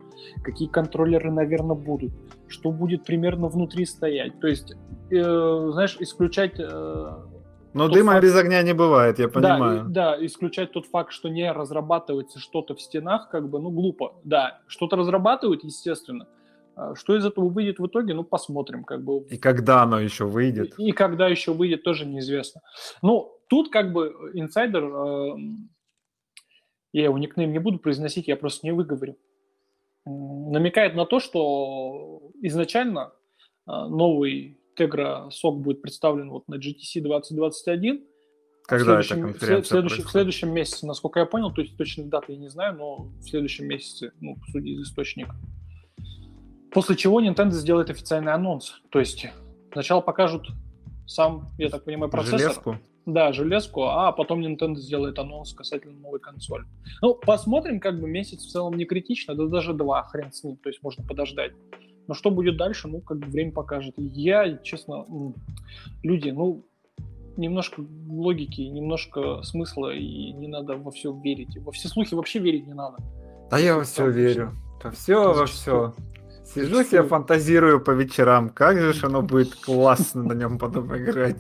какие 0.43 0.69
контроллеры, 0.69 1.31
наверное, 1.31 1.77
будут, 1.77 2.13
что 2.49 2.71
будет 2.71 3.05
примерно 3.05 3.49
внутри 3.49 3.85
стоять. 3.87 4.39
То 4.41 4.47
есть, 4.47 4.75
э, 5.11 5.69
знаешь, 5.73 5.97
исключать... 6.01 6.59
Э, 6.59 7.13
но 7.73 7.89
дыма 7.89 8.13
факт... 8.13 8.25
без 8.25 8.35
огня 8.35 8.63
не 8.63 8.75
бывает, 8.75 9.21
я 9.21 9.29
понимаю. 9.29 9.85
Да, 9.87 10.17
да, 10.17 10.27
исключать 10.27 10.73
тот 10.73 10.87
факт, 10.87 11.13
что 11.13 11.29
не 11.29 11.51
разрабатывается 11.53 12.41
что-то 12.41 12.75
в 12.75 12.81
стенах, 12.81 13.29
как 13.31 13.49
бы, 13.49 13.61
ну, 13.61 13.71
глупо. 13.71 14.15
Да, 14.25 14.61
что-то 14.67 14.97
разрабатывают, 14.97 15.63
естественно, 15.63 16.27
что 16.95 17.17
из 17.17 17.25
этого 17.25 17.49
выйдет 17.49 17.79
в 17.79 17.87
итоге, 17.87 18.15
ну, 18.15 18.25
посмотрим. 18.25 18.85
Как 18.85 19.05
бы. 19.05 19.27
И 19.31 19.37
когда 19.37 19.83
оно 19.83 20.01
еще 20.01 20.25
выйдет. 20.25 20.75
И, 20.79 20.89
и 20.89 20.93
когда 20.93 21.29
еще 21.29 21.53
выйдет, 21.53 21.83
тоже 21.83 22.07
неизвестно. 22.07 22.63
Ну, 23.03 23.33
тут 23.49 23.71
как 23.71 23.93
бы 23.93 24.31
инсайдер, 24.35 24.85
э, 24.85 25.37
я 26.93 27.05
его 27.05 27.19
никнейм 27.19 27.53
не 27.53 27.59
буду 27.59 27.79
произносить, 27.79 28.29
я 28.29 28.37
просто 28.37 28.67
не 28.67 28.73
выговорю, 28.73 29.17
намекает 30.07 30.95
на 30.95 31.05
то, 31.05 31.21
что 31.21 32.31
изначально 32.41 33.13
э, 33.67 33.73
новый 33.73 34.59
Tegra 34.79 35.29
SOC 35.29 35.53
будет 35.57 35.83
представлен 35.83 36.31
вот 36.31 36.49
на 36.49 36.55
GTC 36.55 37.01
2021, 37.01 38.07
когда 38.71 39.01
в 39.01 39.05
следующем, 39.05 39.17
эта 39.17 39.33
конференция 39.33 39.63
в, 39.63 39.67
следующем, 39.67 40.05
в 40.05 40.11
следующем 40.11 40.55
месяце, 40.55 40.87
насколько 40.87 41.19
я 41.19 41.27
понял, 41.27 41.53
то 41.53 41.61
есть 41.61 41.77
точной 41.77 42.05
даты 42.05 42.33
я 42.33 42.39
не 42.39 42.49
знаю, 42.49 42.77
но 42.77 42.97
в 43.19 43.23
следующем 43.25 43.67
месяце, 43.67 44.13
ну, 44.21 44.37
судя 44.53 44.71
из 44.71 44.83
источника. 44.83 45.35
После 46.73 46.97
чего 46.97 47.21
Nintendo 47.21 47.51
сделает 47.51 47.91
официальный 47.91 48.33
анонс. 48.33 48.81
То 48.91 49.01
есть 49.01 49.27
сначала 49.73 50.01
покажут 50.01 50.49
сам, 51.07 51.49
я 51.59 51.69
так 51.69 51.85
понимаю, 51.85 52.11
процессор. 52.11 52.39
Железку. 52.39 52.79
Да, 53.07 53.33
железку, 53.33 53.85
а 53.85 54.13
потом 54.13 54.41
Nintendo 54.41 54.77
сделает 54.77 55.19
анонс 55.19 55.53
касательно 55.53 55.99
новой 55.99 56.21
консоли. 56.21 56.65
Ну, 57.03 57.15
посмотрим, 57.15 57.81
как 57.81 57.99
бы 57.99 58.09
месяц 58.09 58.45
в 58.45 58.51
целом 58.51 58.75
не 58.75 58.85
критично, 58.85 59.35
да 59.35 59.47
даже 59.47 59.73
два, 59.73 60.03
хрен 60.05 60.33
с 60.33 60.45
ним, 60.45 60.57
то 60.57 60.69
есть 60.69 60.83
можно 60.83 61.05
подождать. 61.05 61.53
Но 62.07 62.15
что 62.15 62.31
будет 62.31 62.57
дальше, 62.57 62.89
ну, 62.89 63.01
как 63.01 63.19
бы 63.19 63.27
время 63.27 63.53
покажет. 63.53 63.95
Я, 63.97 64.59
честно, 64.59 65.07
люди, 66.03 66.31
ну, 66.31 66.65
немножко 67.37 67.83
логики, 68.09 68.61
немножко 68.61 69.43
смысла, 69.43 69.95
и 69.95 70.33
не 70.33 70.47
надо 70.47 70.77
во 70.77 70.91
все 70.91 71.13
верить. 71.13 71.57
Во 71.59 71.73
все 71.73 71.89
слухи 71.89 72.15
вообще 72.15 72.39
верить 72.39 72.67
не 72.67 72.75
надо. 72.75 72.99
Да 73.51 73.59
я 73.59 73.77
во 73.77 73.85
все 73.85 74.11
верю. 74.11 74.53
Да 74.83 74.91
все 74.91 75.33
во 75.33 75.47
все. 75.47 75.95
Сижу 76.55 76.83
себе, 76.83 77.03
фантазирую 77.03 77.81
по 77.81 77.93
вечерам, 77.93 78.51
как 78.51 78.79
же 78.79 79.07
оно 79.07 79.23
будет 79.23 79.55
классно 79.55 80.23
на 80.25 80.33
нем 80.33 80.59
потом 80.59 80.97
играть. 80.97 81.37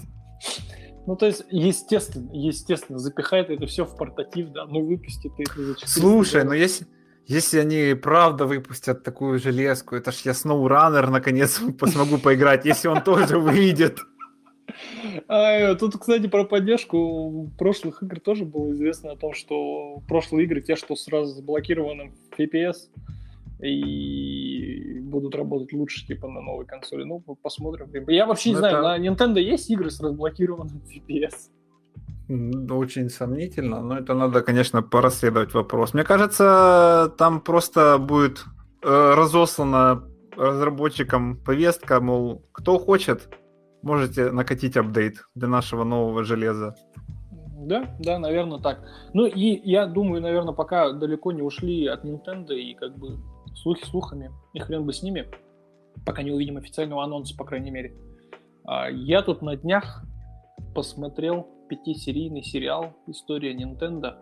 Ну, 1.07 1.17
то 1.17 1.27
есть, 1.27 1.45
естественно, 1.51 2.29
естественно, 2.33 2.99
запихает 2.99 3.51
это 3.51 3.67
все 3.67 3.85
в 3.85 3.97
портатив, 3.97 4.51
да, 4.51 4.67
ну, 4.67 4.85
выпустит 4.87 5.33
это 5.39 5.61
за 5.61 5.75
Слушай, 5.85 6.45
ну, 6.45 6.53
если, 6.53 6.87
если 7.27 7.59
они 7.59 7.95
правда 7.95 8.47
выпустят 8.47 9.03
такую 9.03 9.41
железку, 9.41 9.97
это 9.97 10.13
ж 10.13 10.21
я 10.25 10.33
SnowRunner 10.33 11.11
наконец 11.11 11.61
смогу 11.93 12.19
поиграть, 12.19 12.65
если 12.65 12.89
он 12.89 13.03
тоже 13.03 13.39
выйдет. 13.39 13.99
А, 15.27 15.75
тут, 15.75 15.99
кстати, 15.99 16.29
про 16.29 16.45
поддержку 16.45 17.51
прошлых 17.59 18.03
игр 18.03 18.21
тоже 18.21 18.45
было 18.45 18.71
известно 18.73 19.13
о 19.13 19.17
том, 19.17 19.35
что 19.35 20.03
прошлые 20.07 20.45
игры, 20.45 20.61
те, 20.61 20.77
что 20.77 20.95
сразу 20.95 21.35
заблокированы 21.35 22.13
в 22.13 22.39
FPS, 22.39 22.77
и 23.63 25.01
будут 25.01 25.35
работать 25.35 25.73
лучше, 25.73 26.07
типа, 26.07 26.29
на 26.29 26.41
новой 26.41 26.67
консоли. 26.67 27.05
Ну, 27.05 27.21
посмотрим. 27.43 27.89
Я 28.09 28.27
вообще 28.27 28.51
не 28.51 28.55
ну, 28.55 28.59
знаю, 28.61 28.79
это... 28.79 28.83
на 28.83 28.99
Nintendo 28.99 29.41
есть 29.41 29.71
игры 29.71 29.91
с 29.91 30.01
разблокированным 30.01 30.83
FPS? 30.89 31.51
Очень 32.71 33.11
сомнительно, 33.11 33.81
но 33.81 33.99
это 33.99 34.15
надо, 34.15 34.43
конечно, 34.43 34.83
порасследовать 34.83 35.53
вопрос. 35.53 35.95
Мне 35.95 36.05
кажется, 36.05 37.13
там 37.19 37.41
просто 37.41 37.99
будет 37.99 38.45
э, 38.83 39.15
разослана 39.17 40.05
разработчикам 40.37 41.37
повестка, 41.37 42.01
мол, 42.01 42.45
кто 42.53 42.79
хочет, 42.79 43.29
можете 43.83 44.31
накатить 44.31 44.77
апдейт 44.77 45.25
для 45.35 45.49
нашего 45.49 45.85
нового 45.85 46.25
железа. 46.25 46.75
Да, 47.61 47.95
да, 47.99 48.19
наверное, 48.19 48.59
так. 48.59 48.81
Ну 49.13 49.27
и 49.27 49.61
я 49.69 49.87
думаю, 49.87 50.23
наверное, 50.23 50.55
пока 50.55 50.93
далеко 50.93 51.33
не 51.33 51.43
ушли 51.43 51.87
от 51.87 52.05
Nintendo 52.05 52.55
и 52.55 52.75
как 52.75 52.97
бы 52.97 53.19
слухи 53.61 53.85
слухами, 53.85 54.33
и 54.53 54.59
хрен 54.59 54.85
бы 54.85 54.93
с 54.93 55.03
ними, 55.03 55.29
пока 56.05 56.23
не 56.23 56.31
увидим 56.31 56.57
официального 56.57 57.05
анонса, 57.05 57.37
по 57.37 57.45
крайней 57.45 57.71
мере. 57.71 57.97
А, 58.65 58.91
я 58.91 59.23
тут 59.23 59.43
на 59.43 59.57
днях 59.57 60.03
посмотрел 60.75 61.47
пятисерийный 61.69 62.43
сериал 62.43 62.95
«История 63.07 63.55
Nintendo». 63.55 64.17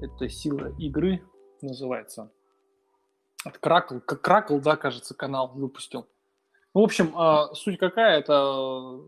Это 0.00 0.28
«Сила 0.28 0.72
игры» 0.78 1.22
называется. 1.62 2.30
От 3.44 3.58
Кракл, 3.58 3.98
Кракл, 4.00 4.58
да, 4.58 4.76
кажется, 4.76 5.14
канал 5.14 5.52
выпустил. 5.54 6.06
Ну, 6.74 6.82
в 6.82 6.84
общем, 6.84 7.12
а, 7.16 7.54
суть 7.54 7.78
какая, 7.78 8.18
это 8.18 9.00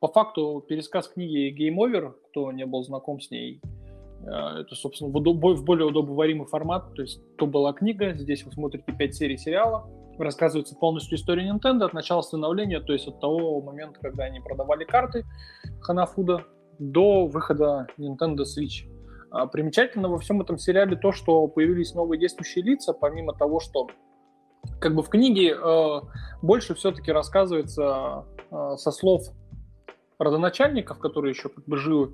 по 0.00 0.08
факту 0.08 0.64
пересказ 0.68 1.08
книги 1.08 1.54
Game 1.54 1.76
Over, 1.76 2.14
кто 2.30 2.50
не 2.52 2.66
был 2.66 2.82
знаком 2.82 3.20
с 3.20 3.30
ней, 3.30 3.60
Э, 3.62 3.75
это, 4.24 4.74
собственно, 4.74 5.10
в, 5.10 5.14
в 5.14 5.64
более 5.64 5.86
удобоваримый 5.86 6.46
формат. 6.46 6.94
То 6.94 7.02
есть, 7.02 7.20
то 7.36 7.46
была 7.46 7.72
книга, 7.72 8.14
здесь 8.14 8.44
вы 8.44 8.52
смотрите 8.52 8.92
5 8.92 9.14
серий 9.14 9.36
сериала. 9.36 9.88
Рассказывается 10.18 10.74
полностью 10.74 11.18
история 11.18 11.50
Nintendo 11.50 11.84
от 11.84 11.92
начала 11.92 12.22
становления, 12.22 12.80
то 12.80 12.92
есть 12.92 13.06
от 13.06 13.20
того 13.20 13.60
момента, 13.60 14.00
когда 14.00 14.24
они 14.24 14.40
продавали 14.40 14.84
карты 14.84 15.24
Ханафуда, 15.80 16.44
до 16.78 17.26
выхода 17.26 17.86
Nintendo 17.98 18.42
Switch. 18.42 18.88
А, 19.30 19.46
примечательно 19.46 20.08
во 20.08 20.18
всем 20.18 20.40
этом 20.40 20.58
сериале 20.58 20.96
то, 20.96 21.12
что 21.12 21.46
появились 21.48 21.94
новые 21.94 22.18
действующие 22.18 22.64
лица, 22.64 22.92
помимо 22.92 23.32
того, 23.34 23.60
что 23.60 23.88
как 24.80 24.94
бы 24.94 25.02
в 25.02 25.08
книге 25.08 25.54
э, 25.54 26.00
больше 26.42 26.74
все-таки 26.74 27.12
рассказывается 27.12 28.24
э, 28.50 28.76
со 28.76 28.90
слов 28.90 29.22
родоначальников, 30.18 30.98
которые 30.98 31.32
еще 31.32 31.48
как 31.48 31.64
бы 31.66 31.76
живы. 31.76 32.12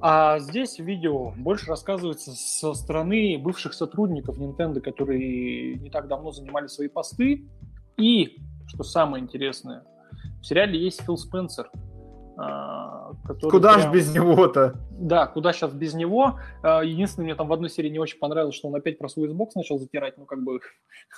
А 0.00 0.38
здесь 0.38 0.78
видео 0.78 1.32
больше 1.36 1.66
рассказывается 1.66 2.32
со 2.32 2.74
стороны 2.74 3.38
бывших 3.38 3.72
сотрудников 3.72 4.38
Nintendo, 4.38 4.80
которые 4.80 5.76
не 5.76 5.90
так 5.90 6.08
давно 6.08 6.32
занимали 6.32 6.66
свои 6.66 6.88
посты. 6.88 7.48
И, 7.96 8.38
что 8.66 8.82
самое 8.82 9.24
интересное, 9.24 9.84
в 10.40 10.44
сериале 10.44 10.78
есть 10.78 11.02
Фил 11.02 11.16
Спенсер, 11.16 11.70
а, 12.38 13.12
куда 13.50 13.74
прям... 13.74 13.80
ж 13.80 13.94
без 13.94 14.14
него-то? 14.14 14.74
Да, 14.90 15.26
куда 15.26 15.52
сейчас 15.52 15.72
без 15.72 15.94
него. 15.94 16.38
А, 16.62 16.82
единственное, 16.82 17.24
мне 17.24 17.34
там 17.34 17.48
в 17.48 17.52
одной 17.52 17.70
серии 17.70 17.88
не 17.88 17.98
очень 17.98 18.18
понравилось, 18.18 18.54
что 18.54 18.68
он 18.68 18.74
опять 18.74 18.98
про 18.98 19.08
свой 19.08 19.28
Xbox 19.28 19.52
начал 19.54 19.78
затирать. 19.78 20.18
Ну, 20.18 20.26
как 20.26 20.44
бы, 20.44 20.60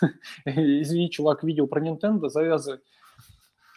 извини, 0.45 1.11
чувак, 1.11 1.43
видео 1.43 1.67
про 1.67 1.85
Nintendo, 1.85 2.29
завязывай. 2.29 2.79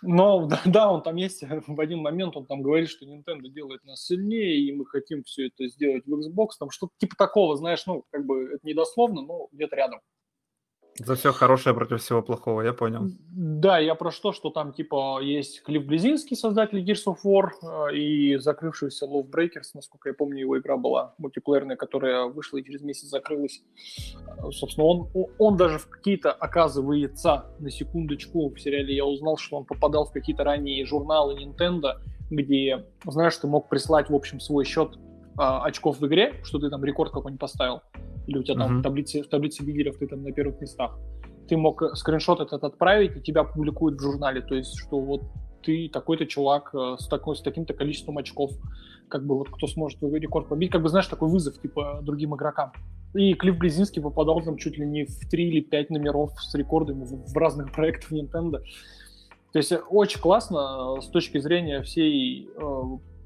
Но 0.01 0.49
да, 0.65 0.91
он 0.91 1.03
там 1.03 1.15
есть, 1.15 1.43
в 1.67 1.79
один 1.79 1.99
момент 1.99 2.35
он 2.35 2.45
там 2.45 2.61
говорит, 2.61 2.89
что 2.89 3.05
Nintendo 3.05 3.47
делает 3.49 3.83
нас 3.83 4.05
сильнее, 4.05 4.59
и 4.59 4.71
мы 4.71 4.85
хотим 4.85 5.23
все 5.23 5.47
это 5.47 5.67
сделать 5.67 6.05
в 6.05 6.13
Xbox, 6.13 6.49
там 6.59 6.71
что-то 6.71 6.93
типа 6.97 7.15
такого, 7.17 7.55
знаешь, 7.57 7.85
ну, 7.85 8.05
как 8.11 8.25
бы 8.25 8.53
это 8.53 8.65
недословно, 8.65 9.21
но 9.21 9.47
где-то 9.51 9.75
рядом. 9.75 10.01
За 10.99 11.15
все 11.15 11.31
хорошее 11.31 11.73
против 11.73 12.01
всего 12.01 12.21
плохого, 12.21 12.61
я 12.61 12.73
понял. 12.73 13.09
Да, 13.31 13.79
я 13.79 13.95
про 13.95 14.11
что, 14.11 14.33
что 14.33 14.49
там 14.49 14.73
типа 14.73 15.19
есть 15.21 15.63
Клифф 15.63 15.85
Близинский, 15.85 16.35
создатель 16.35 16.83
Gears 16.83 17.05
of 17.07 17.17
War, 17.25 17.49
э, 17.89 17.95
и 17.95 18.37
закрывшийся 18.37 19.05
Love 19.05 19.29
Breakers, 19.29 19.71
насколько 19.73 20.09
я 20.09 20.13
помню, 20.13 20.41
его 20.41 20.59
игра 20.59 20.75
была 20.77 21.13
мультиплеерная, 21.17 21.77
которая 21.77 22.25
вышла 22.25 22.57
и 22.57 22.63
через 22.63 22.81
месяц 22.81 23.07
закрылась. 23.07 23.63
Э, 24.27 24.51
собственно, 24.51 24.85
он, 24.85 25.09
он 25.39 25.55
даже 25.55 25.79
в 25.79 25.87
какие-то, 25.87 26.33
оказывается, 26.33 27.45
на 27.59 27.71
секундочку, 27.71 28.49
в 28.49 28.59
сериале 28.59 28.93
я 28.93 29.05
узнал, 29.05 29.37
что 29.37 29.57
он 29.57 29.65
попадал 29.65 30.05
в 30.05 30.11
какие-то 30.11 30.43
ранние 30.43 30.85
журналы 30.85 31.41
Nintendo, 31.41 32.01
где, 32.29 32.85
знаешь, 33.05 33.37
ты 33.37 33.47
мог 33.47 33.69
прислать, 33.69 34.09
в 34.09 34.15
общем, 34.15 34.39
свой 34.39 34.65
счет 34.65 34.97
а, 35.37 35.63
очков 35.63 35.99
в 35.99 36.07
игре, 36.07 36.35
что 36.43 36.59
ты 36.59 36.69
там 36.69 36.83
рекорд 36.83 37.11
какой-нибудь 37.11 37.39
поставил 37.39 37.81
или 38.27 38.37
у 38.37 38.43
тебя 38.43 38.55
там 38.57 38.77
uh-huh. 38.77 38.79
в, 38.79 38.83
таблице, 38.83 39.23
в 39.23 39.27
таблице 39.27 39.63
лидеров 39.63 39.97
ты 39.97 40.07
там 40.07 40.23
на 40.23 40.31
первых 40.31 40.61
местах, 40.61 40.97
ты 41.47 41.57
мог 41.57 41.83
скриншот 41.95 42.39
этот 42.39 42.63
отправить, 42.63 43.17
и 43.17 43.21
тебя 43.21 43.43
публикуют 43.43 43.99
в 43.99 44.03
журнале, 44.03 44.41
то 44.41 44.55
есть, 44.55 44.77
что 44.79 44.99
вот 44.99 45.23
ты 45.63 45.89
такой-то 45.89 46.25
чувак 46.25 46.73
э, 46.73 46.95
с, 46.97 47.07
такой, 47.07 47.35
с 47.35 47.41
таким-то 47.41 47.73
количеством 47.73 48.17
очков, 48.17 48.51
как 49.09 49.25
бы 49.25 49.37
вот 49.37 49.49
кто 49.49 49.67
сможет 49.67 49.99
твой 49.99 50.19
рекорд 50.19 50.47
побить, 50.47 50.71
как 50.71 50.81
бы, 50.81 50.89
знаешь, 50.89 51.07
такой 51.07 51.29
вызов, 51.29 51.59
типа, 51.61 51.99
другим 52.01 52.35
игрокам. 52.35 52.71
И 53.13 53.33
Клифф 53.33 53.57
Близинский 53.57 54.01
попадал 54.01 54.41
там 54.41 54.57
чуть 54.57 54.77
ли 54.77 54.85
не 54.85 55.05
в 55.05 55.29
3 55.29 55.47
или 55.49 55.59
5 55.61 55.89
номеров 55.89 56.31
с 56.41 56.55
рекордами 56.55 57.03
в, 57.03 57.33
в 57.33 57.37
разных 57.37 57.71
проектах 57.75 58.11
Nintendo. 58.11 58.59
То 59.51 59.59
есть 59.59 59.73
очень 59.89 60.21
классно 60.21 60.97
э, 60.97 61.01
с 61.01 61.07
точки 61.07 61.39
зрения 61.39 61.81
всей 61.81 62.49
э, 62.55 62.81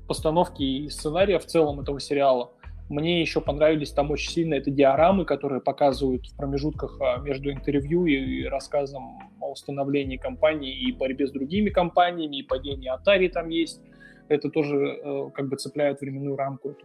постановки 0.08 0.64
и 0.64 0.90
сценария 0.90 1.40
в 1.40 1.46
целом 1.46 1.80
этого 1.80 2.00
сериала. 2.00 2.52
Мне 2.88 3.22
еще 3.22 3.42
понравились 3.42 3.92
там 3.92 4.12
очень 4.12 4.32
сильно 4.32 4.54
это 4.56 4.70
диорамы, 4.70 5.26
которые 5.26 5.60
показывают 5.60 6.28
в 6.28 6.38
промежутках 6.38 7.00
а, 7.02 7.18
между 7.18 7.52
интервью 7.52 8.06
и 8.06 8.44
рассказом 8.44 9.20
о 9.40 9.52
установлении 9.52 10.18
компании 10.18 10.72
и 10.72 10.92
борьбе 10.92 11.26
с 11.26 11.32
другими 11.32 11.70
компаниями, 11.70 12.38
и 12.38 12.44
падении 12.44 12.92
Atari 12.94 13.30
там 13.30 13.50
есть. 13.50 13.82
Это 14.28 14.50
тоже 14.50 14.76
э, 14.76 15.30
как 15.34 15.50
бы 15.50 15.56
цепляет 15.56 16.02
временную 16.02 16.36
рамку. 16.36 16.76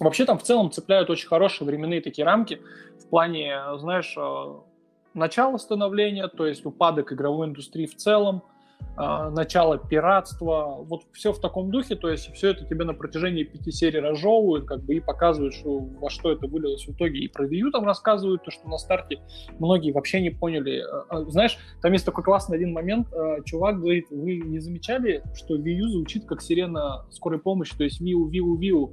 Вообще 0.00 0.24
там 0.24 0.38
в 0.38 0.42
целом 0.42 0.70
цепляют 0.72 1.08
очень 1.08 1.28
хорошие 1.28 1.66
временные 1.66 2.00
такие 2.00 2.24
рамки 2.24 2.60
в 2.98 3.08
плане, 3.08 3.56
знаешь, 3.78 4.12
э, 4.16 4.54
начала 5.14 5.56
становления, 5.58 6.28
то 6.28 6.46
есть 6.46 6.66
упадок 6.66 7.12
игровой 7.12 7.46
индустрии 7.46 7.86
в 7.86 7.96
целом, 7.96 8.42
начало 8.96 9.78
пиратства, 9.78 10.78
вот 10.80 11.02
все 11.12 11.32
в 11.32 11.40
таком 11.40 11.70
духе, 11.70 11.94
то 11.94 12.10
есть 12.10 12.32
все 12.34 12.50
это 12.50 12.64
тебе 12.64 12.84
на 12.84 12.94
протяжении 12.94 13.44
пяти 13.44 13.70
серий 13.70 14.00
разжевывают, 14.00 14.66
как 14.66 14.82
бы 14.82 14.96
и 14.96 15.00
показывают, 15.00 15.54
что, 15.54 15.78
во 15.78 16.10
что 16.10 16.32
это 16.32 16.48
вылилось 16.48 16.84
в 16.84 16.90
итоге, 16.90 17.20
и 17.20 17.28
про 17.28 17.46
Wii 17.46 17.70
там 17.70 17.84
рассказывают, 17.84 18.42
то, 18.42 18.50
что 18.50 18.68
на 18.68 18.76
старте 18.76 19.20
многие 19.60 19.92
вообще 19.92 20.20
не 20.20 20.30
поняли. 20.30 20.80
А, 20.80 21.04
а, 21.10 21.24
знаешь, 21.30 21.58
там 21.80 21.92
есть 21.92 22.06
такой 22.06 22.24
классный 22.24 22.56
один 22.56 22.72
момент, 22.72 23.06
чувак 23.44 23.78
говорит, 23.78 24.06
вы 24.10 24.38
не 24.38 24.58
замечали, 24.58 25.22
что 25.34 25.56
Wii 25.56 25.88
звучит 25.90 26.24
как 26.24 26.42
сирена 26.42 27.06
скорой 27.10 27.38
помощи, 27.38 27.76
то 27.76 27.84
есть 27.84 28.00
U, 28.00 28.28
Wii 28.28 28.66
U. 28.66 28.92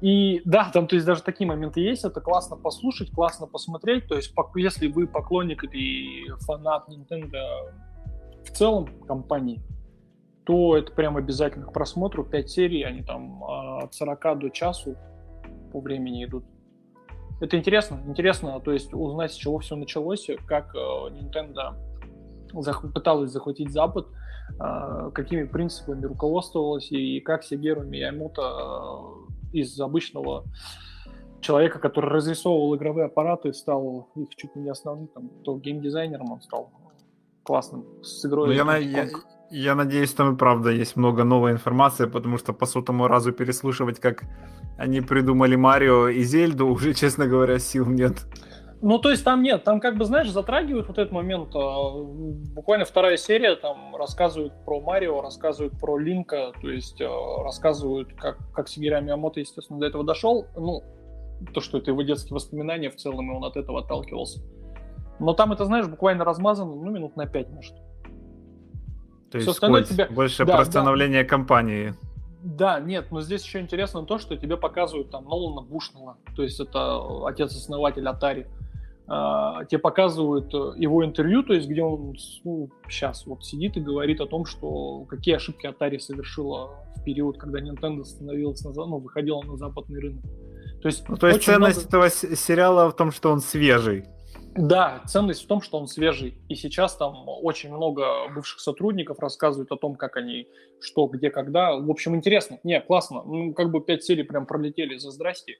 И 0.00 0.40
да, 0.44 0.70
там, 0.72 0.86
то 0.86 0.96
есть 0.96 1.06
даже 1.06 1.22
такие 1.22 1.46
моменты 1.46 1.80
есть, 1.80 2.04
это 2.04 2.20
классно 2.20 2.56
послушать, 2.56 3.10
классно 3.10 3.46
посмотреть, 3.46 4.06
то 4.06 4.16
есть 4.16 4.34
если 4.56 4.88
вы 4.88 5.06
поклонник 5.06 5.64
или 5.64 6.30
фанат 6.44 6.88
Nintendo 6.88 7.72
в 8.44 8.50
целом 8.50 8.86
компании, 9.06 9.62
то 10.44 10.76
это 10.76 10.92
прям 10.92 11.16
обязательно 11.16 11.66
к 11.66 11.72
просмотру. 11.72 12.24
5 12.24 12.50
серий, 12.50 12.82
они 12.82 13.02
там 13.02 13.42
а, 13.44 13.84
от 13.84 13.94
40 13.94 14.38
до 14.38 14.50
часу 14.50 14.96
по 15.72 15.80
времени 15.80 16.24
идут. 16.24 16.44
Это 17.40 17.56
интересно, 17.58 18.00
интересно, 18.06 18.60
то 18.60 18.72
есть 18.72 18.94
узнать, 18.94 19.32
с 19.32 19.34
чего 19.34 19.58
все 19.58 19.74
началось, 19.74 20.28
как 20.46 20.74
э, 20.74 20.78
Nintendo 20.78 21.74
пыталась 22.92 23.32
захватить 23.32 23.72
Запад, 23.72 24.06
э, 24.60 25.10
какими 25.12 25.42
принципами 25.42 26.04
руководствовалась 26.04 26.92
и 26.92 27.20
как 27.20 27.42
Сигеру 27.42 27.82
Миямото 27.82 28.42
э, 28.42 29.58
из 29.58 29.78
обычного 29.80 30.44
человека, 31.40 31.80
который 31.80 32.10
разрисовывал 32.10 32.76
игровые 32.76 33.06
аппараты, 33.06 33.52
стал 33.52 34.08
их 34.14 34.28
чуть 34.36 34.54
ли 34.54 34.62
не 34.62 34.70
основным, 34.70 35.08
там, 35.08 35.28
то 35.42 35.58
геймдизайнером 35.58 36.30
он 36.32 36.40
стал 36.40 36.70
классным 37.44 37.84
с 38.02 38.24
игрой. 38.26 38.48
Ну, 38.48 38.52
я, 38.52 38.64
на, 38.64 38.76
я, 38.76 39.08
я 39.50 39.74
надеюсь, 39.74 40.12
там 40.12 40.34
и 40.34 40.36
правда 40.36 40.70
есть 40.70 40.96
много 40.96 41.24
новой 41.24 41.52
информации, 41.52 42.06
потому 42.06 42.38
что 42.38 42.52
по 42.52 42.66
сотому 42.66 43.06
разу 43.06 43.32
переслушивать, 43.32 44.00
как 44.00 44.24
они 44.78 45.00
придумали 45.00 45.54
Марио 45.54 46.08
и 46.08 46.22
Зельду, 46.22 46.66
уже, 46.72 46.94
честно 46.94 47.26
говоря, 47.26 47.58
сил 47.58 47.86
нет. 47.86 48.26
Ну, 48.86 48.98
то 48.98 49.10
есть 49.10 49.24
там 49.24 49.42
нет, 49.42 49.64
там 49.64 49.80
как 49.80 49.96
бы, 49.96 50.04
знаешь, 50.04 50.28
затрагивают 50.28 50.88
вот 50.88 50.98
этот 50.98 51.10
момент. 51.10 51.54
А, 51.54 51.90
буквально 52.54 52.84
вторая 52.84 53.16
серия, 53.16 53.56
там 53.56 53.96
рассказывают 53.96 54.52
про 54.66 54.80
Марио, 54.80 55.22
рассказывают 55.22 55.78
про 55.80 55.96
Линка, 55.96 56.52
то 56.60 56.68
есть 56.68 57.00
а, 57.00 57.42
рассказывают, 57.42 58.12
как, 58.14 58.36
как 58.52 58.68
Сигера 58.68 59.00
Миямото, 59.00 59.40
естественно, 59.40 59.80
до 59.80 59.86
этого 59.86 60.04
дошел. 60.04 60.46
Ну, 60.54 60.82
то, 61.54 61.60
что 61.60 61.78
это 61.78 61.92
его 61.92 62.02
детские 62.02 62.34
воспоминания 62.34 62.90
в 62.90 62.96
целом, 62.96 63.30
и 63.30 63.34
он 63.34 63.44
от 63.44 63.56
этого 63.56 63.80
отталкивался. 63.80 64.40
Но 65.24 65.34
там 65.34 65.52
это, 65.52 65.64
знаешь, 65.64 65.86
буквально 65.86 66.24
размазано, 66.24 66.74
ну, 66.74 66.90
минут 66.90 67.16
на 67.16 67.26
5, 67.26 67.50
может. 67.50 67.74
То 69.30 69.38
есть 69.38 69.48
остальное 69.48 69.82
тебя... 69.82 70.06
больше 70.08 70.44
да, 70.44 70.56
про 70.56 70.64
становление 70.64 71.24
да. 71.24 71.28
компании. 71.28 71.94
Да, 72.44 72.78
нет, 72.78 73.10
но 73.10 73.20
здесь 73.22 73.42
еще 73.42 73.60
интересно 73.60 74.04
то, 74.04 74.18
что 74.18 74.36
тебе 74.36 74.56
показывают 74.56 75.10
там 75.10 75.24
Нолана 75.24 75.62
Бушнелла, 75.62 76.18
то 76.36 76.42
есть 76.42 76.60
это 76.60 77.26
отец-основатель 77.26 78.06
Atari. 78.06 78.46
Uh, 79.06 79.66
тебе 79.66 79.80
показывают 79.80 80.54
э, 80.54 80.80
его 80.80 81.04
интервью, 81.04 81.42
то 81.42 81.52
есть 81.52 81.68
где 81.68 81.82
он 81.82 82.14
ну, 82.42 82.70
сейчас 82.88 83.26
вот 83.26 83.44
сидит 83.44 83.76
и 83.76 83.80
говорит 83.80 84.22
о 84.22 84.26
том, 84.26 84.46
что 84.46 85.04
какие 85.04 85.34
ошибки 85.34 85.66
Atari 85.66 85.98
совершила 85.98 86.70
в 86.96 87.04
период, 87.04 87.36
когда 87.36 87.60
Nintendo 87.60 88.02
становилась 88.04 88.64
на, 88.64 88.72
ну, 88.72 88.98
выходила 89.00 89.42
на 89.42 89.58
западный 89.58 90.00
рынок. 90.00 90.24
То 90.80 90.88
есть, 90.88 91.06
ну, 91.06 91.16
то 91.16 91.26
есть 91.28 91.42
ценность 91.42 91.90
много... 91.90 92.06
этого 92.06 92.36
сериала 92.36 92.90
в 92.90 92.96
том, 92.96 93.10
что 93.10 93.30
он 93.30 93.40
свежий. 93.40 94.06
Да, 94.56 95.02
ценность 95.06 95.42
в 95.42 95.46
том, 95.48 95.60
что 95.60 95.78
он 95.78 95.88
свежий. 95.88 96.38
И 96.48 96.54
сейчас 96.54 96.96
там 96.96 97.24
очень 97.26 97.74
много 97.74 98.28
бывших 98.32 98.60
сотрудников 98.60 99.18
рассказывают 99.18 99.72
о 99.72 99.76
том, 99.76 99.96
как 99.96 100.16
они, 100.16 100.46
что, 100.80 101.06
где, 101.06 101.30
когда. 101.30 101.74
В 101.76 101.90
общем, 101.90 102.14
интересно. 102.14 102.60
Не, 102.62 102.80
классно. 102.80 103.22
Ну, 103.24 103.52
как 103.52 103.70
бы 103.70 103.80
пять 103.80 104.04
серий 104.04 104.22
прям 104.22 104.46
пролетели 104.46 104.96
за 104.96 105.10
здрасте. 105.10 105.56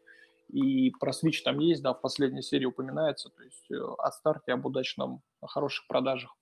И 0.48 0.92
про 1.00 1.10
Switch 1.10 1.42
там 1.44 1.58
есть, 1.58 1.82
да, 1.82 1.92
в 1.92 2.00
последней 2.00 2.42
серии 2.42 2.66
упоминается. 2.66 3.30
То 3.30 3.42
есть 3.42 3.70
э, 3.70 3.74
о 3.76 4.12
старте, 4.12 4.52
об 4.52 4.64
удачном, 4.66 5.22
о 5.40 5.48
хороших 5.48 5.88
продажах. 5.88 6.36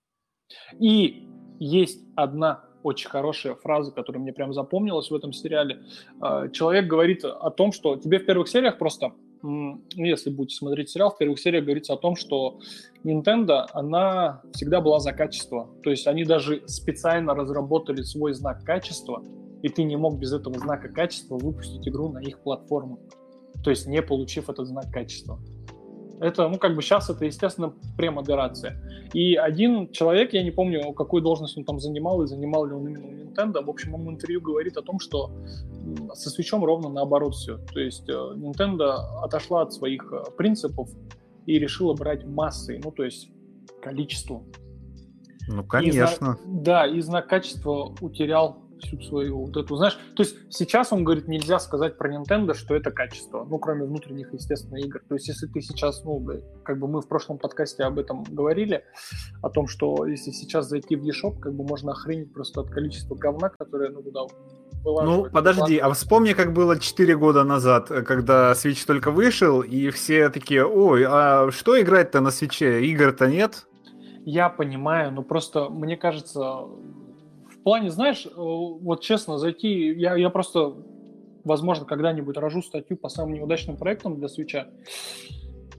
И 0.79 1.27
есть 1.59 2.05
одна 2.17 2.65
очень 2.83 3.09
хорошая 3.09 3.55
фраза, 3.55 3.93
которая 3.93 4.21
мне 4.21 4.33
прям 4.33 4.53
запомнилась 4.53 5.11
в 5.11 5.15
этом 5.15 5.33
сериале. 5.33 5.83
Э, 6.21 6.49
человек 6.53 6.87
говорит 6.87 7.25
о 7.25 7.51
том, 7.51 7.73
что 7.73 7.97
тебе 7.97 8.19
в 8.19 8.27
первых 8.27 8.49
сериях 8.49 8.77
просто 8.77 9.13
если 9.95 10.31
будете 10.31 10.57
смотреть 10.57 10.91
сериал, 10.91 11.11
в 11.11 11.19
первых 11.19 11.39
сериях 11.41 11.65
говорится 11.65 11.95
о 11.95 11.97
том, 11.97 12.17
что 12.17 12.61
Nintendo, 13.05 13.67
она 13.73 14.43
всегда 14.53 14.81
была 14.81 15.01
за 15.01 15.13
качество. 15.13 15.69
То 15.83 15.91
есть 15.91 16.07
они 16.07 16.25
даже 16.25 16.63
специально 16.69 17.35
разработали 17.35 18.03
свой 18.03 18.35
знак 18.35 18.65
качества, 18.65 19.23
и 19.63 19.69
ты 19.69 19.83
не 19.85 19.97
мог 19.97 20.19
без 20.19 20.33
этого 20.33 20.59
знака 20.59 20.89
качества 20.89 21.37
выпустить 21.37 21.87
игру 21.89 22.11
на 22.11 22.19
их 22.19 22.41
платформу. 22.41 23.01
То 23.65 23.71
есть 23.71 23.87
не 23.87 24.03
получив 24.03 24.49
этот 24.49 24.67
знак 24.67 24.91
качества. 24.93 25.39
Это, 26.23 26.49
ну, 26.49 26.57
как 26.57 26.77
бы 26.77 26.83
сейчас 26.83 27.11
это, 27.11 27.25
естественно, 27.25 27.75
премодерация. 27.97 28.81
И 29.13 29.35
один 29.35 29.91
человек, 29.91 30.33
я 30.33 30.45
не 30.45 30.53
помню, 30.53 30.93
какую 30.93 31.21
должность 31.21 31.59
он 31.59 31.65
там 31.65 31.81
занимал, 31.81 32.23
и 32.23 32.29
занимал 32.29 32.65
ли 32.65 32.75
он 32.75 32.87
именно 32.87 33.09
у 33.09 33.11
Nintendo, 33.11 33.65
в 33.65 33.69
общем, 33.69 33.95
он 33.95 34.05
в 34.07 34.11
интервью 34.11 34.41
говорит 34.41 34.77
о 34.77 34.83
том, 34.83 35.01
что 35.01 35.33
со 36.15 36.31
свечом 36.31 36.65
ровно 36.65 36.89
наоборот 36.89 37.35
все. 37.35 37.59
То 37.59 37.81
есть 37.81 38.09
э, 38.09 38.13
Nintendo 38.13 38.95
отошла 39.21 39.63
от 39.63 39.73
своих 39.73 40.13
э, 40.13 40.31
принципов 40.37 40.89
и 41.47 41.59
решила 41.59 41.93
брать 41.95 42.25
массой, 42.25 42.81
ну, 42.85 42.93
то 42.93 43.03
есть 43.03 43.29
количеством. 43.83 44.45
Ну, 45.49 45.65
конечно. 45.65 46.05
И 46.05 46.07
знак, 46.07 46.39
да, 46.47 46.87
и 46.87 47.01
знак 47.01 47.27
качества 47.27 47.97
утерял 48.01 48.62
всю 48.83 49.01
свою 49.01 49.47
вот 49.47 49.57
эту, 49.57 49.77
знаешь, 49.77 49.99
то 50.15 50.23
есть 50.23 50.37
сейчас 50.51 50.93
он 50.93 51.05
говорит, 51.05 51.29
нельзя 51.29 51.59
сказать 51.59 51.97
про 51.97 52.13
Nintendo, 52.15 52.55
что 52.55 52.75
это 52.75 52.91
качество, 52.91 53.47
ну, 53.49 53.59
кроме 53.59 53.85
внутренних, 53.85 54.33
естественно, 54.33 54.77
игр. 54.77 55.01
То 55.09 55.15
есть 55.15 55.29
если 55.29 55.47
ты 55.47 55.61
сейчас, 55.61 56.05
ну, 56.05 56.25
как 56.65 56.79
бы 56.79 56.89
мы 56.89 57.01
в 57.01 57.09
прошлом 57.09 57.39
подкасте 57.39 57.85
об 57.85 57.99
этом 57.99 58.25
говорили, 58.25 58.85
о 59.43 59.51
том, 59.51 59.67
что 59.67 60.07
если 60.07 60.31
сейчас 60.31 60.69
зайти 60.69 60.97
в 60.97 61.05
eShop, 61.05 61.39
как 61.39 61.55
бы 61.55 61.65
можно 61.65 61.93
охренеть 61.93 62.33
просто 62.33 62.61
от 62.61 62.71
количества 62.71 63.15
говна, 63.15 63.49
которое, 63.49 63.91
ну, 63.91 64.03
туда 64.03 64.21
ну, 64.85 65.29
подожди, 65.31 65.79
а 65.79 65.93
вспомни, 65.93 66.33
как 66.33 66.53
было 66.53 66.79
4 66.79 67.17
года 67.17 67.45
назад, 67.45 67.89
когда 67.89 68.53
Switch 68.53 68.85
только 68.85 69.13
вышел, 69.13 69.61
и 69.61 69.91
все 69.91 70.29
такие, 70.29 70.67
ой, 70.67 71.05
а 71.09 71.51
что 71.53 71.81
играть-то 71.81 72.21
на 72.21 72.33
свече? 72.33 72.85
Игр-то 72.85 73.29
нет? 73.29 73.67
Я 74.25 74.49
понимаю, 74.49 75.13
но 75.13 75.23
просто 75.23 75.69
мне 75.69 75.97
кажется, 75.97 76.63
в 77.63 77.65
плане, 77.65 77.93
знаешь, 77.93 78.27
э, 78.27 78.31
вот 78.35 79.03
честно, 79.03 79.39
зайти, 79.39 79.93
я, 79.93 80.17
я 80.17 80.31
просто, 80.31 80.75
возможно, 81.45 81.85
когда-нибудь 81.85 82.37
рожу 82.37 82.61
статью 82.61 82.97
по 82.97 83.09
самым 83.09 83.35
неудачным 83.35 83.77
проектам 83.77 84.17
для 84.17 84.27
свеча. 84.27 84.67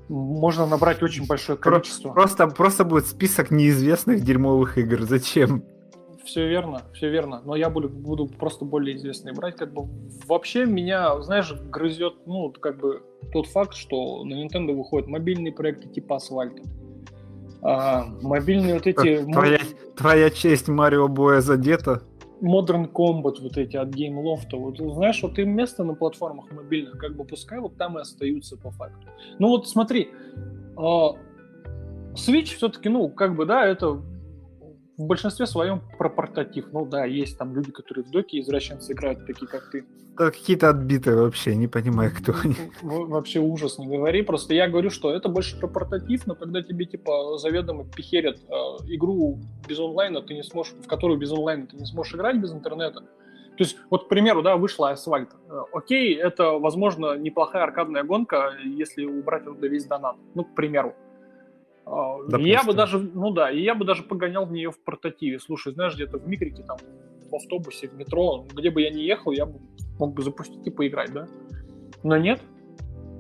Можно 0.07 0.65
набрать 0.65 1.03
очень 1.03 1.27
большое 1.27 1.57
количество. 1.57 2.13
Просто, 2.13 2.47
просто 2.47 2.85
будет 2.85 3.05
список 3.05 3.51
неизвестных 3.51 4.23
дерьмовых 4.23 4.77
игр. 4.77 5.01
Зачем? 5.01 5.65
Все 6.23 6.47
верно, 6.47 6.83
все 6.93 7.09
верно. 7.09 7.41
Но 7.43 7.57
я 7.57 7.69
буду, 7.69 7.89
буду 7.89 8.27
просто 8.27 8.63
более 8.63 8.95
известные 8.95 9.33
брать. 9.33 9.57
Как 9.57 9.73
бы 9.73 9.89
вообще 10.25 10.65
меня, 10.65 11.21
знаешь, 11.21 11.53
грызет, 11.53 12.13
ну, 12.25 12.49
как 12.53 12.79
бы 12.79 13.03
тот 13.33 13.47
факт, 13.47 13.75
что 13.75 14.23
на 14.23 14.41
Nintendo 14.41 14.73
выходят 14.73 15.09
мобильные 15.09 15.51
проекты 15.51 15.89
типа 15.89 16.15
Асфальта 16.15 16.61
а, 17.63 18.05
мобильные 18.21 18.75
вот 18.75 18.87
эти... 18.87 19.23
Твоя, 19.23 19.59
твоя 19.95 20.29
честь 20.29 20.67
Марио 20.67 21.07
Боя 21.07 21.41
задета? 21.41 22.03
Modern 22.41 22.91
Combat 22.91 23.35
вот 23.41 23.57
эти 23.57 23.77
от 23.77 23.89
Game 23.89 24.21
Loft. 24.21 24.49
Вот, 24.51 24.77
знаешь, 24.77 25.21
вот 25.23 25.39
им 25.39 25.51
место 25.51 25.83
на 25.83 25.95
платформах 25.95 26.51
мобильных, 26.51 26.97
как 26.97 27.15
бы 27.15 27.23
пускай 27.23 27.59
вот 27.59 27.77
там 27.77 27.97
и 27.97 28.01
остаются 28.01 28.57
по 28.57 28.69
факту. 28.71 29.07
Ну 29.39 29.47
вот 29.47 29.67
смотри, 29.69 30.09
а, 30.75 31.13
Switch 32.13 32.55
все-таки, 32.55 32.89
ну, 32.89 33.09
как 33.09 33.35
бы, 33.35 33.45
да, 33.45 33.65
это 33.65 34.01
в 34.97 35.05
большинстве 35.05 35.45
своем 35.47 35.81
про 35.97 36.09
портатив. 36.09 36.71
Ну 36.71 36.85
да, 36.85 37.05
есть 37.05 37.37
там 37.37 37.55
люди, 37.55 37.71
которые 37.71 38.03
в 38.05 38.11
доке 38.11 38.39
извращенцы 38.39 38.93
играют, 38.93 39.25
такие 39.25 39.47
как 39.47 39.69
ты. 39.71 39.85
Да, 40.17 40.29
какие-то 40.29 40.69
отбитые 40.69 41.15
вообще, 41.15 41.55
не 41.55 41.67
понимаю, 41.67 42.11
кто 42.15 42.33
они. 42.43 42.55
Вообще 42.83 43.39
ужас, 43.39 43.79
не 43.79 43.87
говори. 43.87 44.21
Просто 44.21 44.53
я 44.53 44.67
говорю, 44.67 44.91
что 44.91 45.11
это 45.11 45.27
больше 45.27 45.59
про 45.59 45.67
портатив, 45.67 46.27
но 46.27 46.35
когда 46.35 46.61
тебе 46.61 46.85
типа 46.85 47.37
заведомо 47.39 47.85
пихерят 47.85 48.37
э, 48.37 48.53
игру 48.93 49.39
без 49.67 49.79
онлайна, 49.79 50.21
ты 50.21 50.35
не 50.35 50.43
сможешь, 50.43 50.73
в 50.73 50.87
которую 50.87 51.19
без 51.19 51.31
онлайна 51.31 51.65
ты 51.65 51.77
не 51.77 51.85
сможешь 51.85 52.13
играть 52.13 52.37
без 52.37 52.53
интернета. 52.53 53.01
То 53.01 53.63
есть, 53.63 53.77
вот, 53.91 54.05
к 54.05 54.07
примеру, 54.07 54.41
да, 54.41 54.55
вышла 54.55 54.91
асфальт. 54.91 55.29
Э, 55.49 55.63
окей, 55.73 56.15
это, 56.15 56.59
возможно, 56.59 57.17
неплохая 57.17 57.63
аркадная 57.63 58.03
гонка, 58.03 58.53
если 58.63 59.05
убрать 59.05 59.43
оттуда 59.43 59.67
весь 59.67 59.85
донат. 59.85 60.15
Ну, 60.35 60.43
к 60.43 60.53
примеру. 60.53 60.93
Допустим. 61.85 62.45
Я 62.45 62.63
бы 62.63 62.73
даже, 62.73 62.99
ну 62.99 63.31
да, 63.31 63.51
и 63.51 63.61
я 63.61 63.75
бы 63.75 63.85
даже 63.85 64.03
погонял 64.03 64.45
в 64.45 64.51
нее 64.51 64.71
в 64.71 64.79
портативе. 64.83 65.39
Слушай, 65.39 65.73
знаешь, 65.73 65.95
где-то 65.95 66.17
в 66.17 66.27
микрике, 66.27 66.63
там, 66.63 66.77
в 67.29 67.35
автобусе, 67.35 67.89
в 67.89 67.93
метро, 67.93 68.45
где 68.53 68.71
бы 68.71 68.81
я 68.81 68.89
ни 68.89 69.01
ехал, 69.01 69.31
я 69.31 69.45
бы 69.45 69.59
мог 69.99 70.13
бы 70.13 70.21
запустить 70.21 70.65
и 70.65 70.69
поиграть, 70.69 71.11
да? 71.11 71.27
Но 72.03 72.17
нет. 72.17 72.41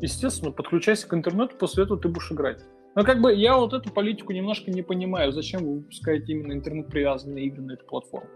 Естественно, 0.01 0.51
подключайся 0.51 1.07
к 1.07 1.13
интернету, 1.13 1.55
после 1.57 1.83
этого 1.83 1.99
ты 1.99 2.07
будешь 2.07 2.31
играть. 2.31 2.63
Но 2.95 3.03
как 3.03 3.21
бы 3.21 3.33
я 3.33 3.57
вот 3.57 3.73
эту 3.73 3.91
политику 3.91 4.33
немножко 4.33 4.69
не 4.71 4.81
понимаю, 4.81 5.31
зачем 5.31 5.65
вы 5.65 5.75
выпускаете 5.79 6.33
именно 6.33 6.53
интернет-привязанные 6.53 7.47
игры 7.47 7.63
на 7.63 7.71
эту 7.73 7.85
платформу. 7.85 8.29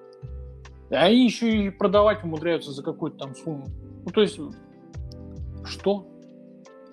Они 0.90 1.26
еще 1.26 1.50
и 1.50 1.70
продавать 1.70 2.24
умудряются 2.24 2.72
за 2.72 2.84
какую-то 2.84 3.18
там 3.18 3.36
сумму. 3.36 3.66
Ну, 4.06 4.12
то 4.12 4.22
есть, 4.22 4.40
что? 5.66 6.08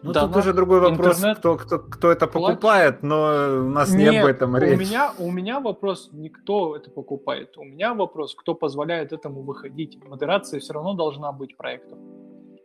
Ну, 0.04 0.12
да, 0.12 0.26
тут 0.26 0.36
уже 0.36 0.52
другой 0.52 0.80
вопрос, 0.80 1.16
интернет... 1.16 1.38
кто, 1.38 1.56
кто, 1.56 1.78
кто 1.78 2.12
это 2.12 2.26
покупает, 2.26 3.02
но 3.02 3.62
у 3.64 3.70
нас 3.70 3.90
Нет, 3.90 4.12
не 4.12 4.18
об 4.18 4.26
этом 4.26 4.54
речь. 4.58 4.76
У 4.76 4.80
меня, 4.80 5.12
у 5.18 5.30
меня 5.30 5.60
вопрос, 5.60 6.10
не 6.12 6.28
кто 6.28 6.76
это 6.76 6.90
покупает. 6.90 7.56
У 7.56 7.64
меня 7.64 7.94
вопрос, 7.94 8.34
кто 8.34 8.54
позволяет 8.54 9.14
этому 9.14 9.40
выходить. 9.40 9.98
Модерация 10.04 10.60
все 10.60 10.74
равно 10.74 10.92
должна 10.92 11.32
быть 11.32 11.56
проектом. 11.56 12.00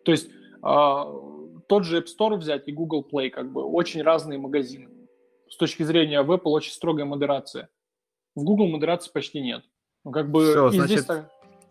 То 0.04 0.12
есть 0.12 0.30
э, 0.30 1.04
тот 1.68 1.86
же 1.86 2.00
App 2.00 2.08
Store 2.08 2.36
взять 2.36 2.68
и 2.68 2.74
Google 2.74 3.08
Play, 3.10 3.30
как 3.30 3.50
бы, 3.54 3.64
очень 3.64 4.02
разные 4.02 4.38
магазины. 4.38 4.90
С 5.50 5.56
точки 5.56 5.84
зрения 5.84 6.22
в 6.22 6.32
Apple 6.34 6.52
очень 6.52 6.74
строгая 6.74 7.06
модерация. 7.06 7.70
В 8.36 8.44
Google 8.44 8.68
модерации 8.68 9.12
почти 9.14 9.40
нет. 9.40 9.64
Ну, 10.04 10.12
как 10.12 10.30
бы, 10.30 10.44
Все, 10.44 10.70
значит, 10.72 11.00
здесь... 11.00 11.24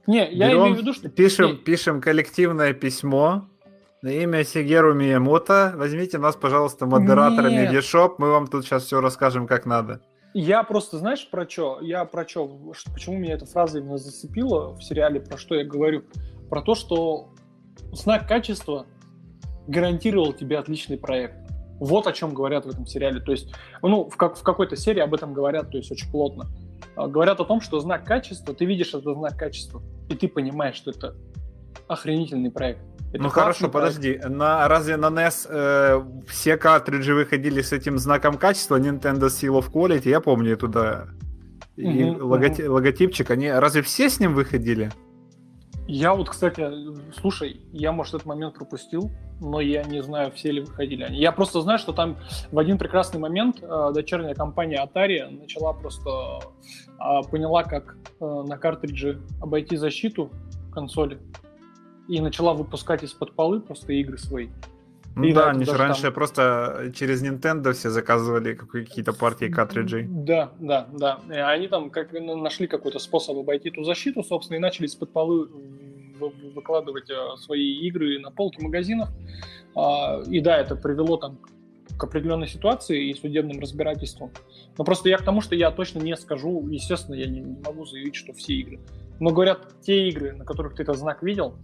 Не, 0.06 0.30
я 0.32 0.52
имею 0.52 0.74
в 0.74 0.78
виду, 0.78 0.94
что... 0.94 1.10
Пишем, 1.10 1.50
не... 1.50 1.56
пишем 1.58 2.00
коллективное 2.00 2.72
письмо 2.72 3.50
на 4.02 4.10
имя 4.10 4.44
Сигеру 4.44 4.94
Миямото 4.94 5.72
возьмите 5.76 6.18
нас, 6.18 6.36
пожалуйста, 6.36 6.86
модераторами 6.86 7.76
eShop, 7.76 8.14
мы 8.18 8.30
вам 8.30 8.46
тут 8.46 8.64
сейчас 8.64 8.84
все 8.84 9.00
расскажем, 9.00 9.46
как 9.46 9.66
надо. 9.66 10.00
Я 10.34 10.62
просто, 10.62 10.98
знаешь, 10.98 11.28
про 11.30 11.48
что? 11.48 11.80
Я 11.80 12.04
про 12.04 12.26
что? 12.28 12.46
Почему 12.92 13.18
меня 13.18 13.34
эта 13.34 13.46
фраза 13.46 13.78
именно 13.78 13.98
зацепила 13.98 14.74
в 14.74 14.82
сериале, 14.82 15.20
про 15.20 15.38
что 15.38 15.54
я 15.54 15.64
говорю? 15.64 16.04
Про 16.48 16.62
то, 16.62 16.74
что 16.74 17.30
знак 17.92 18.28
качества 18.28 18.86
гарантировал 19.66 20.32
тебе 20.32 20.58
отличный 20.58 20.98
проект. 20.98 21.36
Вот 21.80 22.06
о 22.06 22.12
чем 22.12 22.34
говорят 22.34 22.66
в 22.66 22.68
этом 22.68 22.86
сериале. 22.86 23.20
То 23.20 23.32
есть, 23.32 23.54
ну, 23.82 24.08
в, 24.08 24.16
как, 24.16 24.36
в 24.36 24.42
какой-то 24.42 24.76
серии 24.76 25.00
об 25.00 25.14
этом 25.14 25.32
говорят, 25.32 25.70
то 25.70 25.76
есть 25.76 25.90
очень 25.90 26.10
плотно. 26.10 26.46
А, 26.96 27.06
говорят 27.06 27.40
о 27.40 27.44
том, 27.44 27.60
что 27.60 27.80
знак 27.80 28.04
качества, 28.04 28.54
ты 28.54 28.64
видишь 28.64 28.94
этот 28.94 29.16
знак 29.16 29.36
качества, 29.36 29.82
и 30.08 30.14
ты 30.14 30.28
понимаешь, 30.28 30.76
что 30.76 30.90
это 30.90 31.16
охренительный 31.86 32.50
проект. 32.50 32.80
Это 33.12 33.22
ну 33.22 33.28
хорошо, 33.30 33.68
подожди. 33.68 34.20
На, 34.22 34.68
разве 34.68 34.96
на 34.96 35.06
NES 35.06 35.46
э, 35.48 36.02
все 36.28 36.56
картриджи 36.56 37.14
выходили 37.14 37.62
с 37.62 37.72
этим 37.72 37.98
знаком 37.98 38.36
качества 38.36 38.78
Nintendo 38.78 39.28
Seal 39.28 39.58
of 39.58 39.72
Quality? 39.72 40.08
Я 40.08 40.20
помню 40.20 40.56
туда. 40.56 41.06
И 41.76 42.04
логоти- 42.04 42.62
mm-hmm. 42.62 42.68
логотипчик, 42.68 43.30
они 43.30 43.50
разве 43.50 43.82
все 43.82 44.10
с 44.10 44.20
ним 44.20 44.34
выходили? 44.34 44.90
Я 45.86 46.12
вот, 46.12 46.28
кстати, 46.28 46.68
слушай, 47.18 47.62
я, 47.72 47.92
может, 47.92 48.12
этот 48.12 48.26
момент 48.26 48.56
пропустил, 48.56 49.10
но 49.40 49.58
я 49.60 49.84
не 49.84 50.02
знаю, 50.02 50.30
все 50.32 50.50
ли 50.50 50.60
выходили 50.60 51.02
они. 51.02 51.18
Я 51.18 51.32
просто 51.32 51.62
знаю, 51.62 51.78
что 51.78 51.94
там 51.94 52.18
в 52.52 52.58
один 52.58 52.76
прекрасный 52.76 53.18
момент 53.18 53.62
э, 53.62 53.90
дочерняя 53.94 54.34
компания 54.34 54.84
Atari 54.84 55.30
начала 55.30 55.72
просто 55.72 56.40
э, 57.00 57.30
поняла, 57.30 57.62
как 57.62 57.96
э, 58.20 58.24
на 58.24 58.58
картридже 58.58 59.22
обойти 59.40 59.76
защиту 59.76 60.30
консоли 60.72 61.18
и 62.08 62.20
начала 62.20 62.54
выпускать 62.54 63.02
из-под 63.04 63.34
полы 63.34 63.60
просто 63.60 63.92
игры 63.92 64.18
свои. 64.18 64.48
Ну 65.14 65.24
и 65.24 65.32
да, 65.32 65.50
они 65.50 65.64
же 65.64 65.76
раньше 65.76 66.02
там... 66.02 66.14
просто 66.14 66.92
через 66.94 67.22
Nintendo 67.22 67.72
все 67.72 67.90
заказывали 67.90 68.54
какие-то 68.54 69.12
партии 69.12 69.46
картриджей. 69.46 70.06
Да, 70.08 70.52
да, 70.60 70.88
да. 70.92 71.20
И 71.28 71.38
они 71.38 71.66
там 71.66 71.90
как 71.90 72.12
нашли 72.12 72.68
какой-то 72.68 73.00
способ 73.00 73.36
обойти 73.36 73.68
эту 73.68 73.82
защиту, 73.82 74.22
собственно, 74.22 74.58
и 74.58 74.60
начали 74.60 74.86
из-под 74.86 75.12
полы 75.12 75.48
выкладывать 76.54 77.10
а, 77.10 77.36
свои 77.36 77.78
игры 77.86 78.18
на 78.20 78.30
полки 78.30 78.60
магазинов. 78.60 79.08
А, 79.74 80.20
и 80.26 80.40
да, 80.40 80.58
это 80.58 80.76
привело 80.76 81.16
там 81.16 81.38
к 81.96 82.04
определенной 82.04 82.46
ситуации 82.46 83.10
и 83.10 83.14
судебным 83.14 83.58
разбирательствам. 83.60 84.30
Но 84.76 84.84
просто 84.84 85.08
я 85.08 85.18
к 85.18 85.24
тому, 85.24 85.40
что 85.40 85.54
я 85.54 85.70
точно 85.70 85.98
не 86.00 86.16
скажу, 86.16 86.68
естественно, 86.68 87.16
я 87.16 87.26
не, 87.26 87.40
не 87.40 87.60
могу 87.60 87.84
заявить, 87.86 88.14
что 88.14 88.32
все 88.32 88.54
игры. 88.54 88.80
Но 89.20 89.30
говорят, 89.30 89.80
те 89.80 90.08
игры, 90.08 90.32
на 90.32 90.44
которых 90.44 90.74
ты 90.76 90.84
этот 90.84 90.96
знак 90.96 91.22
видел, 91.22 91.56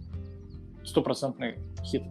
стопроцентный 0.85 1.57
хит, 1.83 2.03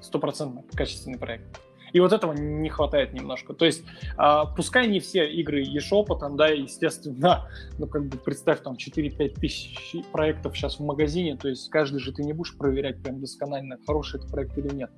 стопроцентно 0.00 0.64
качественный 0.74 1.18
проект. 1.18 1.60
И 1.92 2.00
вот 2.00 2.12
этого 2.12 2.32
не 2.32 2.68
хватает 2.68 3.14
немножко. 3.14 3.54
То 3.54 3.64
есть, 3.64 3.84
а, 4.16 4.44
пускай 4.44 4.86
не 4.86 5.00
все 5.00 5.26
игры 5.30 5.62
eShop, 5.62 6.18
там, 6.18 6.36
да, 6.36 6.48
естественно, 6.48 7.48
ну, 7.78 7.86
как 7.86 8.06
бы 8.08 8.18
представь, 8.18 8.60
там, 8.60 8.74
4-5 8.74 9.40
тысяч 9.40 9.96
проектов 10.12 10.56
сейчас 10.56 10.78
в 10.78 10.84
магазине, 10.84 11.36
то 11.36 11.48
есть 11.48 11.70
каждый 11.70 12.00
же 12.00 12.12
ты 12.12 12.22
не 12.22 12.32
будешь 12.32 12.56
проверять 12.56 13.02
прям 13.02 13.20
досконально, 13.20 13.78
хороший 13.86 14.20
это 14.20 14.28
проект 14.28 14.58
или 14.58 14.74
нет. 14.74 14.90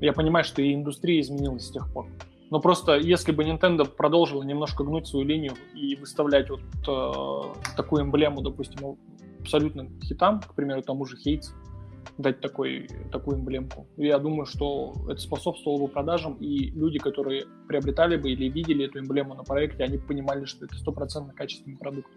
Я 0.00 0.12
понимаю, 0.12 0.44
что 0.44 0.62
и 0.62 0.74
индустрия 0.74 1.20
изменилась 1.20 1.66
с 1.66 1.70
тех 1.70 1.92
пор. 1.92 2.08
Но 2.50 2.60
просто 2.60 2.96
если 2.96 3.32
бы 3.32 3.44
Nintendo 3.44 3.84
продолжила 3.84 4.42
немножко 4.42 4.84
гнуть 4.84 5.06
свою 5.06 5.26
линию 5.26 5.52
и 5.74 5.96
выставлять 5.96 6.48
вот 6.48 6.60
э, 6.60 7.76
такую 7.76 8.02
эмблему, 8.02 8.40
допустим, 8.40 8.96
абсолютным 9.40 10.00
хитам, 10.00 10.40
к 10.40 10.54
примеру, 10.54 10.82
тому 10.82 11.04
же 11.04 11.16
Хейтс, 11.16 11.52
дать 12.16 12.40
такой, 12.40 12.88
такую 13.12 13.38
эмблемку. 13.38 13.86
Я 13.96 14.18
думаю, 14.18 14.46
что 14.46 14.94
это 15.08 15.20
способствовало 15.20 15.86
бы 15.86 15.88
продажам, 15.88 16.34
и 16.34 16.70
люди, 16.70 16.98
которые 16.98 17.44
приобретали 17.66 18.16
бы 18.16 18.30
или 18.30 18.48
видели 18.48 18.86
эту 18.86 19.00
эмблему 19.00 19.34
на 19.34 19.44
проекте, 19.44 19.84
они 19.84 19.98
понимали, 19.98 20.44
что 20.44 20.64
это 20.64 20.74
стопроцентно 20.76 21.34
качественный 21.34 21.76
продукт. 21.76 22.08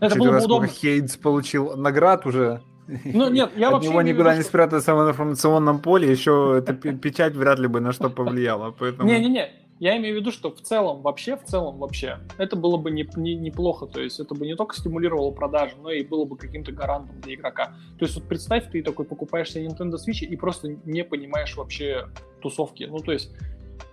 Это 0.00 0.16
было 0.16 0.32
бы 0.32 0.44
удобно. 0.44 0.68
Хейтс 0.68 1.16
получил 1.16 1.76
наград 1.76 2.26
уже. 2.26 2.60
Ну 3.04 3.30
нет, 3.30 3.52
я 3.56 3.68
От 3.68 3.74
вообще 3.74 3.88
него 3.88 4.02
никуда 4.02 4.36
не 4.36 4.42
спрятаться 4.42 4.94
в 4.94 5.08
информационном 5.08 5.80
поле, 5.80 6.10
еще 6.10 6.56
эта 6.58 6.72
печать 6.74 7.34
вряд 7.36 7.58
ли 7.60 7.68
бы 7.68 7.80
на 7.80 7.92
что 7.92 8.10
повлияла. 8.10 8.72
Поэтому... 8.72 9.08
Не-не-не, 9.08 9.48
я 9.80 9.96
имею 9.96 10.14
в 10.14 10.20
виду, 10.20 10.30
что 10.30 10.54
в 10.54 10.60
целом, 10.60 11.00
вообще, 11.00 11.36
в 11.36 11.44
целом, 11.44 11.78
вообще, 11.78 12.18
это 12.36 12.54
было 12.54 12.76
бы 12.76 12.90
не, 12.90 13.08
не, 13.16 13.34
неплохо. 13.34 13.86
То 13.86 14.02
есть 14.02 14.20
это 14.20 14.34
бы 14.34 14.46
не 14.46 14.54
только 14.54 14.76
стимулировало 14.76 15.30
продажи, 15.30 15.74
но 15.80 15.90
и 15.90 16.04
было 16.04 16.26
бы 16.26 16.36
каким-то 16.36 16.70
гарантом 16.70 17.18
для 17.22 17.34
игрока. 17.34 17.74
То 17.98 18.04
есть 18.04 18.14
вот 18.14 18.28
представь, 18.28 18.70
ты 18.70 18.82
такой 18.82 19.06
покупаешь 19.06 19.50
себе 19.50 19.66
Nintendo 19.66 19.94
Switch 19.94 20.20
и 20.20 20.36
просто 20.36 20.76
не 20.84 21.02
понимаешь 21.02 21.56
вообще 21.56 22.08
тусовки. 22.42 22.84
Ну, 22.84 22.98
то 22.98 23.10
есть 23.10 23.34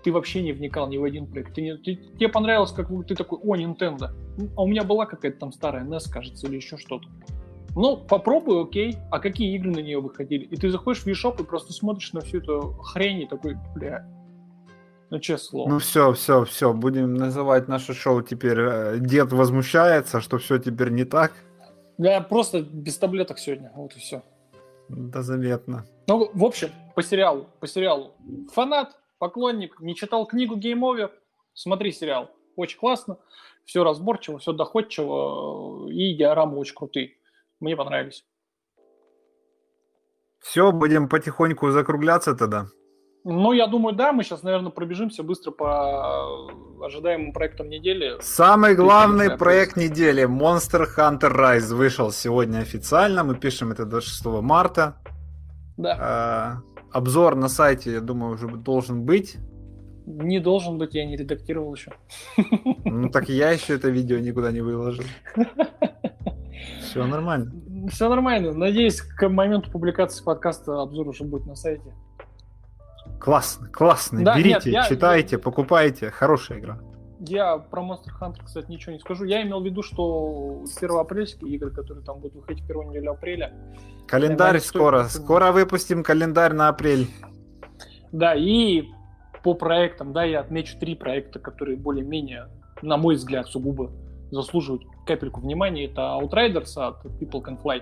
ты 0.04 0.12
вообще 0.12 0.42
не 0.42 0.52
вникал 0.52 0.90
ни 0.90 0.98
в 0.98 1.06
один 1.06 1.26
проект. 1.26 1.56
Ты 1.56 1.62
не, 1.62 1.78
ты, 1.78 1.96
тебе 1.96 2.28
понравилось, 2.28 2.74
как 2.74 2.90
ты 3.08 3.16
такой, 3.16 3.40
о, 3.42 3.56
Nintendo. 3.56 4.10
А 4.58 4.64
у 4.64 4.68
меня 4.68 4.84
была 4.84 5.06
какая-то 5.06 5.40
там 5.40 5.54
старая 5.54 5.86
NES, 5.86 6.12
кажется, 6.12 6.48
или 6.48 6.58
еще 6.58 6.78
что-то. 6.78 7.08
Ну, 7.76 7.96
попробуй, 7.96 8.62
окей. 8.62 8.98
А 9.10 9.20
какие 9.20 9.56
игры 9.56 9.72
на 9.72 9.80
нее 9.80 10.02
выходили? 10.02 10.44
И 10.44 10.58
ты 10.58 10.70
заходишь 10.70 11.04
в 11.04 11.08
eShop 11.08 11.42
и 11.42 11.46
просто 11.46 11.72
смотришь 11.72 12.12
на 12.12 12.20
всю 12.20 12.40
эту 12.40 12.74
хрень 12.84 13.22
и 13.22 13.26
такой, 13.26 13.56
бля, 13.74 14.06
ну, 15.10 15.20
честное 15.20 15.50
слово. 15.50 15.70
Ну, 15.70 15.80
все, 15.80 16.14
все, 16.14 16.44
все. 16.44 16.74
Будем 16.74 17.14
называть 17.14 17.68
наше 17.68 17.94
шоу 17.94 18.22
теперь 18.22 18.60
э, 18.60 18.98
«Дед 19.00 19.32
возмущается», 19.32 20.20
что 20.22 20.38
все 20.38 20.58
теперь 20.58 20.90
не 20.90 21.06
так. 21.06 21.32
Я 21.98 22.22
просто 22.22 22.62
без 22.62 22.98
таблеток 22.98 23.40
сегодня, 23.40 23.72
вот 23.76 23.96
и 23.96 24.00
все. 24.00 24.22
Да, 24.90 25.22
заметно. 25.22 25.86
Ну, 26.08 26.30
в 26.34 26.44
общем, 26.44 26.70
по 26.96 27.02
сериалу, 27.02 27.48
по 27.60 27.68
сериалу. 27.68 28.16
Фанат, 28.54 28.96
поклонник, 29.18 29.80
не 29.80 29.96
читал 29.96 30.26
книгу 30.28 30.58
Game 30.58 30.80
Over, 30.80 31.10
смотри 31.54 31.92
сериал. 31.92 32.30
Очень 32.56 32.80
классно, 32.80 33.18
все 33.66 33.84
разборчиво, 33.84 34.40
все 34.40 34.52
доходчиво, 34.52 35.90
и 35.90 36.16
диорамы 36.16 36.58
очень 36.58 36.76
крутые. 36.76 37.18
Мне 37.60 37.76
понравились. 37.76 38.26
Все, 40.40 40.72
будем 40.72 41.10
потихоньку 41.10 41.72
закругляться 41.72 42.36
тогда. 42.36 42.68
Ну, 43.30 43.52
я 43.52 43.68
думаю, 43.68 43.94
да, 43.94 44.14
мы 44.14 44.24
сейчас, 44.24 44.42
наверное, 44.42 44.72
пробежимся 44.72 45.22
быстро 45.22 45.52
по 45.52 46.48
ожидаемым 46.82 47.34
проектам 47.34 47.68
недели. 47.68 48.16
Самый 48.22 48.74
главный 48.74 49.38
проект 49.38 49.76
недели 49.76 50.24
Monster 50.24 50.86
Hunter 50.98 51.36
Rise 51.36 51.76
вышел 51.76 52.14
сегодня 52.14 52.60
официально. 52.60 53.26
Мы 53.26 53.36
пишем 53.36 53.74
это 53.74 53.86
26 53.86 54.26
марта. 54.42 54.96
Да. 55.76 55.98
А, 56.00 56.62
обзор 56.94 57.36
на 57.36 57.50
сайте, 57.50 57.92
я 57.92 58.00
думаю, 58.00 58.36
уже 58.36 58.48
должен 58.48 59.04
быть. 59.04 59.36
Не 60.06 60.40
должен 60.40 60.78
быть, 60.78 60.96
я 60.96 61.06
не 61.06 61.18
редактировал 61.18 61.76
еще. 61.76 61.92
Ну 62.86 63.10
так 63.10 63.28
я 63.28 63.52
еще 63.52 63.76
это 63.76 63.90
видео 63.90 64.20
никуда 64.20 64.54
не 64.54 64.62
выложил. 64.62 65.04
Все 66.82 67.06
нормально. 67.06 67.52
Все 67.90 68.08
нормально. 68.08 68.54
Надеюсь, 68.54 69.02
к 69.02 69.28
моменту 69.28 69.70
публикации 69.70 70.24
подкаста 70.24 70.82
обзор 70.82 71.10
уже 71.10 71.26
будет 71.26 71.46
на 71.46 71.56
сайте. 71.56 71.94
Классно, 73.20 73.68
классно. 73.70 74.24
Да, 74.24 74.38
Берите, 74.38 74.56
нет, 74.56 74.66
я, 74.66 74.84
читайте, 74.84 75.36
я... 75.36 75.40
покупайте. 75.40 76.12
Хорошая 76.12 76.60
игра. 76.60 76.80
Я 77.20 77.58
про 77.58 77.82
Monster 77.82 78.12
Hunter, 78.22 78.46
кстати, 78.46 78.70
ничего 78.70 78.94
не 78.94 79.00
скажу. 79.00 79.26
Я 79.26 79.42
имел 79.42 79.60
в 79.62 79.66
виду, 79.66 79.82
что 79.82 80.64
1 80.80 80.98
апрельские 80.98 81.52
игры, 81.56 81.72
которые 81.72 82.06
там 82.06 82.20
будут 82.20 82.36
выходить 82.36 82.64
в 82.64 82.68
первую 82.68 82.90
неделю 82.90 83.12
апреля. 83.12 83.54
Календарь 84.08 84.60
скоро. 84.60 85.06
Стоит... 85.06 85.24
Скоро 85.24 85.52
выпустим 85.52 86.04
календарь 86.04 86.54
на 86.54 86.70
апрель. 86.70 87.08
Да, 88.12 88.36
и 88.36 88.84
по 89.44 89.56
проектам, 89.56 90.14
да, 90.14 90.24
я 90.24 90.42
отмечу 90.42 90.78
три 90.78 90.96
проекта, 90.96 91.40
которые 91.40 91.78
более-менее, 91.78 92.50
на 92.82 92.98
мой 92.98 93.16
взгляд, 93.16 93.48
сугубо 93.48 93.92
заслуживают 94.30 94.84
капельку 95.06 95.42
внимания. 95.42 95.86
Это 95.86 96.20
Outriders 96.22 96.78
от 96.78 97.04
People 97.20 97.44
Can 97.44 97.62
Fly 97.62 97.82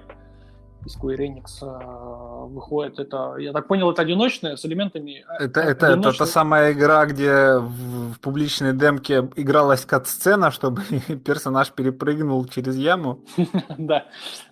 и 0.86 0.88
Square 0.88 1.18
Enix 1.18 1.62
э, 1.62 2.35
выходит. 2.46 3.00
Это, 3.00 3.36
я 3.38 3.52
так 3.52 3.68
понял, 3.68 3.91
это 3.91 4.02
одиночная 4.02 4.56
с 4.56 4.66
элементами... 4.66 5.26
Э, 5.39 5.46
это, 5.46 5.62
это, 5.62 5.88
одиночной... 5.88 6.10
это 6.10 6.18
та 6.20 6.26
самая 6.26 6.74
игра, 6.74 7.06
где 7.06 7.58
в, 7.58 8.14
в 8.14 8.20
публичной 8.20 8.74
демке 8.74 9.30
игралась 9.36 9.86
кат-сцена, 9.86 10.52
чтобы 10.52 10.82
персонаж 11.26 11.72
перепрыгнул 11.72 12.46
через 12.46 12.76
яму. 12.76 13.24
Да, 13.78 14.06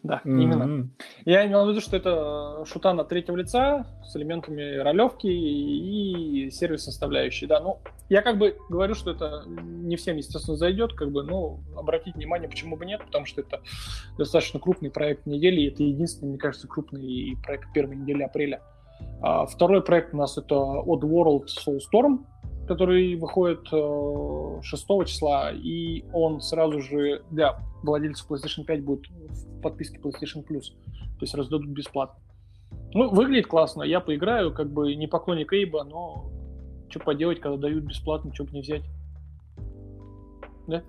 да, 0.04 0.22
именно. 0.26 0.90
Я 1.26 1.46
имел 1.46 1.66
в 1.66 1.70
виду, 1.70 1.82
что 1.82 1.96
это 1.96 2.64
шутан 2.66 3.00
от 3.00 3.10
третьего 3.10 3.36
лица 3.36 3.86
с 4.06 4.16
элементами 4.16 4.78
ролевки 4.78 5.28
и 5.28 6.52
сервис 6.52 6.84
составляющей. 6.84 7.48
Да, 7.48 7.60
ну, 7.60 7.80
я 8.10 8.22
как 8.22 8.38
бы 8.38 8.58
говорю, 8.70 8.96
что 8.96 9.12
это 9.12 9.44
не 9.48 9.96
всем, 9.96 10.18
естественно, 10.18 10.58
зайдет, 10.58 10.94
как 10.94 11.12
бы, 11.12 11.24
ну, 11.24 11.62
обратить 11.76 12.16
внимание, 12.16 12.50
почему 12.50 12.76
бы 12.76 12.86
нет, 12.86 13.04
потому 13.06 13.26
что 13.26 13.42
это 13.42 13.62
достаточно 14.18 14.60
крупный 14.60 14.92
проект 14.92 15.26
недели, 15.26 15.62
и 15.62 15.68
это 15.70 15.84
единственный, 15.84 16.30
мне 16.30 16.38
кажется, 16.38 16.68
крупный 16.68 17.38
проект 17.44 17.74
первой 17.84 17.98
недели 17.98 18.24
апреля. 18.24 18.62
А 19.22 19.46
второй 19.46 19.84
проект 19.84 20.14
у 20.14 20.18
нас 20.18 20.38
это 20.38 20.56
Odd 20.56 21.02
World 21.02 21.46
Soulstorm, 21.48 22.26
который 22.68 23.16
выходит 23.16 23.68
6 23.68 23.74
э, 23.74 25.06
числа, 25.06 25.52
и 25.52 26.06
он 26.14 26.40
сразу 26.40 26.80
же 26.80 27.24
для 27.30 27.60
владельцев 27.84 28.30
PlayStation 28.30 28.64
5 28.66 28.84
будет 28.84 29.10
в 29.10 29.62
подписке 29.62 30.00
PlayStation 30.00 30.46
Plus, 30.48 30.72
то 30.92 31.22
есть 31.22 31.36
раздадут 31.36 31.70
бесплатно. 31.70 32.20
Ну, 32.94 33.10
выглядит 33.10 33.48
классно, 33.48 33.84
я 33.84 34.00
поиграю, 34.00 34.54
как 34.54 34.72
бы 34.72 34.96
не 34.96 35.08
поклонник 35.08 35.52
Эйба, 35.52 35.84
но 35.84 36.32
что 36.90 37.00
поделать, 37.00 37.42
когда 37.42 37.58
дают 37.58 37.84
бесплатно, 37.84 38.34
что 38.34 38.46
бы 38.46 38.52
не 38.52 38.62
взять. 38.62 38.84
Да? 40.68 40.84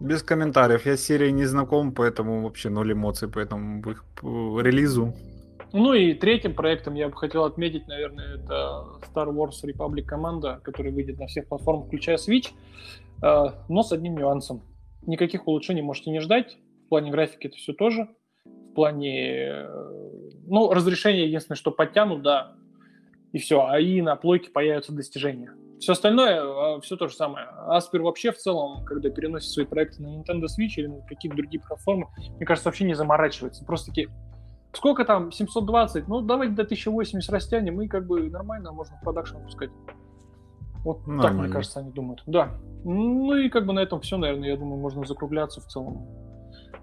Без 0.00 0.22
комментариев. 0.22 0.86
Я 0.86 0.96
с 0.96 1.00
серией 1.00 1.32
не 1.32 1.46
знаком, 1.46 1.92
поэтому 1.92 2.42
вообще 2.42 2.68
ноль 2.68 2.92
эмоций 2.92 3.28
по 3.28 3.38
этому 3.38 3.82
релизу. 4.60 5.14
Ну 5.74 5.92
и 5.92 6.14
третьим 6.14 6.54
проектом 6.54 6.94
я 6.94 7.08
бы 7.08 7.16
хотел 7.16 7.42
отметить, 7.42 7.88
наверное, 7.88 8.36
это 8.36 8.86
Star 9.12 9.26
Wars 9.26 9.56
Republic 9.64 10.02
команда, 10.02 10.60
который 10.62 10.92
выйдет 10.92 11.18
на 11.18 11.26
всех 11.26 11.48
платформах, 11.48 11.88
включая 11.88 12.16
Switch, 12.16 12.52
э, 13.20 13.46
но 13.68 13.82
с 13.82 13.90
одним 13.90 14.16
нюансом. 14.16 14.62
Никаких 15.04 15.48
улучшений 15.48 15.82
можете 15.82 16.12
не 16.12 16.20
ждать. 16.20 16.56
В 16.86 16.90
плане 16.90 17.10
графики 17.10 17.48
это 17.48 17.56
все 17.56 17.72
тоже. 17.72 18.08
В 18.44 18.74
плане... 18.74 19.48
Э, 19.48 19.66
ну, 20.46 20.72
разрешение 20.72 21.26
единственное, 21.26 21.56
что 21.56 21.72
подтянут, 21.72 22.22
да, 22.22 22.52
и 23.32 23.38
все, 23.38 23.66
а 23.66 23.80
и 23.80 24.00
на 24.00 24.14
плойке 24.14 24.50
появятся 24.50 24.92
достижения. 24.92 25.50
Все 25.80 25.94
остальное, 25.94 26.40
а, 26.40 26.80
все 26.82 26.96
то 26.96 27.08
же 27.08 27.16
самое. 27.16 27.46
Аспер 27.66 28.02
вообще 28.02 28.30
в 28.30 28.38
целом, 28.38 28.84
когда 28.84 29.10
переносит 29.10 29.50
свои 29.50 29.66
проекты 29.66 30.02
на 30.02 30.06
Nintendo 30.06 30.44
Switch 30.44 30.74
или 30.76 30.86
на 30.86 31.00
какие-то 31.00 31.36
другие 31.36 31.60
платформы, 31.60 32.06
мне 32.36 32.46
кажется, 32.46 32.68
вообще 32.68 32.84
не 32.84 32.94
заморачивается. 32.94 33.64
Просто 33.64 33.88
таки, 33.88 34.08
сколько 34.74 35.04
там, 35.04 35.32
720? 35.32 36.08
Ну, 36.08 36.20
давайте 36.20 36.54
до 36.54 36.62
1080 36.62 37.30
растянем, 37.30 37.80
и 37.82 37.88
как 37.88 38.06
бы 38.06 38.30
нормально 38.30 38.72
можно 38.72 38.96
в 38.96 39.00
продакшн 39.02 39.38
пускать. 39.38 39.70
Вот 40.84 41.06
нормально. 41.06 41.22
так, 41.22 41.34
мне 41.34 41.48
кажется, 41.48 41.80
они 41.80 41.90
думают. 41.90 42.22
Да. 42.26 42.50
Ну 42.84 43.34
и 43.36 43.48
как 43.48 43.66
бы 43.66 43.72
на 43.72 43.80
этом 43.80 44.00
все, 44.00 44.18
наверное, 44.18 44.48
я 44.48 44.56
думаю, 44.56 44.80
можно 44.80 45.04
закругляться 45.04 45.60
в 45.60 45.64
целом. 45.66 46.06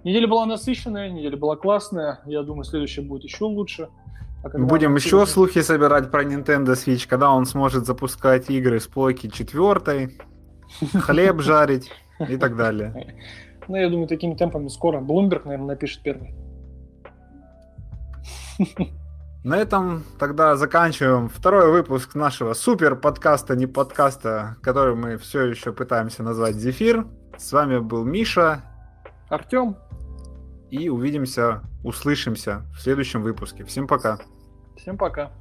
Неделя 0.03 0.27
была 0.27 0.45
насыщенная, 0.47 1.11
неделя 1.11 1.37
была 1.37 1.55
классная. 1.55 2.19
Я 2.25 2.41
думаю, 2.41 2.63
следующая 2.63 3.01
будет 3.01 3.23
еще 3.23 3.45
лучше. 3.45 3.89
А 4.43 4.49
Будем 4.57 4.95
еще 4.95 5.19
будет... 5.19 5.29
слухи 5.29 5.61
собирать 5.61 6.09
про 6.09 6.23
Nintendo 6.23 6.73
Switch, 6.73 7.07
когда 7.07 7.31
он 7.31 7.45
сможет 7.45 7.85
запускать 7.85 8.49
игры 8.49 8.79
с 8.79 8.87
плойки 8.87 9.29
четвертой, 9.29 10.17
хлеб 10.93 11.41
жарить 11.41 11.91
и 12.27 12.37
так 12.37 12.55
далее. 12.55 13.15
Ну, 13.67 13.77
я 13.77 13.89
думаю, 13.89 14.07
такими 14.07 14.33
темпами 14.33 14.67
скоро. 14.67 14.99
Bloomberg, 14.99 15.43
наверное, 15.45 15.67
напишет 15.67 16.01
первый. 16.01 16.33
На 19.43 19.57
этом 19.57 20.03
тогда 20.19 20.55
заканчиваем 20.55 21.27
второй 21.27 21.71
выпуск 21.71 22.13
нашего 22.13 22.53
супер 22.53 22.95
подкаста, 22.95 23.55
не 23.55 23.65
подкаста, 23.65 24.57
который 24.61 24.95
мы 24.95 25.17
все 25.17 25.45
еще 25.45 25.73
пытаемся 25.73 26.21
назвать 26.21 26.55
Зефир. 26.55 27.07
С 27.37 27.51
вами 27.51 27.79
был 27.79 28.05
Миша. 28.05 28.61
Артем. 29.29 29.77
И 30.69 30.89
увидимся, 30.89 31.63
услышимся 31.83 32.61
в 32.75 32.81
следующем 32.81 33.23
выпуске. 33.23 33.63
Всем 33.63 33.87
пока. 33.87 34.19
Всем 34.77 34.97
пока. 34.97 35.31